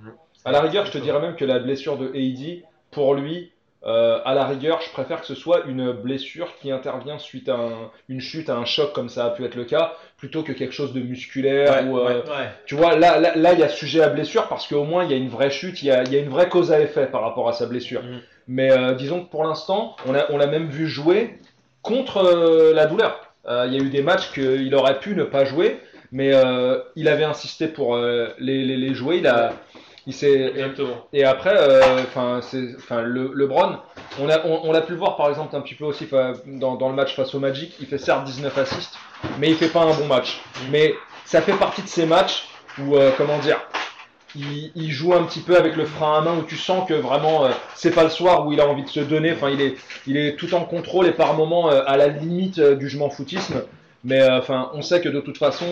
[0.45, 3.52] À la rigueur, je te dirais même que la blessure de AD, pour lui,
[3.85, 7.55] euh, à la rigueur, je préfère que ce soit une blessure qui intervient suite à
[7.55, 10.53] un- une chute, à un choc, comme ça a pu être le cas, plutôt que
[10.53, 11.83] quelque chose de musculaire.
[11.83, 12.51] Ouais, ou, euh, Ouais.
[12.67, 15.11] Tu vois, là, là, là, il y a sujet à blessure parce qu'au moins, il
[15.11, 16.81] y a une vraie chute, il y a, il y a une vraie cause à
[16.81, 18.03] effet par rapport à sa blessure.
[18.03, 18.21] Mhm.
[18.49, 21.39] Mais euh, disons que pour l'instant, on l'a on même vu jouer
[21.83, 23.35] contre la douleur.
[23.49, 25.81] Il y a eu des matchs qu'il aurait pu ne pas jouer,
[26.13, 26.33] mais
[26.95, 29.17] il avait insisté pour les, les, les jouer.
[29.19, 29.53] Il a,
[30.07, 31.07] il s'est, Exactement.
[31.13, 33.77] et après, euh, enfin, c'est, enfin, le LeBron,
[34.21, 36.09] on a, on, on l'a pu le voir par exemple un petit peu aussi
[36.47, 37.75] dans, dans le match face au Magic.
[37.81, 38.95] Il fait certes 19 assists,
[39.39, 40.41] mais il fait pas un bon match.
[40.71, 40.95] Mais
[41.25, 42.49] ça fait partie de ces matchs
[42.79, 43.61] où, euh, comment dire,
[44.35, 46.95] il, il joue un petit peu avec le frein à main où tu sens que
[46.95, 49.33] vraiment euh, c'est pas le soir où il a envie de se donner.
[49.33, 49.77] Enfin, il est,
[50.07, 52.99] il est tout en contrôle et par moments euh, à la limite euh, du je
[52.99, 53.63] m'en foutisme.
[54.05, 55.67] Mais euh, enfin, on sait que de toute façon,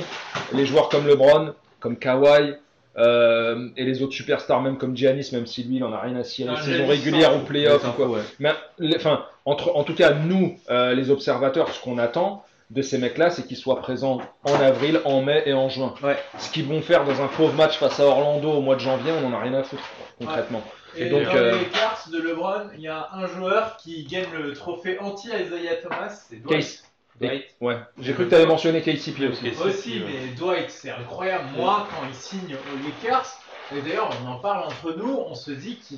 [0.53, 2.55] les joueurs comme LeBron, comme Kawhi.
[3.01, 6.17] Euh, et les autres superstars, même comme Giannis, même si lui il en a rien
[6.17, 8.07] à cirer, Non, saison régulière ou playoff ou quoi.
[8.09, 8.21] ouais.
[8.39, 8.51] Mais
[8.97, 13.31] enfin, entre, en tout cas, nous, euh, les observateurs, ce qu'on attend de ces mecs-là,
[13.31, 15.95] c'est qu'ils soient présents en avril, en mai et en juin.
[16.05, 16.17] Ouais.
[16.39, 19.11] Ce qu'ils vont faire dans un pauvre match face à Orlando au mois de janvier,
[19.21, 19.83] on en a rien à foutre,
[20.19, 20.63] concrètement.
[20.97, 24.05] Et, Et donc, dans euh, les Lakers de LeBron, il y a un joueur qui
[24.05, 26.61] gagne le trophée anti-Isaiah Thomas, c'est Dwight.
[26.61, 26.83] Case.
[27.21, 27.77] Et- ouais.
[28.01, 29.49] J'ai cru que tu avais mentionné KCP aussi.
[29.49, 29.67] Ok.
[29.67, 30.07] Aussi, Ouais.
[30.07, 31.45] mais Dwight, c'est incroyable.
[31.57, 33.27] Moi, quand il signe aux Lakers,
[33.73, 35.95] et d'ailleurs, on en parle entre nous, on se dit que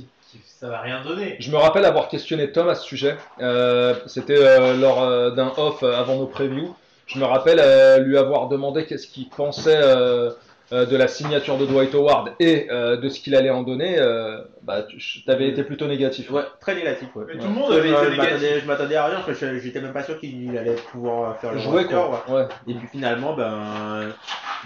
[0.47, 1.37] ça va rien donner.
[1.39, 3.17] Je me rappelle avoir questionné Tom à ce sujet.
[3.41, 6.75] Euh, C'était euh, lors euh, d'un off euh, avant nos previews.
[7.07, 9.81] Je me rappelle euh, lui avoir demandé qu'est-ce qu'il pensait
[10.73, 13.99] euh, de la signature de Dwight Howard et euh, de ce qu'il allait en donner.
[13.99, 14.99] Euh, bah, tu
[15.29, 16.31] avais été plutôt négatif.
[16.31, 17.09] Ouais, très négatif.
[17.15, 17.25] Ouais.
[17.29, 17.41] Mais Ouais.
[17.41, 18.61] tout le monde avait été négatif.
[18.63, 21.53] Je m'attendais à rien, parce que je- j'étais même pas sûr qu'il allait pouvoir faire
[21.53, 22.25] le Jouer quoi.
[22.29, 22.45] ouais.
[22.69, 24.09] Et puis finalement, ben,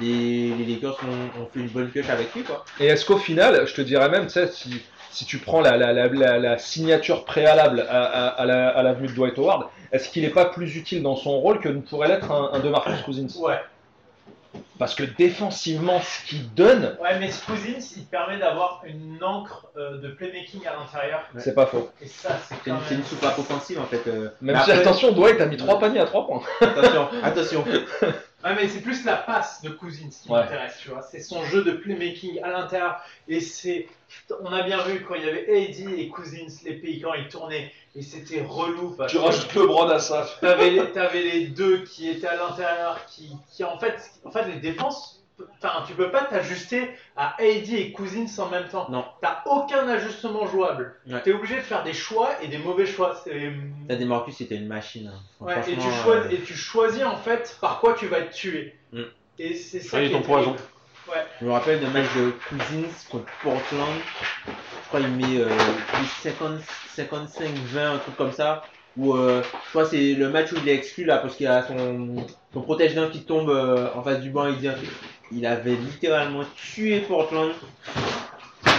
[0.00, 2.42] les, les Lakers ont, ont fait une bonne pioche avec lui.
[2.42, 2.64] Quoi.
[2.80, 5.76] Et est-ce qu'au final, je te dirais même, tu sais, si, si tu prends la,
[5.76, 9.38] la, la, la, la signature préalable à, à, à la, à la venue de Dwight
[9.38, 12.50] Howard, est-ce qu'il n'est pas plus utile dans son rôle que ne pourrait l'être un,
[12.52, 13.26] un DeMarcus Cousins?
[13.40, 13.54] Ouais.
[14.78, 19.98] Parce que défensivement, ce qu'il donne, Ouais, mais Cousins, il permet d'avoir une encre euh,
[19.98, 21.22] de playmaking à l'intérieur.
[21.38, 21.90] c'est pas faux.
[22.02, 23.00] Et ça, c'est une, c'est même.
[23.00, 24.02] une soupape offensive en fait.
[24.06, 24.30] euh.
[24.40, 26.42] Même Mais si, après- attention, Dwight a mis trois paniers à trois points.
[26.60, 27.64] attention, attention.
[28.44, 30.38] Ouais, mais c'est plus la passe de Cousins qui Ouais.
[30.38, 31.02] m'intéresse, tu vois.
[31.02, 33.00] C'est son jeu de playmaking à l'intérieur.
[33.26, 33.88] Et c'est.
[34.40, 37.26] On a bien vu quand il y avait AD et Cousins, les pays, quand ils
[37.28, 37.72] tournaient.
[37.96, 38.94] Et c'était relou.
[38.96, 40.28] parce que LeBron à ça.
[40.40, 44.44] T'avais les, t'avais les deux qui étaient à l'intérieur, qui, qui en fait, en fait,
[44.46, 45.14] les défenses.
[45.58, 48.86] Enfin, tu peux pas t'ajuster à AD et Cousins en même temps.
[48.90, 49.04] Non.
[49.20, 50.94] T'as aucun ajustement jouable.
[51.06, 51.20] Ouais.
[51.22, 53.20] T'es obligé de faire des choix et des mauvais choix.
[53.22, 53.52] C'est.
[53.86, 55.12] T'as des Marcus, c'était une machine.
[55.14, 55.44] hein.
[55.44, 58.32] Ouais, et, tu choisis, euh, et tu choisis en fait par quoi tu vas être
[58.32, 58.74] tué.
[58.92, 59.02] Mm.
[59.38, 60.56] Et c'est ça qui est ton poison.
[61.40, 63.88] Je me rappelle d'un match de Cousins contre Portland.
[64.46, 66.60] Je crois qu'il met euh, du 50
[66.96, 68.62] 55-20, un truc comme ça.
[68.96, 71.44] Où euh, je crois que c'est le match où il est exclu là parce qu'il
[71.44, 72.16] y a son,
[72.54, 74.46] son protège d'un qui tombe euh, en face du banc.
[74.46, 74.68] Il dit
[75.32, 77.52] il avait littéralement tué Portland.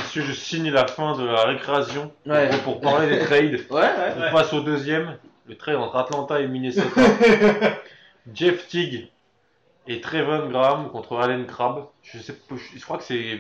[0.09, 2.49] Si je signe la fin de la récréation Ouais.
[2.63, 4.13] pour parler des trades, Ouais, ouais.
[4.29, 5.17] on passe au deuxième.
[5.47, 6.87] Le trade entre Atlanta et Minnesota.
[8.33, 9.07] Jeff Teague
[9.87, 11.85] et Trevon Graham contre Allen Crabbe.
[12.03, 12.33] Je, sais,
[12.75, 13.39] je crois que c'est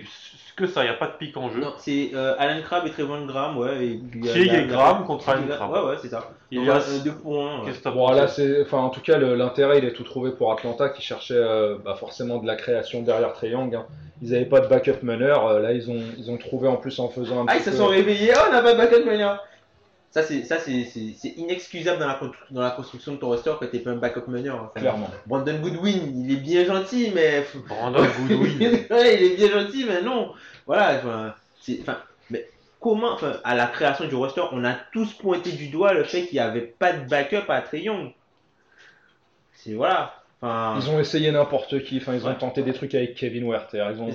[0.55, 1.59] que ça, il n'y a pas de pic en jeu.
[1.59, 3.85] Non, c'est euh, Alan Crabbe et Trevon Graham, ouais.
[3.85, 5.85] Et, puis, il y a- Graham contre Allen Ouais, Crabbe.
[5.85, 6.31] ouais, c'est ça.
[6.49, 7.63] Il y a euh, deux points.
[7.63, 7.71] ouais.
[7.93, 11.01] Bon, là, c'est, enfin, en tout cas, l'intérêt, il est tout trouvé pour Atlanta qui
[11.03, 13.75] cherchait euh, bah, forcément de la création derrière Triangle.
[13.75, 13.85] hein.
[14.23, 15.45] Ils n'avaient pas de backup meneur.
[15.45, 17.65] euh, là, ils ont, ils ont trouvé en plus en faisant un Ah, petit ils
[17.65, 19.43] se peu- sont réveillés, oh, on n'a pas de backup meneur.
[20.11, 23.53] Ça, c'est, ça, c'est, c'est, c'est inexcusable dans la, dans la construction de ton roster
[23.59, 24.55] que t'aies pas un backup meneur.
[24.55, 24.67] hein.
[24.71, 25.09] Enfin, Clairement.
[25.27, 27.45] Brandon Goodwin, il est bien gentil, mais.
[27.67, 28.85] Brandon Goodwin.
[28.89, 30.31] ouais, il est bien gentil, mais non.
[30.65, 31.97] Voilà, enfin, c'est, enfin,
[32.31, 32.49] mais
[32.79, 36.23] comment, enfin, à la création du roster, on a tous pointé du doigt le fait
[36.25, 38.11] qu'il n'y avait pas de backup à Trey Young.
[39.53, 40.13] C'est, voilà.
[40.41, 41.97] Enfin, Ils ont essayé n'importe qui.
[41.97, 42.37] Enfin, ils ont Ouais.
[42.37, 43.85] tenté des trucs avec Kevin Werther.
[43.93, 44.09] Ils ont,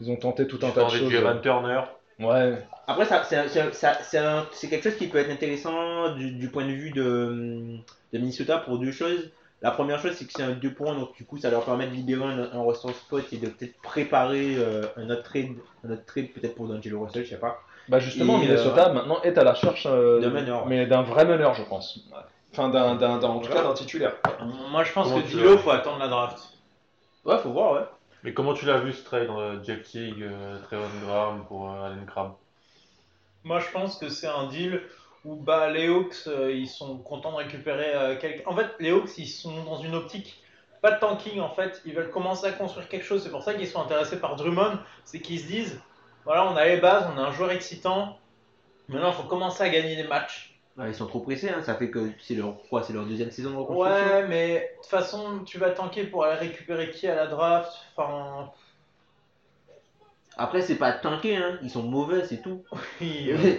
[0.00, 1.10] ils ont tenté tout un tas de choses.
[1.10, 1.80] Jalen Turner.
[2.18, 2.58] Ouais.
[2.86, 6.30] Après, ça, c'est, c'est- ça- c'est un- c'est quelque chose qui peut être intéressant du,
[6.32, 7.76] du point de vue de,
[8.12, 9.30] de Minnesota pour deux choses.
[9.62, 11.86] La première chose, c'est que c'est un 2 points, donc du coup, ça leur permet
[11.86, 15.48] de libérer un, un roster spot et de peut-être préparer euh, un autre trade,
[15.84, 17.60] un autre trade peut-être pour D'Angelo Russell, je sais pas.
[17.88, 20.68] Bah justement, Et, Minnesota maintenant est à la recherche euh, D'un meneur, ouais.
[20.68, 22.00] mais d'un vrai meneur, je pense.
[22.52, 24.14] Enfin, d'un, d'un, en tout cas, d'un titulaire.
[24.70, 26.38] Moi, je pense Comment que Dilo, faut attendre la draft.
[27.24, 27.86] Ouais, faut voir, ouais.
[28.26, 30.58] Mais comment tu l'as vu ce trade euh, Jeff Teague, euh,
[31.04, 32.34] Graham pour euh, Allen Crabbe
[33.44, 34.82] Moi, je pense que c'est un deal
[35.24, 38.42] où bah, les Hawks, euh, ils sont contents de récupérer euh, quelqu'un.
[38.46, 40.42] En fait, les Hawks, ils sont dans une optique
[40.82, 41.38] pas de tanking.
[41.38, 43.22] En fait, ils veulent commencer à construire quelque chose.
[43.22, 44.80] C'est pour ça qu'ils sont intéressés par Drummond.
[45.04, 45.80] C'est qu'ils se disent,
[46.24, 48.18] voilà, on a les bases, on a un joueur excitant.
[48.88, 50.55] Maintenant, il faut commencer à gagner des matchs.
[50.84, 51.62] Ils sont trop pressés, hein.
[51.62, 54.14] ça fait que c'est leur, quoi, c'est leur deuxième saison de reconstruction.
[54.14, 57.72] Ouais, mais de toute façon, tu vas tanker pour aller récupérer qui à la draft
[57.96, 58.50] Enfin,
[60.36, 61.58] Après, c'est pas tanké, hein.
[61.62, 62.62] ils sont mauvais, c'est tout.
[63.00, 63.54] oui, euh,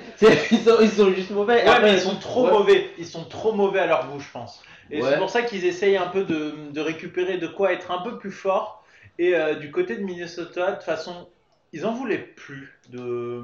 [0.51, 1.55] ils, sont, ils sont juste mauvais.
[1.55, 2.51] Ouais, Après, mais ils sont trop ouais.
[2.51, 2.91] mauvais.
[2.99, 4.61] Ils sont trop mauvais à leur goût, je pense.
[4.91, 8.03] Et c'est pour ça qu'ils essayent un peu de, de récupérer de quoi être un
[8.03, 8.84] peu plus fort.
[9.20, 11.28] Et euh, du côté de Minnesota, de toute façon,
[11.74, 13.43] ils en voulaient plus de,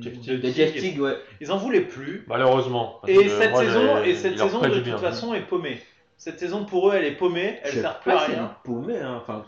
[0.00, 0.40] Jeff de Teague.
[0.40, 1.16] De Jeff Teague, ouais.
[1.40, 2.24] Ils en voulaient plus.
[2.26, 3.00] Malheureusement.
[3.06, 4.98] Et cette moi, saison, et cette saison de toute bien.
[4.98, 5.80] façon est paumée.
[6.18, 7.58] Cette saison pour eux, elle est paumée.
[7.62, 8.56] Elle sert plus à rien.
[8.64, 9.20] paumée, hein.
[9.20, 9.44] enfin,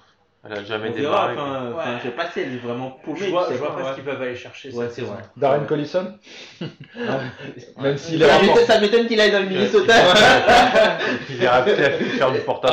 [0.50, 1.34] Elle a jamais démarré.
[1.36, 1.84] enfin, Ouais.
[1.98, 3.18] je sais pas si elle est vraiment paumée.
[3.20, 3.90] Je vois, je vois pas, pas ouais.
[3.90, 5.18] ce qu'ils peuvent aller chercher Ouais, c'est vrai.
[5.36, 6.14] Darren Collison?
[7.80, 9.94] Même s'il est Ça m'étonne- Ça m'étonne qu'il aille dans le Minnesota.
[11.30, 12.70] Il est rapté à faire du porte à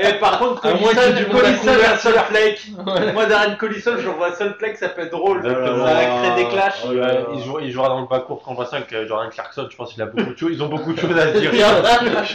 [0.00, 1.92] Et par contre, À moins du Collison, à Collison couvert.
[1.92, 2.66] à Salt Lake.
[3.14, 5.38] Moi, Darren Collison, je vois Salt Lake, ça peut être drôle.
[5.38, 5.86] Exactement.
[5.86, 6.82] Ça va créer des clashs.
[6.90, 9.66] Il, va- il jouera, il jouera dans le bas court contre avec euh, Jordan Clarkson.
[9.70, 10.50] Je pense qu'il a beaucoup de choses.
[10.52, 11.52] Ils ont beaucoup de choses à se dire.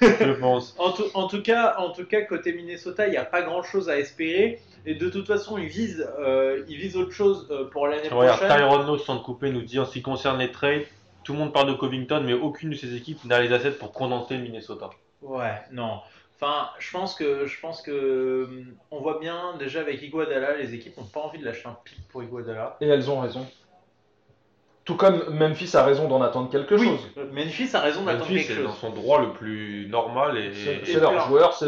[0.00, 0.74] je pense.
[0.78, 1.74] En tout cas,
[2.28, 4.60] côté Minnesota, il n'y a pas grand chose à espérer.
[4.86, 8.48] Et de toute façon, ils visent, euh, ils visent autre chose euh, pour l'année prochaine.
[8.48, 10.84] Tyron Lowe, sans te couper, nous dit en ce qui concerne les trades,
[11.22, 13.92] tout le monde parle de Covington, mais aucune de ces équipes n'a les assets pour
[13.92, 14.90] condenser Minnesota.
[15.20, 16.00] Ouais, non.
[16.36, 20.72] Enfin, je pense que, je pense que, hum, on voit bien déjà avec Iguodala, les
[20.74, 22.78] équipes n'ont pas envie de lâcher un pic pour Iguodala.
[22.80, 23.46] Et elles ont raison.
[24.90, 27.24] Tout comme Memphis a raison d'en attendre quelque Oui, chose.
[27.32, 28.78] Memphis a raison d'attendre Memphis quelque est dans chose.
[28.80, 30.50] son droit le plus normal et,
[30.84, 31.66] C'est leur joueur, c'est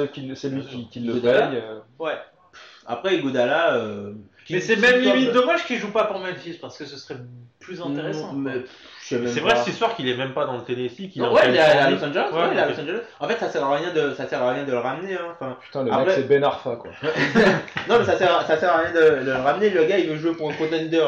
[0.50, 1.30] lui qui, qui le paye.
[1.32, 1.78] euh.
[2.00, 2.16] Ouais.
[2.84, 3.74] Après, Godala.
[3.76, 4.12] Euh,
[4.50, 7.18] Mais c'est même limite dommage qu'il joue pas pour Memphis parce que ce serait
[7.60, 8.34] plus intéressant.
[9.00, 11.28] Sais même C'est vrai cette histoire qu'il est même pas dans le Tennessee, qu'il est
[11.28, 11.90] ouais, il est à.
[11.90, 12.26] Los Angeles.
[12.32, 12.74] Ouais, Ouais, il est à ok.
[12.76, 13.00] Los Angeles.
[13.20, 15.14] En fait, ça sert à rien de, ça sert à rien de le ramener.
[15.14, 15.36] Hein.
[15.40, 16.90] Enfin, Putain, le Après- mec c'est Ben Arfa quoi.
[17.88, 19.70] non, mais ça sert, ça sert à rien de, de le ramener.
[19.70, 21.04] Le gars, il veut jouer pour un contender.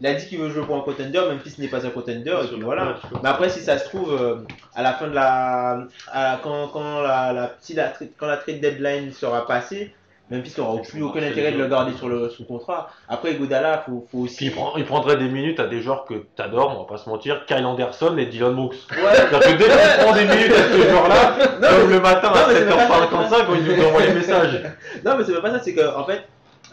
[0.00, 1.20] Il a dit qu'il veut jouer pour un contender.
[1.30, 2.34] Memphis n'est pas un contender.
[2.44, 2.96] Et puis voilà.
[3.22, 4.36] Mais après, si ça se trouve, euh,
[4.74, 5.84] à la fin de la.
[6.12, 7.76] à- quand, quand, la, la, si
[8.18, 9.94] quand la trade deadline sera passée,
[10.30, 12.88] Memphis n'aura plus aucun intérêt de le garder sur le sous contrat.
[13.10, 14.46] Après, Godala, faut, faut Puis aussi.
[14.46, 17.08] il, prend- il prendrait des minutes à des joueurs que t'adores, on va pas se
[17.10, 18.74] mentir, Kyle Anderson et Dylan Brooks.
[18.90, 22.28] Ouais, C'est-à-dire que dès qu'il prend des minutes à ce joueur-là, Non, comme le matin
[22.30, 24.62] non, à mais c'est pas 7h55, quand il nous envoie les messages.
[25.04, 26.22] Non, mais c'est pas ça, c'est que en fait,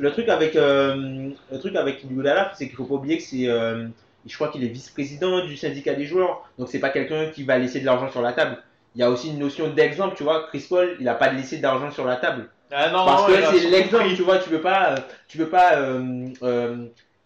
[0.02, 3.48] le truc avec euh, le truc avec Iguodala, c'est qu'il faut pas oublier que c'est,
[3.48, 3.88] euh,
[4.26, 7.58] je crois qu'il est vice-président du syndicat des joueurs, donc c'est pas quelqu'un qui va
[7.60, 8.58] laisser de l'argent sur la table.
[8.96, 10.48] Il y a aussi une notion d'exemple, tu vois.
[10.50, 13.58] Chris Paul, il a pas laissé d'argent sur la table Ah non, parce non, que
[13.58, 14.40] c'est l'exemple, tu vois.
[14.40, 14.96] Tu peux pas, euh,
[15.30, 16.76] tu peux pas euh, euh,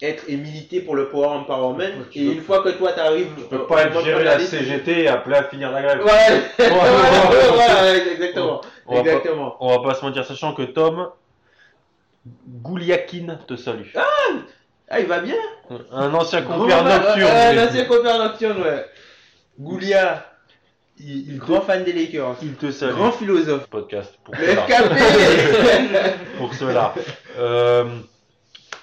[0.00, 3.44] être et militer pour le power empowerment Tu et une fois que toi t'arrives, Tu
[3.44, 6.00] peux pas être gérer la CGT et appeler à finir la grève.
[6.04, 6.12] Ouais,
[6.58, 9.56] Ouais, voilà, voilà, exactement, On va, pas, exactement.
[9.60, 11.08] on va pas se mentir, sachant que Tom
[12.62, 13.88] Gouliakin te salue.
[14.88, 15.36] Ah, il va bien.
[15.92, 17.28] Un ancien compère Grand- nocturne.
[17.30, 18.84] Est- l'ancien compère nocturne, ouais.
[19.58, 20.24] Goulia,
[20.98, 22.36] il, il grand te, fan des Lakers.
[22.42, 22.92] il te salue.
[22.94, 23.66] Grand philosophe.
[23.68, 24.62] podcast pour Le cela.
[24.62, 26.94] FKP pour cela.
[27.38, 27.84] Euh,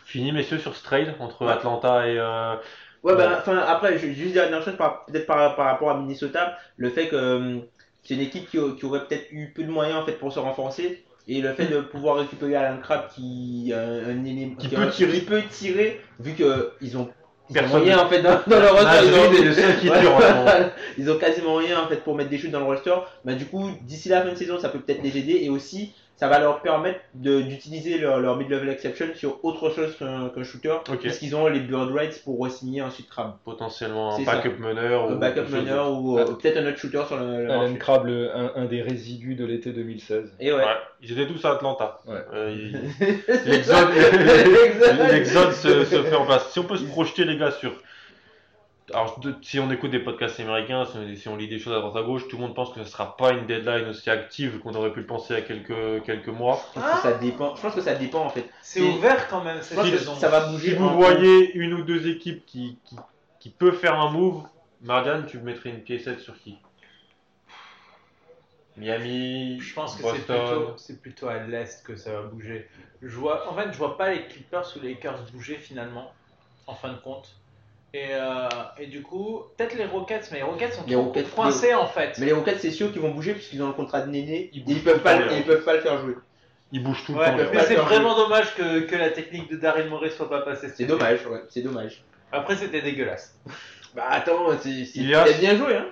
[0.05, 1.51] fini, messieurs, sur ce trade entre Ouais.
[1.51, 2.17] Atlanta et.
[2.19, 2.55] euh,
[3.03, 4.75] Ouais, bah, enfin, après, je- juste une dernière chose,
[5.07, 7.59] peut-être par, par rapport à Minnesota, le fait que
[8.01, 10.39] c'est une équipe qui, qui aurait peut-être eu peu de moyens en fait pour se
[10.39, 11.03] renforcer.
[11.27, 14.89] Et le fait de pouvoir récupérer Alan Crabbe qui, euh, un élément- Qui qui- peut
[14.89, 15.11] tirer.
[15.13, 17.07] qui peut tirer, vu que ils ont,
[17.49, 19.05] ils ont rien en fait dans, dans le roster.
[19.05, 20.71] ils ont- le qui Ouais.
[20.97, 22.93] Ils ont quasiment rien en fait pour mettre des shoots dans le roster.
[23.23, 25.93] Bah, du coup, d'ici la fin de saison, ça peut peut-être les aider et aussi
[26.15, 30.75] ça va leur permettre de- d'utiliser leur, leur mid-level exception sur autre chose qu'un shooter.
[30.89, 30.99] Ok.
[30.99, 33.33] Puisqu'ils ont les bird rights pour re-signer ensuite Crabbe.
[33.43, 35.09] Potentiellement un backup meneur.
[35.09, 37.75] Un ou backup meneur ou peut-être un autre shooter sur le, le.
[37.77, 40.33] Crabbe, le- un, un des résidus de l'été 2016.
[40.39, 40.59] Et Ouais.
[40.59, 40.63] ouais.
[41.01, 41.99] Ils étaient tous à Atlanta.
[42.07, 42.15] Ouais.
[42.33, 42.79] Euh, ils-
[43.45, 46.49] L'exode L'exode l'exode se, se fait en place.
[46.51, 47.71] Si on peut se projeter, les gars, sur.
[48.91, 51.79] Alors, de- si on écoute des podcasts américains, si, si on lit des choses à
[51.79, 54.09] droite à gauche, tout le monde pense que ce ne sera pas une deadline aussi
[54.09, 56.59] active qu'on aurait pu le penser il y a quelques, quelques mois.
[56.75, 57.55] Je pense que ça dépend.
[57.55, 58.49] Je pense que ça dépend en fait.
[58.61, 60.15] C'est ouvert quand même cette saison.
[60.15, 60.71] ça va bouger.
[60.71, 62.95] Si vous voyez une ou deux équipes qui, qui,
[63.39, 64.43] qui peut faire un move,
[64.81, 66.57] Marianne, tu mettrais une piécette sur qui?
[68.75, 72.67] Miami, Je pense que c'est plutôt, c'est plutôt à l'est que ça va bouger.
[73.01, 76.11] Je vois, en fait, je vois pas les Clippers ou les Lakers bouger finalement,
[76.67, 77.35] en fin de compte.
[77.95, 78.47] Et, euh,
[78.79, 81.85] et du coup, peut-être les Rockets, mais les Rockets sont Les trop Rockets- coincés en
[81.85, 82.15] fait.
[82.17, 84.49] Mais les Rockets, c'est sûr qu'ils vont bouger puisqu'ils ont le contrat de Néné.
[84.51, 86.15] Ils ils peuvent pas, ils peuvent pas le faire jouer.
[86.71, 87.35] Ils bougent tout le temps.
[87.53, 90.69] mais c'est vraiment dommage que, que la technique de Daryl Morey soit pas passée.
[90.75, 92.03] C'est dommage, ouais, c'est dommage.
[92.31, 93.37] Après, c'était dégueulasse.
[93.95, 95.85] Bah attends, c'est c'est- Il y a- il a bien joué, hein.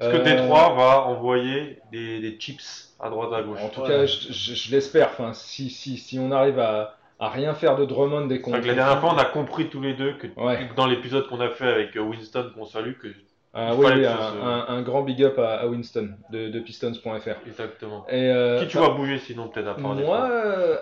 [0.00, 3.60] Est-ce que Euh, Détroit va envoyer des, des chips à droite à gauche?
[3.62, 3.88] En tout Ouais.
[3.88, 5.10] cas, je, je- je l'espère.
[5.12, 8.52] Enfin, si, si, si on arrive à, à rien faire de Drummond dès qu'on.
[8.52, 10.68] La dernière fois, on a compris tous les deux que Ouais.
[10.76, 13.08] dans l'épisode qu'on a fait avec euh, Winston, qu'on salue, que
[13.54, 17.46] Ah, oui, fallait oui, que un, grand big up à, à Winston de, de Pistons.fr.
[17.46, 18.04] exactement.
[18.08, 20.76] Et, euh, Qui tu vois bouger sinon peut-être à part Moi, euh,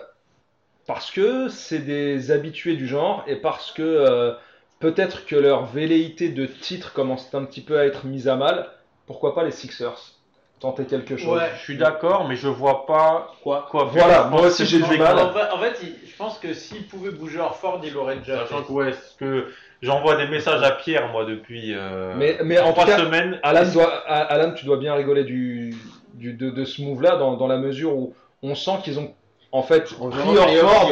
[0.87, 4.35] parce que c'est des habitués du genre et parce que
[4.79, 8.67] peut-être que leur velléité de titre commence un petit peu à être mise à mal.
[9.07, 10.14] Pourquoi pas les Sixers?
[10.59, 11.39] Tenter quelque chose.
[11.57, 13.83] Je suis d'accord, mais je vois pas Quoi quoi.
[13.91, 15.19] Voilà, moi aussi j'ai du mal.
[15.19, 18.37] En fait, en fait, il- je pense que s'il pouvait bouger Orford, il l'aurait déjà
[18.39, 18.53] fait.
[18.53, 19.47] Sachant que, ouais, ce que
[19.81, 23.37] j'envoie des messages à Pierre, moi, depuis euh, Mais- mais en trois cas, semaines.
[23.43, 25.75] Alan, doit, Alan, tu dois bien rigoler du,
[26.13, 29.13] du- de, de ce move-là dans, dans la mesure où on sent qu'ils ont
[29.51, 30.89] en fait pris Orford.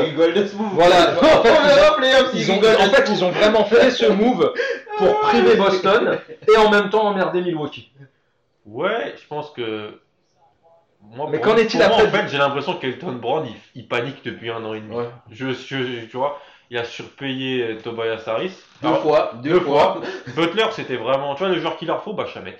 [0.73, 1.13] Voilà.
[2.33, 4.53] Ils ont, en fait, ils ont vraiment fait ce move
[4.97, 6.19] pour priver Boston
[6.53, 7.91] et en même temps emmerder Milwaukee.
[8.65, 9.99] Ouais, je pense que.
[11.01, 14.49] Moi, Mais qu'en est-il après En fait, j'ai l'impression qu'Elton Brown, il, il panique depuis
[14.49, 14.95] un an et demi.
[14.95, 15.09] Ouais.
[15.31, 16.39] Je, je- tu vois,
[16.69, 18.53] il a surpayé euh, Tobias Harris.
[18.81, 19.99] Deux Alors, fois, deux, deux fois.
[20.35, 22.57] Butler, c'était vraiment, tu vois, le joueur qu'il leur faut, bah Chamet.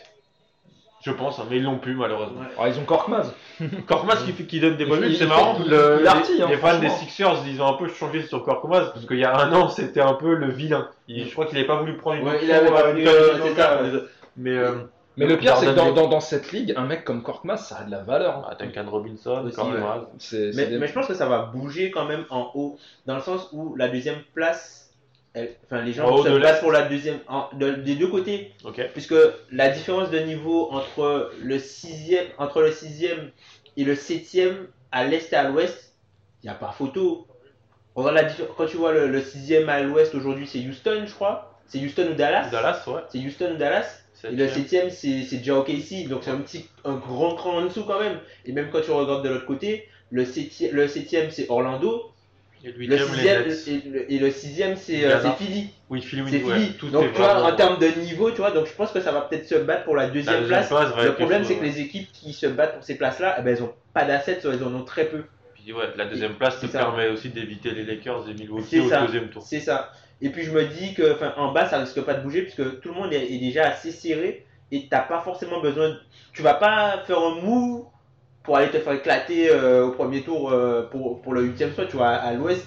[1.06, 2.42] Je pense, hein, mais ils l'ont plus malheureusement.
[2.58, 3.34] Alors, ils ont Korkmaz.
[3.88, 5.58] Korkmaz qui, fait- qui donne des bonnes minutes, c'est marrant.
[5.60, 6.90] le- les, hein, les fans des.
[6.90, 10.02] Sixers, ils ont un peu changé sur Korkmaz parce qu'il y a un an, c'était
[10.02, 10.90] un peu le vilain.
[11.08, 14.00] Il- je crois qu'il avait pas voulu prendre une Ouais, option, il avait pas voulu.
[14.36, 14.76] Mais euh,
[15.18, 17.78] Mais le pire, c'est que dans, dans, dans cette ligue, un mec comme Korkmaz, ça
[17.78, 18.38] a de la valeur.
[18.38, 18.46] hein.
[18.50, 20.02] ah, Duncan Robinson, Aussi, Korkmaz.
[20.56, 23.22] Mais, des- mais je pense que ça va bouger quand même en haut, dans le
[23.22, 24.92] sens où la deuxième place,
[25.36, 26.60] elle- enfin les gens se l'Est.
[26.62, 28.54] pour la deuxième, en- de- des deux côtés,
[28.94, 29.16] puisque
[29.52, 33.30] la différence de niveau entre le sixième, entre le sixième
[33.78, 35.94] et le septième à l'est et à l'ouest,
[36.44, 37.28] il n'y a pas photo.
[37.96, 41.14] Regarde la diffé- quand tu vois le, le sixième à l'ouest aujourd'hui, c'est Houston, je
[41.14, 41.54] crois.
[41.68, 42.50] C'est Houston ou Dallas?
[42.50, 43.02] Dallas, ouais.
[43.10, 44.03] C'est Houston ou Dallas?
[44.32, 47.84] Et le septième, c'est déjà OKC, donc c'est un petit, un grand cran en dessous
[47.84, 48.20] quand même.
[48.46, 52.12] Et même quand tu regardes de l'autre côté, le septième, le septième c'est Orlando,
[52.64, 55.70] Et le le sixième et le, et le sixième c'est euh, c'est Philly.
[55.90, 56.60] Oui, Philly C'est ouais.
[56.60, 56.92] Philly.
[56.92, 59.22] Donc tu vois, en termes de niveau, tu vois, donc je pense que ça va
[59.22, 60.70] peut-être se battre pour la La deuxième place.
[60.72, 63.64] Le problème c'est que les équipes qui se battent pour ces places-là, eh ben, elles
[63.64, 65.24] ont pas d'assets, elles en ont très peu.
[65.56, 66.80] Puis ouais, la deuxième place te ça.
[66.80, 69.06] permet aussi d'éviter les Lakers et Milwaukee au ça.
[69.06, 69.44] deuxième tour.
[69.44, 69.92] C'est ça.
[70.24, 72.90] Et puis je me dis que en bas ça risque pas de bouger puisque tout
[72.90, 75.90] le monde est, est déjà assez serré et t'as pas forcément besoin.
[75.90, 76.00] de-
[76.34, 77.84] Tu vas pas faire un move
[78.44, 81.88] pour aller te faire éclater euh, au premier tour euh, pour, pour le huitième spot.
[81.90, 82.66] Tu vois à l'ouest.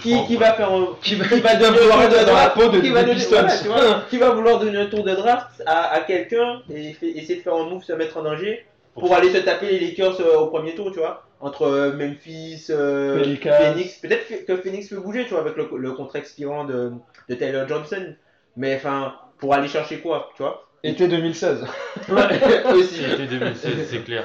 [0.00, 3.02] Qui, qui va faire un Qui va, qui va dans la peau de, qui va
[3.02, 3.30] donner- Pistons.
[3.40, 6.92] voilà, tu vois, qui va vouloir donner un tour de draft à, à quelqu'un et
[6.94, 8.64] fait- essayer de faire un move, se mettre en danger
[8.94, 11.92] pour, Pour- aller se taper les Lakers euh, au premier tour, tu vois, entre euh,
[11.96, 13.52] Memphis, euh, Pelicans.
[13.58, 13.98] Phoenix.
[13.98, 16.92] Peut-être que Phoenix peut bouger, tu vois, avec le, le contrat expirant de,
[17.28, 18.14] de Taylor Johnson.
[18.56, 20.68] Mais enfin, pour aller chercher quoi, tu vois?
[20.84, 21.66] Été 2016.
[22.74, 22.96] Aussi.
[22.96, 24.24] C'était 2016, c'est clair.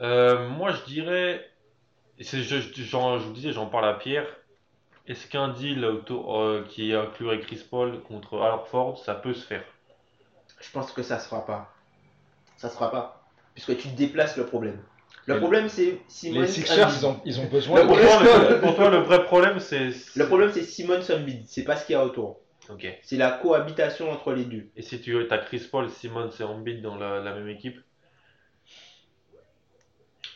[0.00, 1.48] Euh, moi, je dirais,
[2.18, 4.26] je, je- je vous disais, j'en parle à Pierre.
[5.08, 9.64] Est-ce qu'un deal euh, qui inclurait Chris Paul contre Al Horford, ça peut se faire?
[10.60, 11.72] Je pense que ça se fera pas.
[12.56, 13.22] Ça se fera pas.
[13.54, 14.78] Puisque tu déplaces le problème.
[15.26, 16.40] Le problème, c'est Simon.
[16.40, 18.90] Les Sixers, ils ont, ils ont besoin Le de pour problème- toi, le, pour toi,
[18.90, 19.90] le vrai problème, c'est.
[20.16, 21.44] Le problème, c'est Simon Sunbid.
[21.46, 22.40] C'est pas ce qu'il y a autour.
[22.70, 22.86] Ok.
[23.02, 24.68] C'est la cohabitation entre les deux.
[24.76, 27.78] Et si tu as Chris Paul, Simmons et Embiid dans la, la même équipe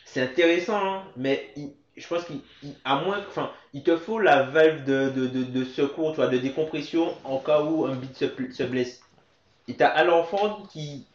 [0.05, 2.39] C'est intéressant, hein, mais il- je pense qu'il,
[2.85, 6.27] à moins, enfin, il te faut la valve de, de, de, de secours, tu vois,
[6.27, 9.01] de décompression en cas où un beat se, se blesse.
[9.67, 11.07] Et t'as Al Horford qui,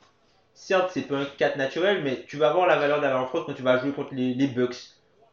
[0.66, 3.54] certes, c'est pas un 4 naturel, mais tu vas avoir la valeur d'Al Horford quand
[3.54, 4.76] tu vas jouer contre les, les Bucks.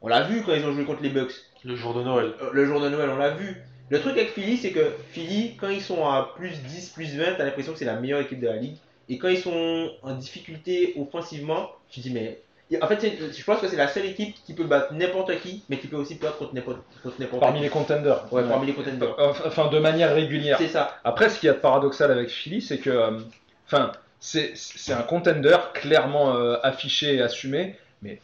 [0.01, 1.33] On l'a vu quand ils ont joué contre les Bucks.
[1.63, 2.33] Le jour de Noël.
[2.41, 3.57] Euh, Le jour de Noël, on l'a vu.
[3.89, 7.35] Le truc avec Philly, c'est que Philly, quand ils sont à plus 10, plus 20,
[7.37, 8.77] t'as l'impression que c'est la meilleure équipe de la ligue.
[9.07, 12.41] Et quand ils sont en difficulté offensivement, tu te dis, mais.
[12.81, 15.77] En fait, je pense que c'est la seule équipe qui peut battre n'importe qui, mais
[15.77, 17.63] qui peut aussi perdre contre n'importe contre n'importe parmi qui.
[17.63, 18.31] les contenders.
[18.31, 19.15] Ouais, parmi les contenders.
[19.17, 20.57] Enfin, de manière régulière.
[20.59, 20.99] C'est ça.
[21.03, 23.19] Après, ce qu'il y a de paradoxal avec Philly, c'est que, euh,
[23.65, 28.19] enfin, c'est un contender clairement euh, affiché et assumé, mais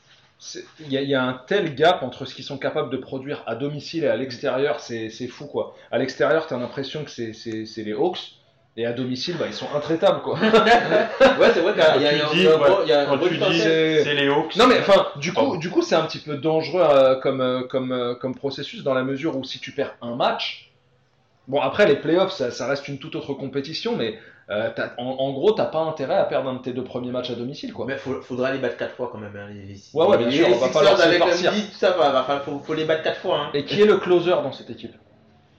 [0.82, 2.98] il y, a- il y a un tel gap entre ce qu'ils sont capables de
[2.98, 5.76] produire à domicile et à l'extérieur, c'est fou quoi.
[5.92, 8.20] À l'extérieur, tu as l'impression que c'est les Hawks,
[8.78, 10.38] Et à domicile, bah, ils sont intraitables, quoi.
[10.42, 12.58] Ouais, c'est vrai qu'il y a, il y a- il y a- tu un
[12.90, 13.18] y a un
[13.52, 13.60] dis
[14.04, 14.58] c'est- les Hawks.
[14.58, 17.62] Non mais enfin, du coup, du coup, c'est un petit peu dangereux euh, comme euh,
[17.64, 20.65] comme euh, comme processus dans la mesure où si tu perds un match,
[21.48, 24.20] bon après les playoffs, ça, ça reste une toute autre compétition, mais
[24.50, 27.12] euh, t'as- en, en gros, t'as pas intérêt à perdre un de tes deux premiers
[27.12, 27.86] matchs à domicile, quoi.
[27.86, 29.36] Mais faut, faudra les battre 4 fois quand même.
[29.36, 31.52] Hein, les, les- Ouais, ouais, bien les- sûr, on va pas leur laisser partir.
[31.52, 33.40] Tout ça, va, faut, faut les battre 4 fois.
[33.40, 33.50] Hein.
[33.54, 34.94] Et qui est le closer dans cette équipe?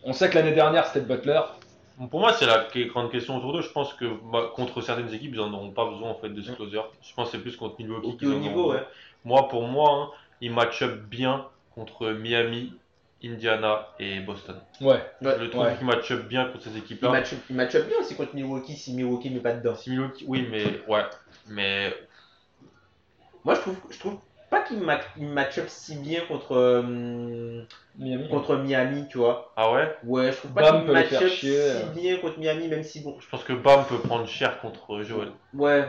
[0.04, 1.40] On sait que l'année dernière c'était Butler.
[2.10, 3.62] Pour moi, c'est la grande question autour d'eux.
[3.62, 6.42] Je pense que bah, contre certaines équipes, ils en auront pas besoin en fait de
[6.42, 6.78] ce closer.
[7.02, 8.26] Je pense que c'est plus contre Milwaukee.
[8.26, 8.82] Au niveau, ouais.
[9.24, 10.08] Moi, pour moi, hein,
[10.40, 12.72] ils match up bien contre Miami,
[13.26, 14.56] Indiana et Boston.
[14.80, 15.00] Ouais.
[15.20, 15.76] Je le trouve Ouais.
[15.76, 17.10] qu'ils match up bien contre ces Il équipes-là.
[17.10, 19.74] match, il match up bien aussi contre Milwaukee si Milwaukee met pas dedans.
[19.74, 21.04] Si Milwaukee, oui, mais ouais,
[21.48, 21.92] mais
[23.44, 24.18] Moi, je trouve, je trouve
[24.50, 27.62] pas qu'il match, up si bien contre, euh,
[27.98, 28.28] Miami.
[28.28, 29.52] contre Miami, tu vois.
[29.56, 29.96] ah ouais?
[30.04, 31.80] Ouais, je trouve pas Bam qu'il match up chier, euh.
[31.94, 33.16] si bien contre Miami, même si bon.
[33.20, 35.28] Je pense que Bam peut prendre cher contre Joel.
[35.54, 35.84] Ouais.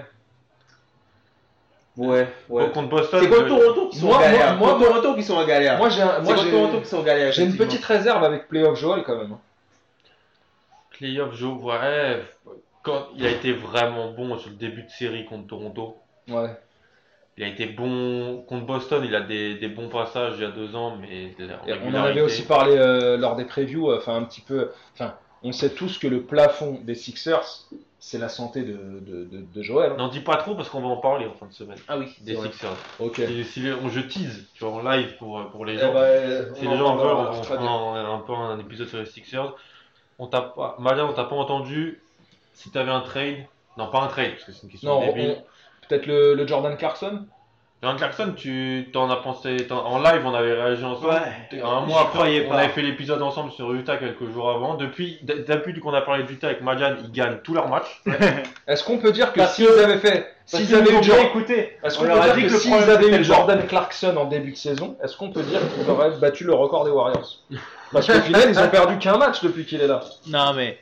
[1.97, 2.63] Ouais, ouais.
[2.63, 4.57] Donc, contre Boston, C'est contre Toronto qui sont Moi, en galère.
[4.57, 5.77] moi, Toronto qui sont en galère.
[5.77, 7.31] Moi j'ai moi j'ai Toronto qui sont en galère.
[7.31, 9.37] j'ai une petite réserve avec Playoff Joel quand même.
[10.91, 12.23] Playoff, Joe, ouais,
[12.81, 15.97] quand il a été vraiment bon sur le début de série contre Toronto.
[16.27, 16.49] Ouais.
[17.37, 20.49] Il a été bon contre Boston, il a des, des bons passages il y a
[20.49, 21.35] deux ans, mais
[21.85, 25.13] on en avait aussi parlé euh, lors des previews, euh, enfin un petit peu, enfin
[25.43, 27.67] on sait tous que le plafond des Sixers,
[27.99, 29.91] c'est la santé de, de, de, de Joel.
[29.93, 29.97] hein.
[29.97, 31.77] N'en dis pas trop parce qu'on va en parler en fin de semaine.
[31.87, 32.35] Ah oui, Des.
[32.35, 32.75] Sixers.
[32.99, 33.21] Ok.
[33.45, 35.93] Si les- on, je tease, tu vois, en live pour, pour les Eh gens.
[35.93, 38.99] ben, si on les en gens veulent, on, fera un, un peu un épisode sur
[38.99, 39.53] les Sixers.
[40.19, 42.01] On t'a pas, Malia, on t'a pas entendu.
[42.53, 43.45] Si t'avais un trade,
[43.77, 45.35] non pas un trade parce que c'est une question Non, débile.
[45.39, 47.25] on- peut-être le, le Jordan Clarkson?
[47.83, 51.09] John Clarkson, tu t'en as pensé en live, on avait réagi ensemble.
[51.13, 51.61] Ouais.
[51.61, 52.55] Un mois après, on pas.
[52.61, 54.73] avait fait l'épisode ensemble sur Utah quelques jours avant.
[54.73, 58.01] Depuis, depuis qu'on a parlé d'Utah avec Madian, ils gagnent tous leurs matchs.
[58.67, 61.77] Est-ce qu'on peut dire que Parce s'ils que- avaient fait, s'ils avaient eu Jordan, écouté.
[61.83, 65.15] est-ce qu'on peut dire que s'ils avaient eu Jordan Clarkson en début de saison, est-ce
[65.15, 67.41] qu'on peut dire qu'ils auraient battu le record des Warriors?
[67.93, 69.99] Parce qu'au final, ils ont perdu qu'un match depuis qu'il est là.
[70.27, 70.79] Non, mais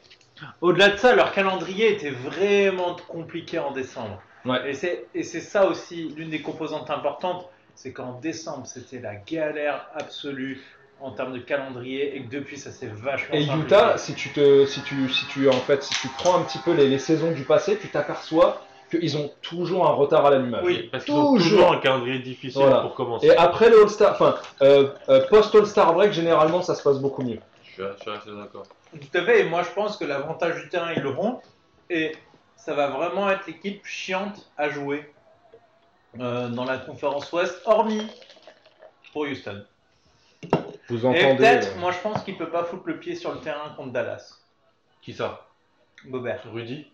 [0.61, 4.21] au-delà de ça, leur calendrier était vraiment compliqué en décembre.
[4.45, 4.71] Ouais.
[5.13, 10.61] Et c'est ça aussi l'une des composantes importantes, c'est qu'en décembre c'était la galère absolue
[11.01, 13.43] en termes de calendrier et que depuis ça s'est vachement Et.
[13.45, 16.59] Utah, si tu te, si tu, si tu, en fait, si tu prends un petit
[16.59, 20.63] peu les, les saisons du passé, tu t'aperçois qu'ils ont toujours un retard à l'allumage.
[20.63, 21.49] Oui, Parce qu'ils ont Toujours.
[21.57, 22.81] toujours un calendrier difficile Voilà.
[22.81, 23.27] pour commencer.
[23.27, 27.39] Et après le All-Star, enfin, euh, euh, post-All-Star break, généralement, ça se passe beaucoup mieux.
[27.65, 28.63] Je suis, je suis assez d'accord.
[28.93, 31.41] Tout à fait, et moi je pense que l'avantage du terrain ils l'auront
[31.89, 32.13] et
[32.55, 35.13] ça va vraiment être l'équipe chiante à jouer
[36.19, 38.07] euh, dans la conférence Ouest, hormis
[39.11, 39.65] pour Houston.
[40.89, 43.33] Vous Et entendez peut-être, euh, moi je pense qu'il peut pas foutre le pied sur
[43.33, 44.39] le terrain contre Dallas.
[45.01, 45.47] Qui ça?
[46.05, 46.41] Gobert.
[46.51, 46.87] Rudy?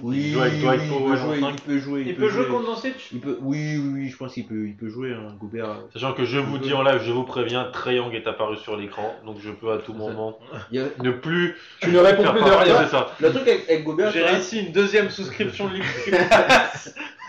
[0.00, 2.04] Oui, Il il, peut jouer, il peut jouer.
[2.06, 3.10] Il peut jouer contre Doncic?
[3.12, 5.76] Il peut, oui, oui, oui, je pense qu'il peut, il peut jouer, hein, Gobert.
[5.92, 8.78] Sachant que je vous dis en live, je vous préviens, Trae Young est apparu sur
[8.78, 11.56] l'écran, donc je peux à tout moment a- ne plus.
[11.82, 12.84] Tu ne réponds plus de rien.
[12.84, 13.14] C'est ça.
[13.20, 15.86] Le truc avec, avec Gobert, tu J'ai réussi une deuxième souscription de libre.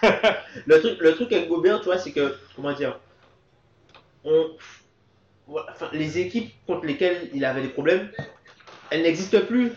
[0.66, 2.98] le truc, le truc avec Gobert, tu vois, c'est que, comment dire,
[4.24, 4.48] on,
[5.48, 8.10] voilà, les équipes contre lesquelles il avait des problèmes,
[8.90, 9.74] elles n'existent plus.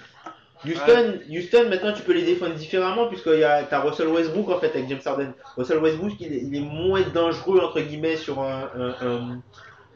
[0.64, 4.58] Houston, Houston, maintenant tu peux les défendre différemment puisque y a, t'as Russell Westbrook en
[4.58, 5.32] fait avec James Harden.
[5.56, 9.42] Russell Westbrook, il est, il est moins dangereux entre guillemets sur un, un, un,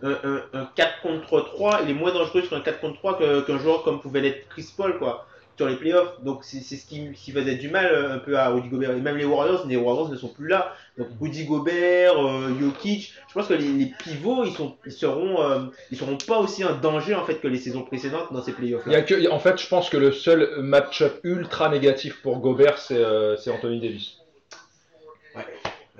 [0.02, 3.18] un- un- un 4 contre 3, il est moins dangereux sur un 4 contre 3
[3.18, 5.26] que- qu'un joueur comme pouvait l'être Chris Paul quoi
[5.56, 6.22] sur les playoffs.
[6.22, 8.92] Donc c'est ce qui, qui faisait du mal euh, un peu à Rudy Gobert.
[8.92, 10.74] Et même les Warriors, les Warriors ne sont plus là.
[10.98, 15.60] Donc Rudy Gobert, euh, Jokic, je pense que les, pivots, ils, sont, ils seront, euh,
[15.90, 18.82] ils seront pas aussi un danger en fait que les saisons précédentes dans ces playoffs.
[18.86, 23.36] Il en fait, je pense que le seul match-up ultra négatif pour Gobert, c'est euh,
[23.46, 24.21] Anthony Davis.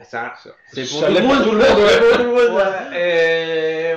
[0.04, 0.34] Ça,
[0.72, 2.98] c'est pour tout le monde, tout le monde, ouais,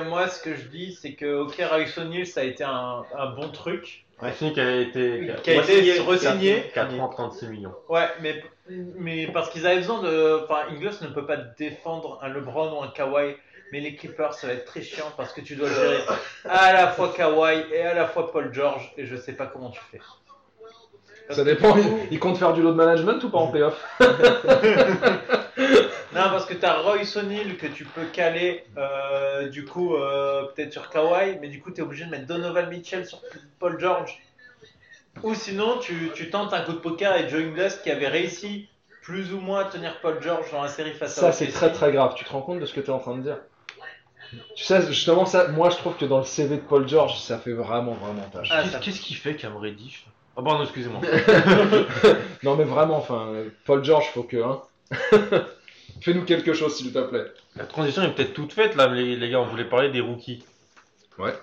[0.08, 3.26] moi ce que je dis c'est que ok Royce O'Neal ça a été un, un
[3.30, 4.32] bon truc Ouais.
[4.38, 5.30] C'est qui a été.
[5.42, 5.98] qui a été Re-signé.
[6.00, 6.70] re-signé.
[6.74, 7.74] 4 ans, 36 millions.
[7.90, 10.40] Ouais, mais, mais parce qu'ils avaient besoin de.
[10.42, 13.34] Enfin, Ingles ne peut pas défendre un LeBron ou un Kawhi.
[13.72, 15.98] Mais les Clippers, ça va être très chiant parce que tu dois gérer
[16.48, 18.90] à la fois Kawhi et à la fois Paul George.
[18.96, 20.00] Et je sais pas comment tu fais.
[21.26, 21.74] Parce Ça dépend.
[21.74, 23.84] coup- Il compte faire du load management ou pas en playoff?
[26.16, 30.44] Non, parce que tu as Royce O'Neal que tu peux caler euh, du coup euh,
[30.54, 31.38] peut-être sur Kawhi.
[31.40, 33.20] Mais du coup, tu es obligé de mettre Donovan Mitchell sur
[33.58, 34.18] Paul George.
[35.22, 38.68] Ou sinon, tu, tu tentes un coup de poker avec Joe Ingles qui avait réussi
[39.02, 41.72] plus ou moins à tenir Paul George dans la série face à Ça, c'est très
[41.72, 42.14] très grave.
[42.16, 43.38] Tu te rends compte de ce que tu es en train de dire?
[44.56, 47.38] Tu sais, justement, ça, moi je trouve que dans le CV de Paul George, ça
[47.38, 48.48] fait vraiment vraiment tâche.
[48.50, 50.04] Ah, Qu'est-ce ça- qu'est-ce qu'il fait Cam Reddish?
[50.36, 51.00] Ah pardon, excusez-moi.
[52.42, 53.32] Non mais vraiment, enfin,
[53.64, 54.36] Paul George, faut que.
[54.42, 54.60] Hein.
[56.00, 57.26] Fais-nous quelque chose, s'il te plaît.
[57.56, 59.40] La transition est peut-être toute faite là, les, les gars.
[59.40, 60.44] On voulait parler des rookies.
[61.18, 61.34] Ouais.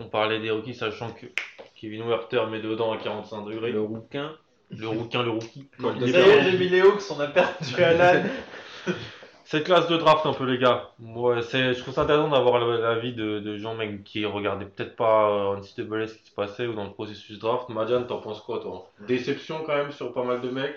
[0.00, 1.26] On parlait des rookies, sachant que
[1.76, 3.72] Kevin Werther met dedans à 45 degrés.
[3.72, 4.32] Le rouquin.
[4.70, 5.68] Le rouquin, le rookie.
[5.78, 8.22] Est Ça y est, j'ai mis les Hawks, on a perdu Alan.
[9.44, 10.92] Cette classe de draft un peu les gars.
[10.98, 14.96] Moi, c'est, je trouve ça intéressant d'avoir l'avis de, de gens même qui regardaient peut-être
[14.96, 17.68] pas euh, en NCAA ce qui se passait ou dans le processus draft.
[17.68, 18.88] Madiane, t'en penses quoi toi?
[19.06, 20.76] Déception quand même sur pas mal de mecs.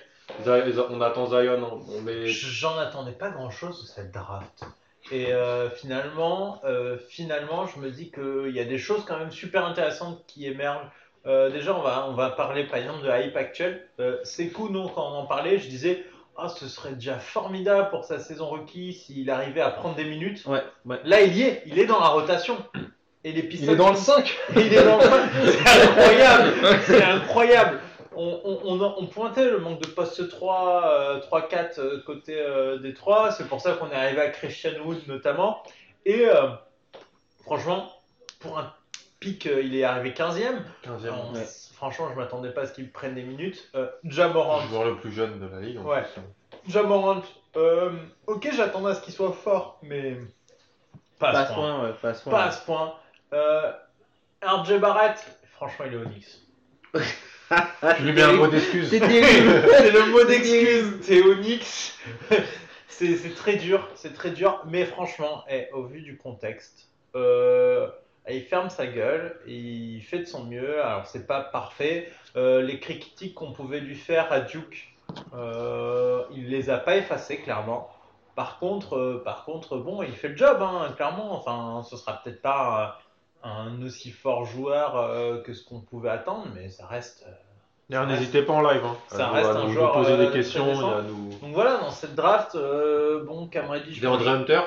[0.90, 2.28] On attend Zion, on- met.
[2.28, 4.66] J'en attendais pas grand chose de cette draft.
[5.12, 9.32] Et euh, finalement, euh, finalement, je me dis qu'il y a des choses quand même
[9.32, 10.90] super intéressantes qui émergent.
[11.28, 13.88] Euh, déjà, on va, on va parler par exemple de la hype actuelle.
[14.00, 16.04] Euh, c'est cool, non, quand on en parlait, je disais,
[16.38, 20.44] ah, ce serait déjà formidable pour sa saison rookie s'il arrivait à prendre des minutes.
[20.46, 21.00] Ouais, ouais.
[21.04, 22.58] Là, il y est, il est dans la rotation.
[23.24, 25.04] Et les Pistons Il est dans le 5 il est dans le
[25.52, 26.54] C'est incroyable
[26.84, 27.80] C'est incroyable
[28.16, 32.36] on, on, on, en- on pointait le manque de poste 3, euh, 3-4 euh, côté
[32.40, 33.32] euh, des 3.
[33.32, 35.62] C'est pour ça qu'on est arrivé à Christian Wood notamment.
[36.06, 36.50] Et euh,
[37.44, 37.92] franchement,
[38.40, 38.74] pour un
[39.20, 40.60] pic, euh, il est arrivé 15ème.
[40.84, 41.12] 15e.
[41.12, 41.46] On- ouais.
[41.74, 43.70] Franchement, je m'attendais pas à ce qu'il prenne des minutes.
[43.76, 45.78] Euh, Jamorant, Le joueur le plus jeune de la ligue.
[45.80, 46.04] en Ouais.
[46.04, 46.72] plus.
[46.72, 47.22] Jamorant,
[47.58, 47.92] euh,
[48.28, 50.18] ok, j'attendais à ce qu'il soit fort, mais
[51.20, 51.76] pas à Pas à ce point.
[51.76, 52.32] point, ouais, pas à ce point.
[52.32, 52.96] Pas à ce point.
[53.34, 53.72] Euh,
[54.42, 56.42] RJ Barrett, franchement, il est Onyx.
[57.98, 58.90] Tu lui mets un mot d'excuse.
[58.90, 59.00] C'est
[59.92, 61.98] le mot d'excuse, c'est Onyx.
[62.88, 67.88] c'est très dur, c'est très dur, mais franchement, eh, au vu du contexte, euh,
[68.30, 70.84] il ferme sa gueule, il fait de son mieux.
[70.84, 72.12] Alors, c'est pas parfait.
[72.36, 74.96] Euh, les critiques qu'on pouvait lui faire à Duke,
[75.34, 77.90] euh, il les a pas effacées, clairement.
[78.36, 81.34] Par contre, euh, par contre, bon, il fait le job, hein, clairement.
[81.34, 83.00] Enfin, ce sera peut-être pas
[83.44, 87.24] un aussi fort joueur euh, que ce qu'on pouvait attendre, mais ça reste.
[87.28, 87.32] euh,
[87.90, 88.82] D'ailleurs, n'hésitez pas en live.
[88.84, 90.66] Hein, Ça à reste un nous joueur, poser euh, des questions.
[90.66, 90.92] décent.
[90.92, 91.30] et à nous...
[91.40, 94.62] Donc voilà, dans cette draft, euh, bon, Cam Reddish, Des André Hunter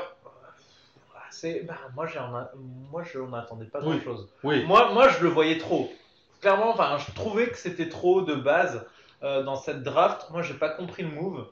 [1.31, 2.51] c'est, bah, moi, j'en a-
[2.91, 3.99] moi, je n'en attendais pas Oui.
[3.99, 4.29] grand chose.
[4.43, 4.65] Oui.
[4.65, 5.93] Moi, moi, je le voyais trop.
[6.41, 8.85] Clairement, enfin, je trouvais que c'était trop de base
[9.23, 10.27] euh, dans cette draft.
[10.31, 11.47] Moi, j'ai pas compris le move.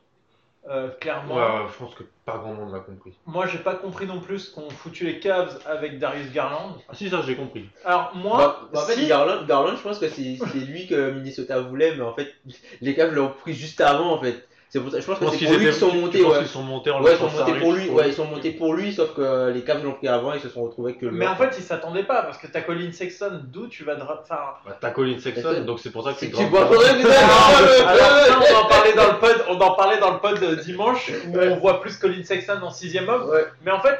[0.68, 3.12] Euh, clairement, Ouais, je pense que pas grand monde l'a compris.
[3.24, 6.76] moi, j'ai pas compris non plus qu'ont foutu les Cavs avec Darius Garland.
[6.88, 7.68] Ah si, ça j'ai compris.
[7.84, 10.88] Alors moi, Bah, bah, en fait, si- Garland, Garland, je pense que c'est c'est lui
[10.88, 12.28] que Minnesota voulait, mais en fait,
[12.80, 14.48] les Cavs l'ont pris juste avant, en fait.
[14.76, 15.92] C'est pour ça, je pense Je pense que c'est qu'ils pour lui qu'ils sont tu-
[15.96, 16.38] tu montés, ouais.
[16.38, 18.74] qu'ils sont montés en Ouais, ils sont montés pour lui, ouais, ils sont montés pour
[18.74, 21.12] lui, sauf que les Cavs l'ont pris avant, ils se sont retrouvés que le.
[21.12, 24.20] mais en fait, ils s'attendaient pas parce que t'as Colin Sexton, d'où tu vas dra-
[24.22, 26.48] enfin, Bah, t'as Colin Sexton, donc c'est pour ça que tu grave.
[26.50, 31.10] vois, on en parlait dans le pod, on en parlait dans le pod euh, dimanche
[31.28, 33.30] où on voit plus Colin Sexton en sixième homme.
[33.64, 33.96] Mais en fait,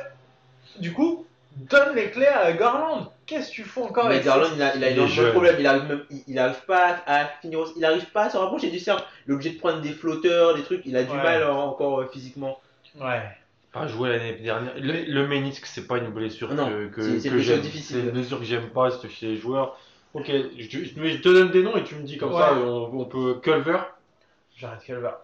[0.79, 1.27] du coup,
[1.57, 3.13] donne les clés à Garland.
[3.27, 5.31] Qu'est-ce que tu fais encore Mais avec Garland, il a, il a Il énormément de
[5.31, 5.57] problèmes.
[5.59, 8.71] Il arrive, même, il, il arrive pas à finir, il arrive pas à se rapprocher
[8.71, 9.03] du cercle.
[9.27, 10.83] Il est obligé de prendre des flotteurs, des trucs.
[10.87, 11.17] Il a du Ouais.
[11.17, 12.61] mal euh, encore euh, physiquement.
[13.01, 13.23] Ouais.
[13.73, 14.73] Pas joué l'année dernière.
[14.79, 17.61] Le, le ménisque, c'est pas une blessure Non, que, que, c'est- que j'aime.
[17.61, 17.97] difficile.
[17.97, 19.77] C'est une blessure que j'aime pas c'est chez les joueurs.
[20.15, 22.55] Ok, je, je- mais je te donne des noms et tu me dis comme ça,
[22.55, 23.79] on, on peut Culver.
[24.57, 25.17] J'arrête Calvert.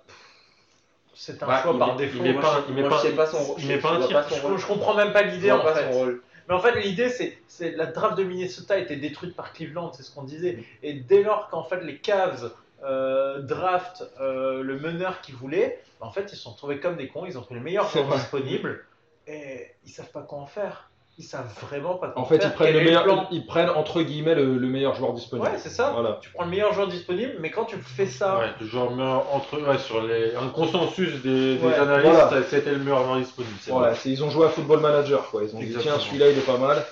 [1.15, 2.23] C'est un Bah, choix il par défaut.
[2.25, 4.59] il Moi, pas- il met pas- pas son il met pas je un tir.
[4.59, 5.85] Je, comprends même pas l'idée en fait.
[5.93, 6.23] son rôle.
[6.49, 9.93] Mais en fait, l'idée, c'est, c'est la draft de Minnesota a été détruite par Cleveland,
[9.93, 10.65] c'est ce qu'on disait.
[10.83, 12.51] Et dès lors qu'en fait les Cavs
[12.85, 17.09] euh, draft euh, le meneur qu'ils voulaient, en fait, ils se sont retrouvés comme des
[17.09, 17.25] cons.
[17.27, 18.85] Ils ont pris le meilleur joueur disponible
[19.29, 20.91] et ils savent pas quoi en faire.
[21.19, 22.51] Ils savent vraiment pas quoi En fait, faire.
[22.51, 25.13] ils prennent, Quel le est meilleur, plan ils prennent entre guillemets le, le meilleur joueur
[25.13, 25.47] disponible.
[25.49, 25.91] Ouais, c'est ça.
[25.91, 26.19] Voilà.
[26.23, 29.25] Tu prends le meilleur joueur disponible, mais quand tu fais ça, Ouais, le joueur meilleur
[29.35, 31.75] entre ouais, sur les, un consensus des, des Ouais.
[31.75, 32.43] analystes, Voilà.
[32.49, 33.55] c'était le meilleur joueur disponible.
[33.69, 35.43] Voilà, ils ont joué à Football Manager, quoi.
[35.45, 35.97] Ils ont dit Exactement.
[35.97, 36.83] tiens, celui-là il est pas mal.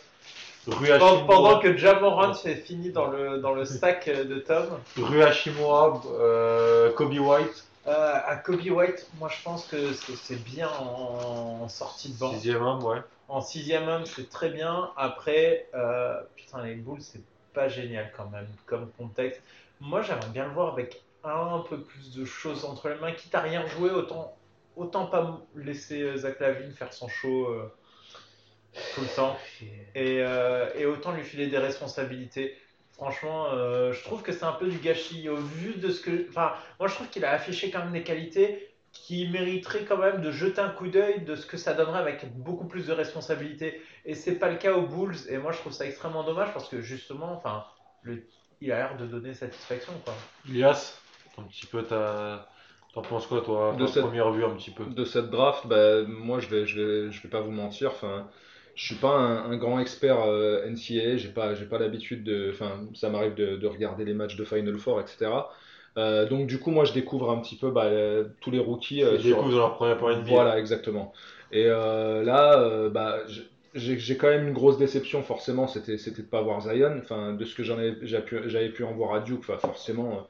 [0.66, 4.66] Pendant, pendant que Jamorant fait fini dans le, dans le sac de Tom,
[4.98, 10.44] Rue Hashimura, euh, Kobe White, euh, à Kobe White, moi je pense que c'est, c'est
[10.44, 12.30] bien en, en sortie de banc.
[12.34, 12.98] sixième homme, ouais.
[13.30, 14.90] En sixième homme, c'est très bien.
[14.96, 17.22] Après, euh, putain, les Bulls, c'est
[17.54, 19.40] pas génial quand même comme contexte.
[19.78, 23.12] Moi, j'aimerais bien le voir avec un peu plus de choses entre les mains.
[23.12, 24.36] Quitte à rien jouer, autant,
[24.74, 27.72] autant pas laisser euh, Zach Lavine faire son show euh,
[28.96, 29.38] tout le temps.
[29.94, 32.56] Et, euh, et autant lui filer des responsabilités.
[32.94, 36.28] Franchement, euh, je trouve que c'est un peu du gâchis au vu de ce que.
[36.30, 40.20] Enfin, moi, je trouve qu'il a affiché quand même des qualités qui mériteraient quand même
[40.20, 43.80] de jeter un coup d'œil de ce que ça donnerait avec beaucoup plus de responsabilités.
[44.04, 45.16] Et c'est pas le cas aux Bulls.
[45.28, 47.64] Et moi, je trouve ça extrêmement dommage parce que justement, enfin,
[48.02, 48.22] le,
[48.60, 50.14] il a l'air de donner satisfaction, quoi.
[50.48, 50.98] Ilias,
[51.38, 55.04] un petit peu, t'en penses quoi, toi, De cette- première vue, un petit peu De
[55.04, 57.90] cette draft, bah, moi je vais, je vais, je vais pas vous mentir.
[57.90, 58.28] Enfin,
[58.74, 62.50] je suis pas un, un grand expert euh, NCAA, j'ai pas, j'ai pas l'habitude de,
[62.52, 65.50] enfin, ça m'arrive de, de regarder les matchs de Final Four, etc.
[65.98, 69.02] Euh, donc du coup, moi, je découvre un petit peu bah, euh, tous les rookies.
[69.02, 70.30] euh, Ils sur- découvrent dans leur première période NBA.
[70.30, 71.12] Voilà, exactement.
[71.52, 73.42] Et euh, là, euh, bah, je-
[73.74, 76.98] j'ai j'ai quand même une grosse déception, forcément, c'était c'était de pas voir Zion.
[77.02, 79.58] Enfin, de ce que j'en ai, j'ai pu- j'avais pu en voir à Duke, enfin,
[79.58, 80.20] forcément, euh,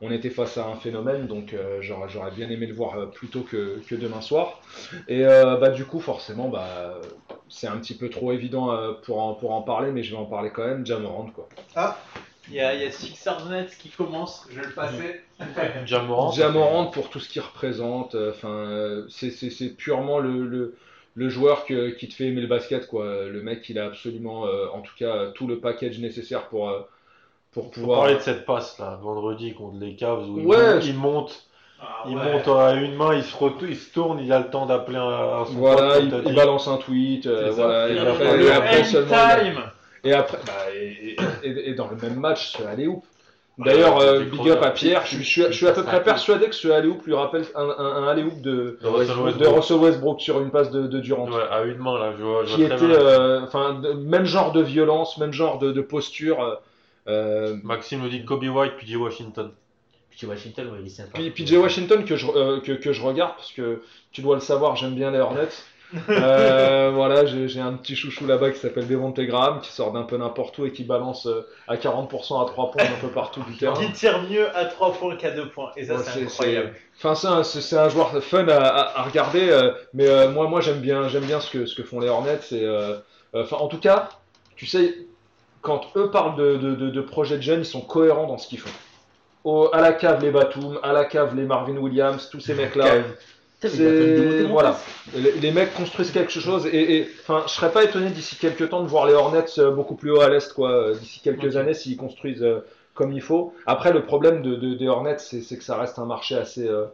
[0.00, 3.06] on était face à un phénomène, donc euh, j'aurais j'aurais bien aimé le voir euh,
[3.06, 4.60] plus tôt que, que demain soir.
[5.08, 7.00] Et euh, bah, du coup, forcément, bah,
[7.48, 10.16] c'est un petit peu trop évident euh, pour, en, pour en parler, mais je vais
[10.20, 10.84] en parler quand même.
[10.86, 11.48] Jamorant, quoi.
[12.48, 15.20] Il y a, il y a Sixers Nets qui commence, je vais le passer.
[15.86, 16.32] Jamorant.
[16.32, 20.76] Jamorant pour tout ce qu'il représente, euh, enfin, euh, c'est- c'est c'est purement le, le,
[21.14, 23.04] le joueur que- qui te fait aimer le basket, quoi.
[23.26, 26.80] Le mec, il a absolument, euh, en tout cas, tout le package nécessaire pour, euh,
[27.52, 28.00] pour pouvoir.
[28.00, 31.46] parler de cette passe là, vendredi contre les Cavs où il Ouais, je- il monte,
[31.80, 32.32] Ah, il ouais.
[32.32, 34.96] monte à une main, il se retourne, il se tourne, il a le temps d'appeler
[34.98, 35.02] un,
[35.40, 39.14] un son Voilà, il, balance un tweet, euh, voilà, et Et après, et après seulement.
[40.04, 40.52] Et après, bah,
[41.44, 43.04] et, dans le même match, ce alley-oop.
[43.58, 45.02] D'ailleurs, Ouais, euh, big up à Pierre.
[45.04, 47.44] Je, suis- je suis, je suis à peu près persuadé que ce alley-oop lui rappelle
[47.54, 49.56] un, un, un de, De Russell de Westbrook.
[49.56, 51.28] Russell Westbrook sur une passe de, de Durant.
[51.30, 54.24] Ouais, à une main là, je vois, je qui vois très était, euh, enfin, même
[54.24, 56.60] genre de violence, même genre de, de posture.
[57.08, 59.50] euh, Maxime nous dit Kobe White, PJ Washington.
[60.10, 61.18] Puis Washington, ouais, il est sympa.
[61.18, 63.82] Puis PJ Washington que je, euh, que, que je regarde parce que
[64.12, 65.48] tu dois le savoir, j'aime bien les Hornets.
[66.08, 70.16] Euh, voilà, j'ai un petit chouchou là-bas qui s'appelle Devonte Graham qui sort d'un peu
[70.16, 73.56] n'importe où et qui balance euh, à 40% à 3 points un peu partout du
[73.56, 73.74] terrain.
[73.74, 75.70] Qui tire mieux à 3 points qu'à 2 points.
[75.76, 76.74] Et ça, Ouais, c'est incroyable.
[77.02, 80.80] Enfin, c'est un, joueur fun à, à- à regarder, euh, mais euh, moi, moi j'aime
[80.80, 82.40] bien, j'aime bien ce que, ce que font les Hornets.
[82.52, 82.96] et, euh,
[83.34, 84.08] euh, Enfin, en tout cas,
[84.56, 84.94] tu sais,
[85.60, 88.48] quand eux parlent de, de, de, de projets de jeunes, ils sont cohérents dans ce
[88.48, 88.70] qu'ils font.
[89.44, 92.86] Au- à la cave les Batum, à la cave les Marvin Williams, tous ces mecs-là.
[93.64, 94.78] C'est voilà,
[95.14, 98.82] les, les mecs construisent quelque chose et, enfin, je serais pas étonné d'ici quelques temps
[98.82, 100.70] de voir les Hornets euh, beaucoup plus haut à l'est quoi.
[100.72, 102.60] euh, D'ici quelques années s'ils construisent euh,
[102.94, 103.54] comme il faut.
[103.66, 106.66] Après le problème de, de- des Hornets c'est c'est que ça reste un marché assez
[106.66, 106.86] euh,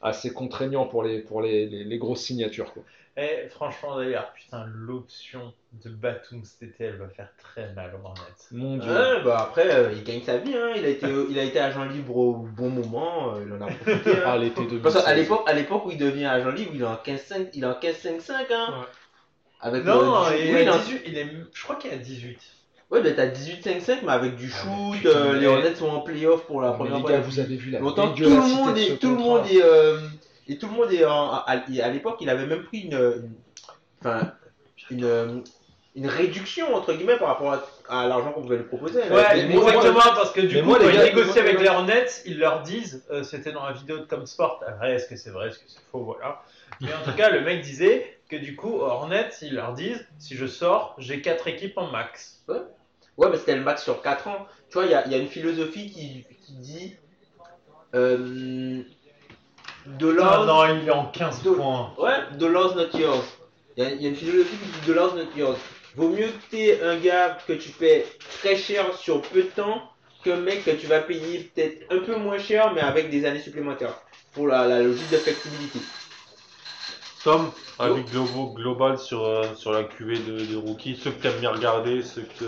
[0.00, 2.82] assez contraignant pour les pour les, les, les grosses signatures quoi.
[3.16, 5.52] Et franchement, d'ailleurs, putain, l'option
[5.84, 8.20] de Batum cet été, elle va faire très mal aux Hornets.
[8.52, 8.90] Mon dieu.
[8.90, 10.54] Ouais, bah après, euh, il gagne sa vie.
[10.56, 10.70] Hein.
[10.76, 13.34] Il, a été, il a été agent libre au bon moment.
[13.34, 14.10] euh, il en a profité.
[14.16, 14.22] hein.
[14.24, 14.82] Ah l'été 2016.
[14.82, 17.64] Parce qu'à l'époque, à l'époque où il devient agent libre, il est en 15-5, il
[17.64, 18.32] est en 15-5-5.
[18.32, 18.78] Hein.
[18.80, 18.86] Ouais.
[19.60, 21.62] Avec Non, euh, du- il, oui, est il est en- à 18, il est, je
[21.62, 22.38] crois qu'il est à 18.
[22.90, 24.92] Ouais, bah t'as 18-5-5, mais avec du Ah, shoot.
[24.96, 27.18] putain, euh, les Hornets sont en playoff pour la Mais première les fois.
[27.18, 28.12] vous avez vu la longtemps.
[28.12, 29.62] Tout le monde est, tout le monde est,
[30.52, 33.34] et tout le monde est en, à, à l'époque, il avait même pris une, une-
[34.00, 34.32] enfin,
[34.90, 35.42] une,
[35.94, 37.62] une réduction entre guillemets par rapport à,
[38.02, 39.00] à l'argent qu'on pouvait lui proposer.
[39.02, 42.06] Ouais, mais moi, exactement, parce que du coup, moi, quand ils négocient avec les Hornets,
[42.26, 45.48] ils leur disent, euh, c'était dans la vidéo de Comsport, après, est-ce que c'est vrai,
[45.48, 46.42] est-ce que c'est faux, voilà.
[46.80, 50.34] Mais en tout cas, le mec disait que du coup, Hornets, ils leur disent, si
[50.36, 52.42] je sors, j'ai 4 équipes en max.
[53.18, 54.46] Ouais, mais c'était le max sur 4 ans.
[54.70, 56.96] Tu vois, il y a, il y a une philosophie qui, qui dit
[57.94, 58.82] euh,
[59.86, 61.92] Dollars, Non, non, il est en 15 Do- points.
[61.98, 63.24] ouais, dollars not yours.
[63.76, 65.56] Il y, a, il y a une philosophie qui dit dollars not yours.
[65.96, 68.06] Vaut mieux que t'aies un gars que tu paies
[68.40, 69.82] très cher sur peu de temps
[70.24, 73.40] qu'un mec que tu vas payer peut-être un peu moins cher mais avec des années
[73.40, 73.94] supplémentaires.
[74.34, 75.80] Pour la, la logique de flexibilité.
[77.24, 81.38] Tom, avis globo- global sur, euh, sur la cuvée de, de rookies, ceux que t'aimes
[81.40, 82.44] bien regarder, ceux que.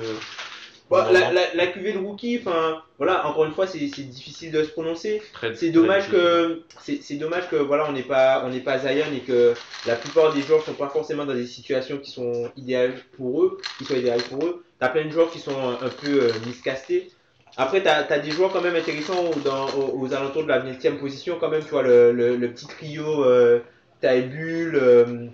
[0.91, 4.63] Bah, la, la, la cuvée de rookie, enfin, voilà, encore une fois, c'est difficile de
[4.63, 5.23] se prononcer.
[5.57, 9.21] C'est dommage que c'est dommage que voilà on n'est pas on n'est pas Zion et
[9.21, 9.55] que
[9.87, 13.59] la plupart des joueurs sont pas forcément dans des situations qui sont idéales pour eux,
[13.79, 14.65] qui soient idéales pour eux.
[14.79, 17.11] T'as plein de joueurs qui sont un, un peu euh, miscastés.
[17.57, 20.99] Après t'as as des joueurs quand même intéressants dans, aux, aux alentours de la 20e
[20.99, 23.61] position quand même tu vois le, le, le petit trio euh,
[24.03, 25.29] Bull, euh,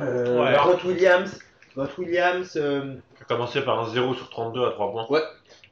[0.00, 0.56] euh, Ouais.
[0.84, 1.38] Williams,
[1.76, 2.60] Grant Williams.
[3.30, 5.20] Commencé par un 0 sur 32 à 3 points.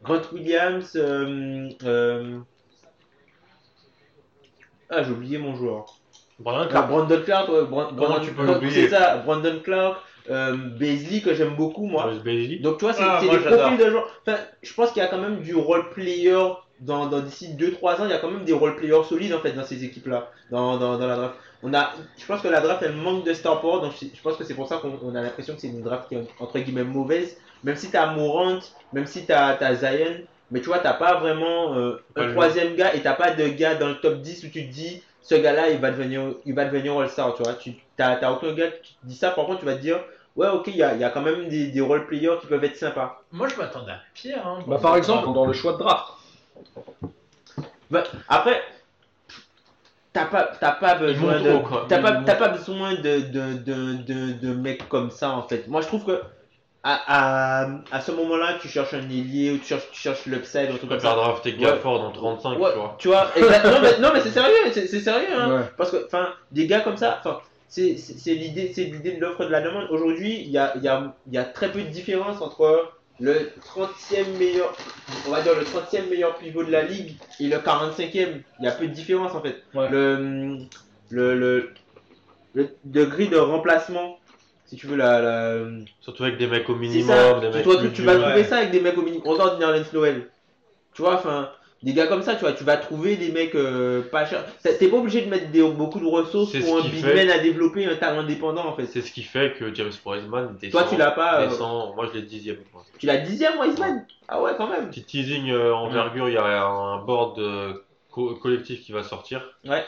[0.02, 0.92] Grant Williams.
[0.96, 2.38] euh, euh,
[4.90, 5.86] Ah, j'ai oublié mon joueur.
[6.38, 6.88] Brandon Ah, Clark.
[6.88, 9.98] Brandon Clark, ouais, Bran- Comment Brandon- tu peux l'oublier C'est ça, Brandon Clark,
[10.30, 12.04] euh, Beasley que j'aime beaucoup moi.
[12.04, 12.60] Rose Bailey.
[12.60, 14.08] Donc tu vois, c'est Ah, des profils de joueurs.
[14.26, 16.38] Enfin, je pense qu'il y a quand même du role player
[16.80, 19.40] dans, dans d'ici 2-3 ans, il y a quand même des role players solides en
[19.40, 21.34] fait dans ces équipes-là, dans, dans, dans la draft.
[21.64, 24.22] On a, je pense que la draft elle manque de star power, donc je, je
[24.22, 26.24] pense que c'est pour ça qu'on on a l'impression que c'est une draft qui est
[26.38, 27.36] entre guillemets mauvaise.
[27.64, 28.58] Même si t'as Morant,
[28.92, 30.18] même si t'as as Zion,
[30.50, 33.74] mais tu vois, t'as pas vraiment euh, un troisième gars et t'as pas de gars
[33.74, 36.64] dans le top 10 où tu te dis ce gars-là il va devenir, il va
[36.64, 37.54] devenir All-Star, tu vois.
[37.54, 40.00] Tu t'as t'as aucun gars qui te dit ça, par contre tu vas te dire
[40.36, 42.46] ouais ok il y a, il y a quand même des, des role players qui
[42.46, 43.22] peuvent être sympas.
[43.32, 44.46] Moi, je m'attendais à pire.
[44.46, 46.12] Hein, Bah, par exemple dans le choix de draft.
[47.90, 48.62] Bah, après,
[50.12, 51.86] t'as pas, t'as pas besoin montent de, trop, quoi.
[51.88, 52.26] t'as Ils pas, montent.
[52.26, 55.68] t'as pas besoin de, de, de, de, de mecs comme ça en fait.
[55.68, 56.20] Moi je trouve que
[56.96, 60.70] à, à, à ce moment-là, tu cherches un ailier ou tu cherches, tu cherches l'upside
[60.70, 61.14] ou un truc comme ça.
[61.14, 62.96] drafter Gafford en 35, Ouais, tu vois.
[62.98, 65.50] tu vois, exact- non mais, non, mais c'est sérieux, c'est c'est sérieux hein.
[65.60, 65.64] Ouais.
[65.76, 69.20] Parce que, enfin, des gars comme ça, enfin, c'est c'est- c'est l'idée, c'est l'idée de
[69.20, 69.86] l'offre de la demande.
[69.90, 72.90] Aujourd'hui, il y a, il y, a, il y a très peu de différence entre
[73.20, 74.72] le 30e meilleur,
[75.26, 78.42] on va dire le 30e meilleur pivot de la ligue et le 45e.
[78.60, 79.56] Il y a peu de différence en fait.
[79.74, 79.88] Ouais.
[79.90, 80.56] Le,
[81.10, 81.70] le, le,
[82.54, 84.17] le degré de remplacement,
[84.68, 85.64] si tu veux, la, la,
[86.00, 87.40] Surtout avec des mecs au minimum, ça.
[87.40, 89.22] des mecs toi, tu, tu vas trouver ça avec des mecs au minimum.
[89.26, 90.28] On sort Nerlens Noël.
[90.94, 91.50] Tu vois, enfin,
[91.82, 94.44] des gars comme ça, tu vois, tu vas trouver des mecs euh, pas chers.
[94.62, 97.38] T'es pas obligé de mettre des, beaucoup de ressources pour un big fait- man à
[97.38, 98.86] développer, un talent indépendant en fait.
[98.86, 100.82] C'est ce qui fait que James Wiseman descend.
[100.82, 101.40] Toi, tu l'as pas.
[101.42, 102.58] euh, Moi, je l'ai dixième.
[102.98, 104.04] tu l'as dixième, Wiseman?
[104.28, 104.90] Ah ouais, quand même.
[104.90, 107.72] Petit teasing euh, envergure, il y a un board euh,
[108.10, 109.42] co- collectif qui va sortir.
[109.64, 109.84] Ouais.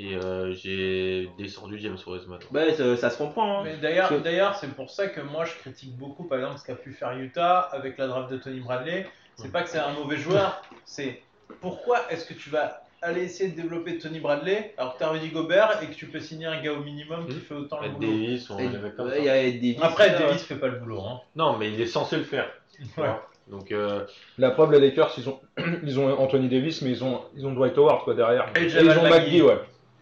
[0.00, 2.38] Et euh, j'ai descendu James Wiseman.
[2.54, 3.58] Ouais, ça, ça se comprend.
[3.60, 3.62] Hein.
[3.64, 6.76] Mais d'ailleurs, d'ailleurs, c'est pour ça que moi je critique beaucoup, par exemple, ce qu'a
[6.76, 9.06] pu faire Utah avec la draft de Tony Bradley.
[9.36, 11.20] C'est pas que c'est un mauvais joueur, c'est
[11.60, 15.28] pourquoi est-ce que tu vas aller essayer de développer Tony Bradley alors que t'as Rudy
[15.28, 17.40] Gobert et que tu peux signer un gars au minimum qui Hmm.
[17.40, 18.06] fait autant le Ed boulot.
[18.10, 19.18] Davis, on Et- les mecs comme ouais, ça.
[19.18, 19.78] il y a Davis.
[19.82, 21.00] Après, Davis fait pas le boulot.
[21.00, 21.20] Hein.
[21.36, 22.48] Non, mais il est censé le faire.
[22.96, 23.08] Ouais.
[23.48, 24.04] Donc, euh,
[24.36, 25.40] La preuve, les Lakers, ils ont,
[25.84, 28.50] ils ont Anthony Davis, mais ils ont, ils ont Dwight Howard quoi, derrière.
[28.56, 29.08] Et ils ont.
[29.08, 29.58] McGee, ouais.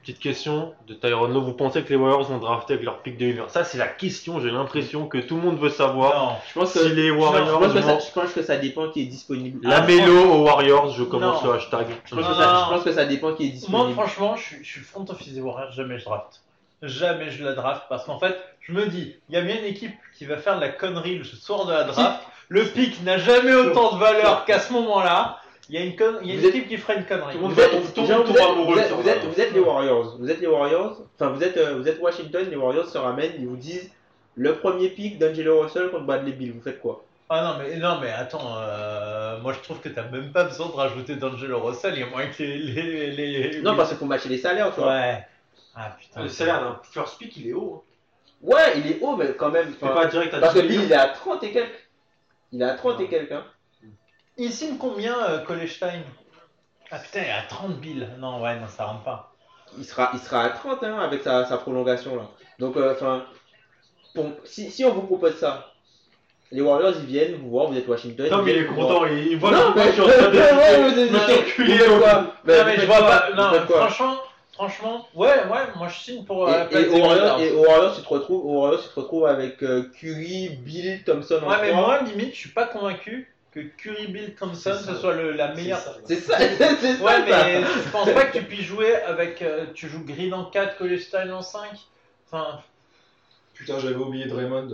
[0.07, 1.43] Petite question de Tyron Lowe.
[1.43, 3.89] Vous pensez que les Warriors vont drafter avec leur pick de 1 Ça, c'est la
[3.89, 4.39] question.
[4.41, 6.33] J'ai l'impression que tout le monde veut savoir Non.
[6.49, 7.99] Je pense que, si les je Warriors pense que ça, vont.
[8.01, 9.67] je pense que ça dépend qui est disponible.
[9.67, 11.51] La Ah, mélo aux Warriors, je commence Non.
[11.51, 11.87] le hashtag.
[12.05, 12.65] Je pense, que Non, ça, non.
[12.67, 13.55] je pense que ça dépend qui est Moi,
[13.87, 13.93] disponible.
[13.95, 16.41] franchement, je suis, je suis front office des Warriors, jamais je draft.
[16.83, 19.65] Jamais je la draft parce qu'en fait, je me dis, il y a bien une
[19.65, 22.21] équipe qui va faire de la connerie le soir de la draft.
[22.49, 25.41] Le pic n'a jamais autant de valeur qu'à ce moment-là.
[25.69, 27.05] Il y a une, con- il y a une Vous êtes- équipe qui fera une
[27.05, 27.33] connerie.
[27.33, 28.95] Tout le monde Vous êtes, tombe- tombe- genre, vous tombe êtes- amoureux vous êtes- de
[28.95, 29.11] vous ça.
[29.17, 30.17] êtes- vous êtes les Warriors.
[30.19, 31.01] Vous êtes les Warriors.
[31.19, 32.47] Enfin, vous êtes, euh, vous êtes Washington.
[32.49, 33.33] Les Warriors se ramènent.
[33.39, 33.91] Ils vous disent
[34.37, 36.53] le premier pick d'Angelo Russell contre Bradley Bill.
[36.53, 37.05] Vous faites quoi?
[37.29, 40.69] Ah non, mais, non, mais attends, euh, moi je trouve que t'as même pas besoin
[40.69, 43.11] de rajouter d'Angelo Russell, il y a moins que les.
[43.11, 43.11] les,
[43.51, 44.91] les- Non, parce qu'il faut matcher les salaires, tu vois.
[44.93, 45.27] Ouais.
[45.75, 46.23] Ah putain.
[46.23, 47.83] Le salaire d'un first pick, il est haut.
[48.43, 49.73] Ouais, il est haut, mais quand même.
[49.75, 51.89] Pas direct à parce que 10 Bill, il est à 30 et quelques.
[52.53, 53.33] Il est à 30 et quelques.
[53.33, 53.43] Hein.
[54.39, 56.03] Il signe combien, euh, Kolestein
[56.91, 58.07] Ah putain, il est à 30 billes.
[58.19, 59.33] Non, ouais, non, ça rentre pas.
[59.79, 62.29] Il sera, il sera à 30 hein, avec sa, sa prolongation là.
[62.59, 63.25] Donc, euh, enfin,
[64.45, 65.73] si, si on vous propose ça,
[66.53, 68.29] les Warriors ils viennent vous voir, vous êtes Washington.
[68.31, 68.89] Tom, ils il est vous voir.
[68.89, 70.03] content, il il voit Non, mais je
[71.51, 73.31] suis mais- non, mais je vois pas.
[73.35, 74.17] Non, franchement,
[74.53, 76.49] franchement, ouais, ouais, moi je signe pour.
[76.49, 80.51] euh, Et, Warriors, et Warriors, tu te retrouves, Warriors, tu te retrouves avec euh, Curry,
[80.61, 84.75] Bill, Thompson en Ouais, mais moi, limite, je suis pas convaincu que Curry Bill Thompson
[84.85, 85.81] ce soit le- la meilleure.
[86.05, 86.57] C'est ça, c'est
[86.99, 87.03] ça.
[87.05, 89.41] Ouais, mais je pense pas que tu puisses jouer avec.
[89.41, 91.63] euh, tu joues Green en 4, Kolestein en 5.
[92.31, 92.61] Enfin,
[93.55, 94.69] Putain, j'avais oublié Draymond.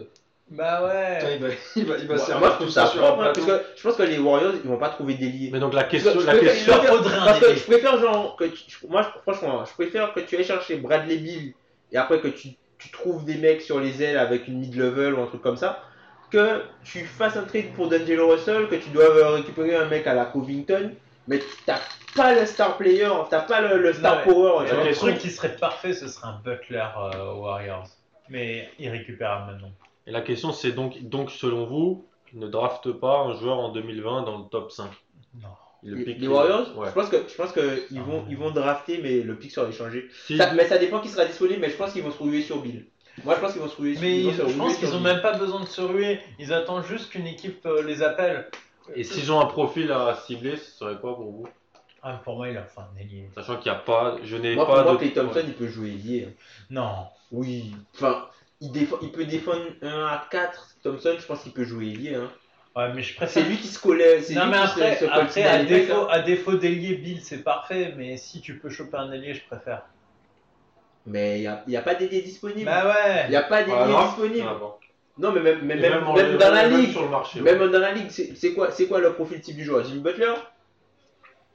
[0.51, 1.19] bah ouais.
[1.21, 3.07] Putain, il va, il va, il va servir moi, je trouve tout ça sur un
[3.13, 3.47] propre, hein, plateau.
[3.47, 5.51] que je pense que les Warriors, ils vont pas trouver d'ailier.
[5.53, 7.57] Mais donc la question, je la préfère- question, leur faudrait un Parce que ailier.
[7.59, 10.77] je préfère genre que tu- je- moi je- franchement je préfère que tu ailles chercher
[10.77, 11.55] Bradley Bill
[11.93, 12.49] et après que tu,
[12.79, 15.81] tu trouves des mecs sur les ailes avec une mid-level ou un truc comme ça
[16.33, 20.15] que tu fasses un trade pour D'Angelo Russell que tu dois récupérer un mec à
[20.15, 20.91] la Covington
[21.29, 21.79] mais t'as
[22.17, 25.55] pas le star player t'as pas le, le star Non, power Le truc qui serait
[25.57, 27.87] parfait, ce serait un Butler euh, aux Warriors.
[28.29, 29.71] Mais irrécupérable maintenant.
[30.07, 34.23] Et la question c'est donc, donc selon vous, ne drafte pas un joueur en 2020
[34.23, 34.91] dans le top 5
[35.41, 35.49] Non.
[35.85, 36.89] Le les, pick, les Warriors ouais.
[36.89, 38.03] je pense que je pense que ils Ah.
[38.07, 41.09] vont ils vont drafter mais le pick sera échangé Si- Ça- mais ça dépend qui
[41.09, 42.87] sera disponible mais je pense qu'ils vont se ruer sur Bill
[43.25, 45.13] moi je pense qu'ils vont se ruer Mais ils je pense qu'ils sur ont Bill.
[45.13, 46.21] même pas besoin de se ruer.
[46.39, 48.49] Ils attendent juste qu'une équipe euh, les appelle.
[48.95, 51.47] Et s'ils ont un profil à cibler, ce serait quoi pour vous?
[52.03, 53.29] Ah, pour moi, il a fait un ailier.
[53.35, 54.99] Sachant qu'il n'y a pas, je n'ai moi pour pas moi de.
[54.99, 55.45] Klay Thompson Ouais.
[55.47, 56.33] il peut jouer lié hein.
[56.69, 57.07] Non.
[57.31, 58.27] Oui, enfin,
[58.61, 60.77] il, défend, il peut défendre 1 à 4.
[60.83, 62.17] Thompson, je pense qu'il peut jouer ailier.
[62.17, 62.29] Hein.
[62.75, 63.47] Ouais, mais je C'est préfère.
[63.49, 64.21] lui qui se collait.
[64.23, 66.07] C'est Non, lui mais qui après, se, se après à, défaut, hein.
[66.11, 67.95] à défaut d'ailier, Bill, c'est parfait.
[67.97, 69.83] Mais si tu peux choper un ailier, je préfère.
[71.07, 72.65] Mais il n'y a, a pas d'ailier disponible.
[72.65, 73.25] Bah ouais.
[73.27, 74.47] Il n'y a pas d'ailier Ah, non disponible.
[74.49, 74.73] Ah, bon.
[75.19, 76.05] Non, mais même, même, même
[76.39, 76.93] dans la même ligue.
[76.93, 77.41] sur le marché.
[77.41, 77.69] Même ouais.
[77.69, 79.85] dans la ligue, c'est c'est quoi, c'est quoi le profil type du joueur?
[79.85, 80.33] Jimmy Butler?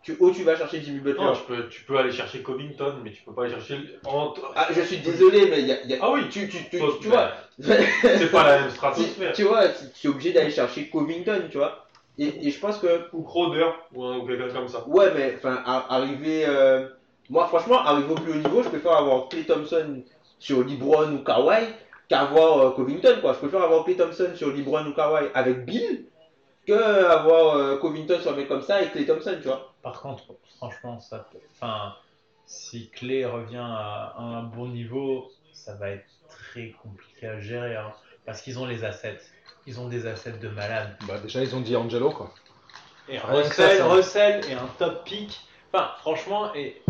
[0.03, 1.23] Tu, Où tu vas chercher Jimmy Butler?
[1.25, 3.79] Non, je peux, tu peux aller chercher Covington, mais tu peux pas aller chercher.
[4.05, 5.83] en- Ah, je suis désolé, mais il y a.
[5.83, 7.31] il y a- Ah oui, tu, tu, tu, tu vois.
[7.59, 9.33] c'est pas la même tu, stratosphère.
[9.33, 11.85] tu vois, tu tu es obligé d'aller chercher Covington, tu vois.
[12.19, 14.87] Et, et je pense que Ou Crowder, ou, un- ou quelqu'un comme ça.
[14.87, 16.45] Ouais, mais enfin, arriver.
[16.47, 16.87] euh,
[17.29, 20.03] Moi, franchement, arriver au plus haut niveau, je préfère avoir Clay Thompson
[20.39, 21.67] sur LeBron ou Kawhi
[22.07, 23.33] qu'avoir euh, Covington, quoi.
[23.33, 26.05] Je préfère avoir Clay Thompson sur LeBron ou Kawhi avec Bill
[26.65, 29.73] que avoir euh, Covington sur un mec comme ça et Clay Thompson, tu vois.
[29.81, 30.23] Par contre,
[30.57, 31.27] franchement, ça.
[31.31, 31.93] peut- Enfin.
[32.45, 37.75] si Clé revient à, un bon niveau, ça va être très compliqué à gérer.
[37.75, 37.91] hein,
[38.25, 39.19] parce qu'ils ont les assets.
[39.65, 40.95] Ils ont des assets de malade.
[41.07, 42.33] Bah, déjà, ils ont dit Angelo, quoi.
[43.09, 45.41] Et ça, Russell, ça- Russell est un top pick.
[45.73, 46.81] Enfin, franchement, et,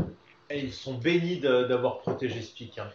[0.49, 2.77] et ils sont bénis d'avoir protégé ce pick.
[2.79, 2.89] hein.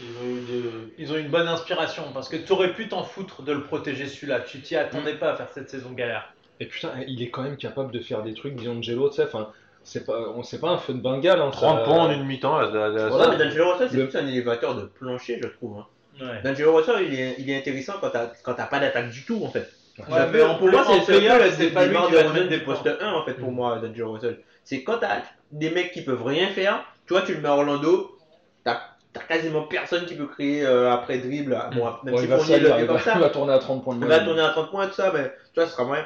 [0.00, 3.02] Ils ont eu des- Ils ont une bonne inspiration parce que tu aurais pu t'en
[3.02, 4.40] foutre de le protéger celui-là.
[4.40, 6.32] Tu t'y attendais pas à faire cette saison galère.
[6.60, 9.48] Et putain, il est quand même capable de faire des trucs, D'Angelo, tu sais, enfin,
[9.84, 11.50] c'est pas, on sait pas un feu de Bengale, hein.
[11.50, 12.58] 30 ça- points en une mi-temps.
[12.60, 15.40] là, là, là, Voilà, ça- mais D'Angelo Russell, c'est Le- plus un élévateur de plancher,
[15.42, 15.78] je trouve.
[15.78, 15.86] hein.
[16.20, 16.42] Ouais.
[16.42, 19.40] D'Angelo Russell, il est, il est intéressant quand t'as quand t'as pas d'attaque du tout,
[19.44, 19.68] en fait.
[19.98, 22.90] Ouais, mais pour moi, c'est pas lui qui va mettre des postes temps.
[23.04, 24.38] 1, en fait, pour moi, D'Angelo Russell.
[24.68, 27.54] C'est quand t'as des mecs qui peuvent rien faire, tu vois, tu le mets à
[27.54, 28.18] Orlando,
[28.64, 28.82] t'as
[29.14, 31.58] t'as quasiment personne qui peut créer euh, après dribble.
[31.72, 33.54] Bon, même Bon, si il va salir, le il comme va, ça, il va tourner
[33.54, 35.64] à 30 points de il va tourner à 30 points, tout ça, mais tu vois,
[35.64, 36.04] ce sera moyen.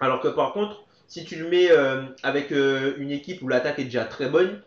[0.00, 3.78] Alors que par contre, si tu le mets euh, avec euh, une équipe où l'attaque
[3.78, 4.62] est déjà très bonne,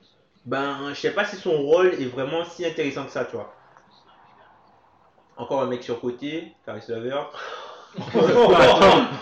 [0.45, 3.51] ben je sais pas si son rôle est vraiment si intéressant que ça, tu vois.
[5.37, 7.31] Encore un mec sur côté, Caris Levert.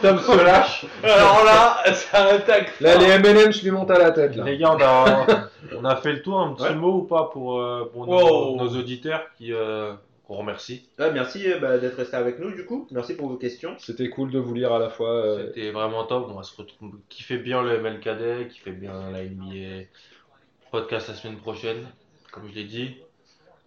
[0.01, 0.85] Tom se lâche.
[1.03, 2.79] Alors là, ça attaque.
[2.81, 4.43] Là, les M&M's lui montent à la tête, là.
[4.43, 5.47] Les gars, on a,
[5.79, 6.39] on a fait le tour.
[6.39, 6.75] Un petit Ouais.
[6.75, 8.55] mot ou pas pour, euh, pour nos, Wow.
[8.57, 9.93] nos auditeurs qui, euh,
[10.27, 10.89] qu'on remercie.
[10.99, 12.87] Ouais, merci euh, bah, d'être resté avec nous, du coup.
[12.91, 13.75] Merci pour vos questions.
[13.79, 15.09] C'était cool de vous lire à la fois.
[15.09, 16.27] euh, C'était vraiment top.
[16.31, 16.91] On va se retrouver.
[17.09, 19.85] Qui fait bien le MLKD, qui fait bien la NBA.
[20.71, 21.87] Podcast la semaine prochaine,
[22.31, 22.97] comme je l'ai dit.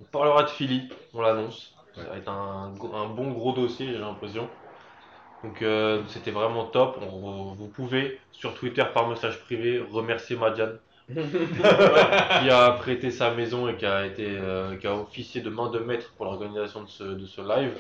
[0.01, 1.73] On parlera de Philly, on l'annonce.
[1.95, 4.49] Ça va être un, un bon gros dossier, j'ai l'impression.
[5.45, 6.99] Donc euh, c'était vraiment top.
[7.13, 10.79] On- vous pouvez sur Twitter par message privé remercier Madiane
[11.09, 15.71] qui a prêté sa maison et qui a été euh, qui a officié de main
[15.71, 17.73] de maître pour l'organisation de ce, de ce live.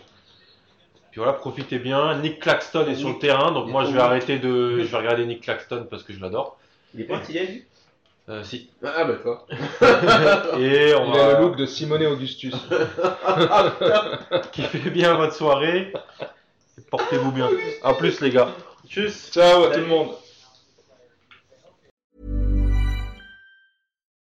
[1.11, 2.17] Puis voilà, profitez bien.
[2.21, 5.27] Nick Claxton est sur le terrain, donc moi je vais arrêter de, je vais regarder
[5.27, 6.59] Nick Claxton parce que je l'adore.
[6.95, 7.65] Il est pas lui
[8.31, 8.71] Euh, si.
[8.85, 9.47] Ah, bah, toi.
[10.59, 12.55] Et on Il a va le look de Simone Augustus.
[14.53, 15.93] qui fait bien votre soirée.
[16.91, 17.49] Portez-vous bien.
[17.83, 18.55] À plus les gars.
[18.89, 19.31] Tchuss.
[19.33, 20.09] Ciao à tout le monde.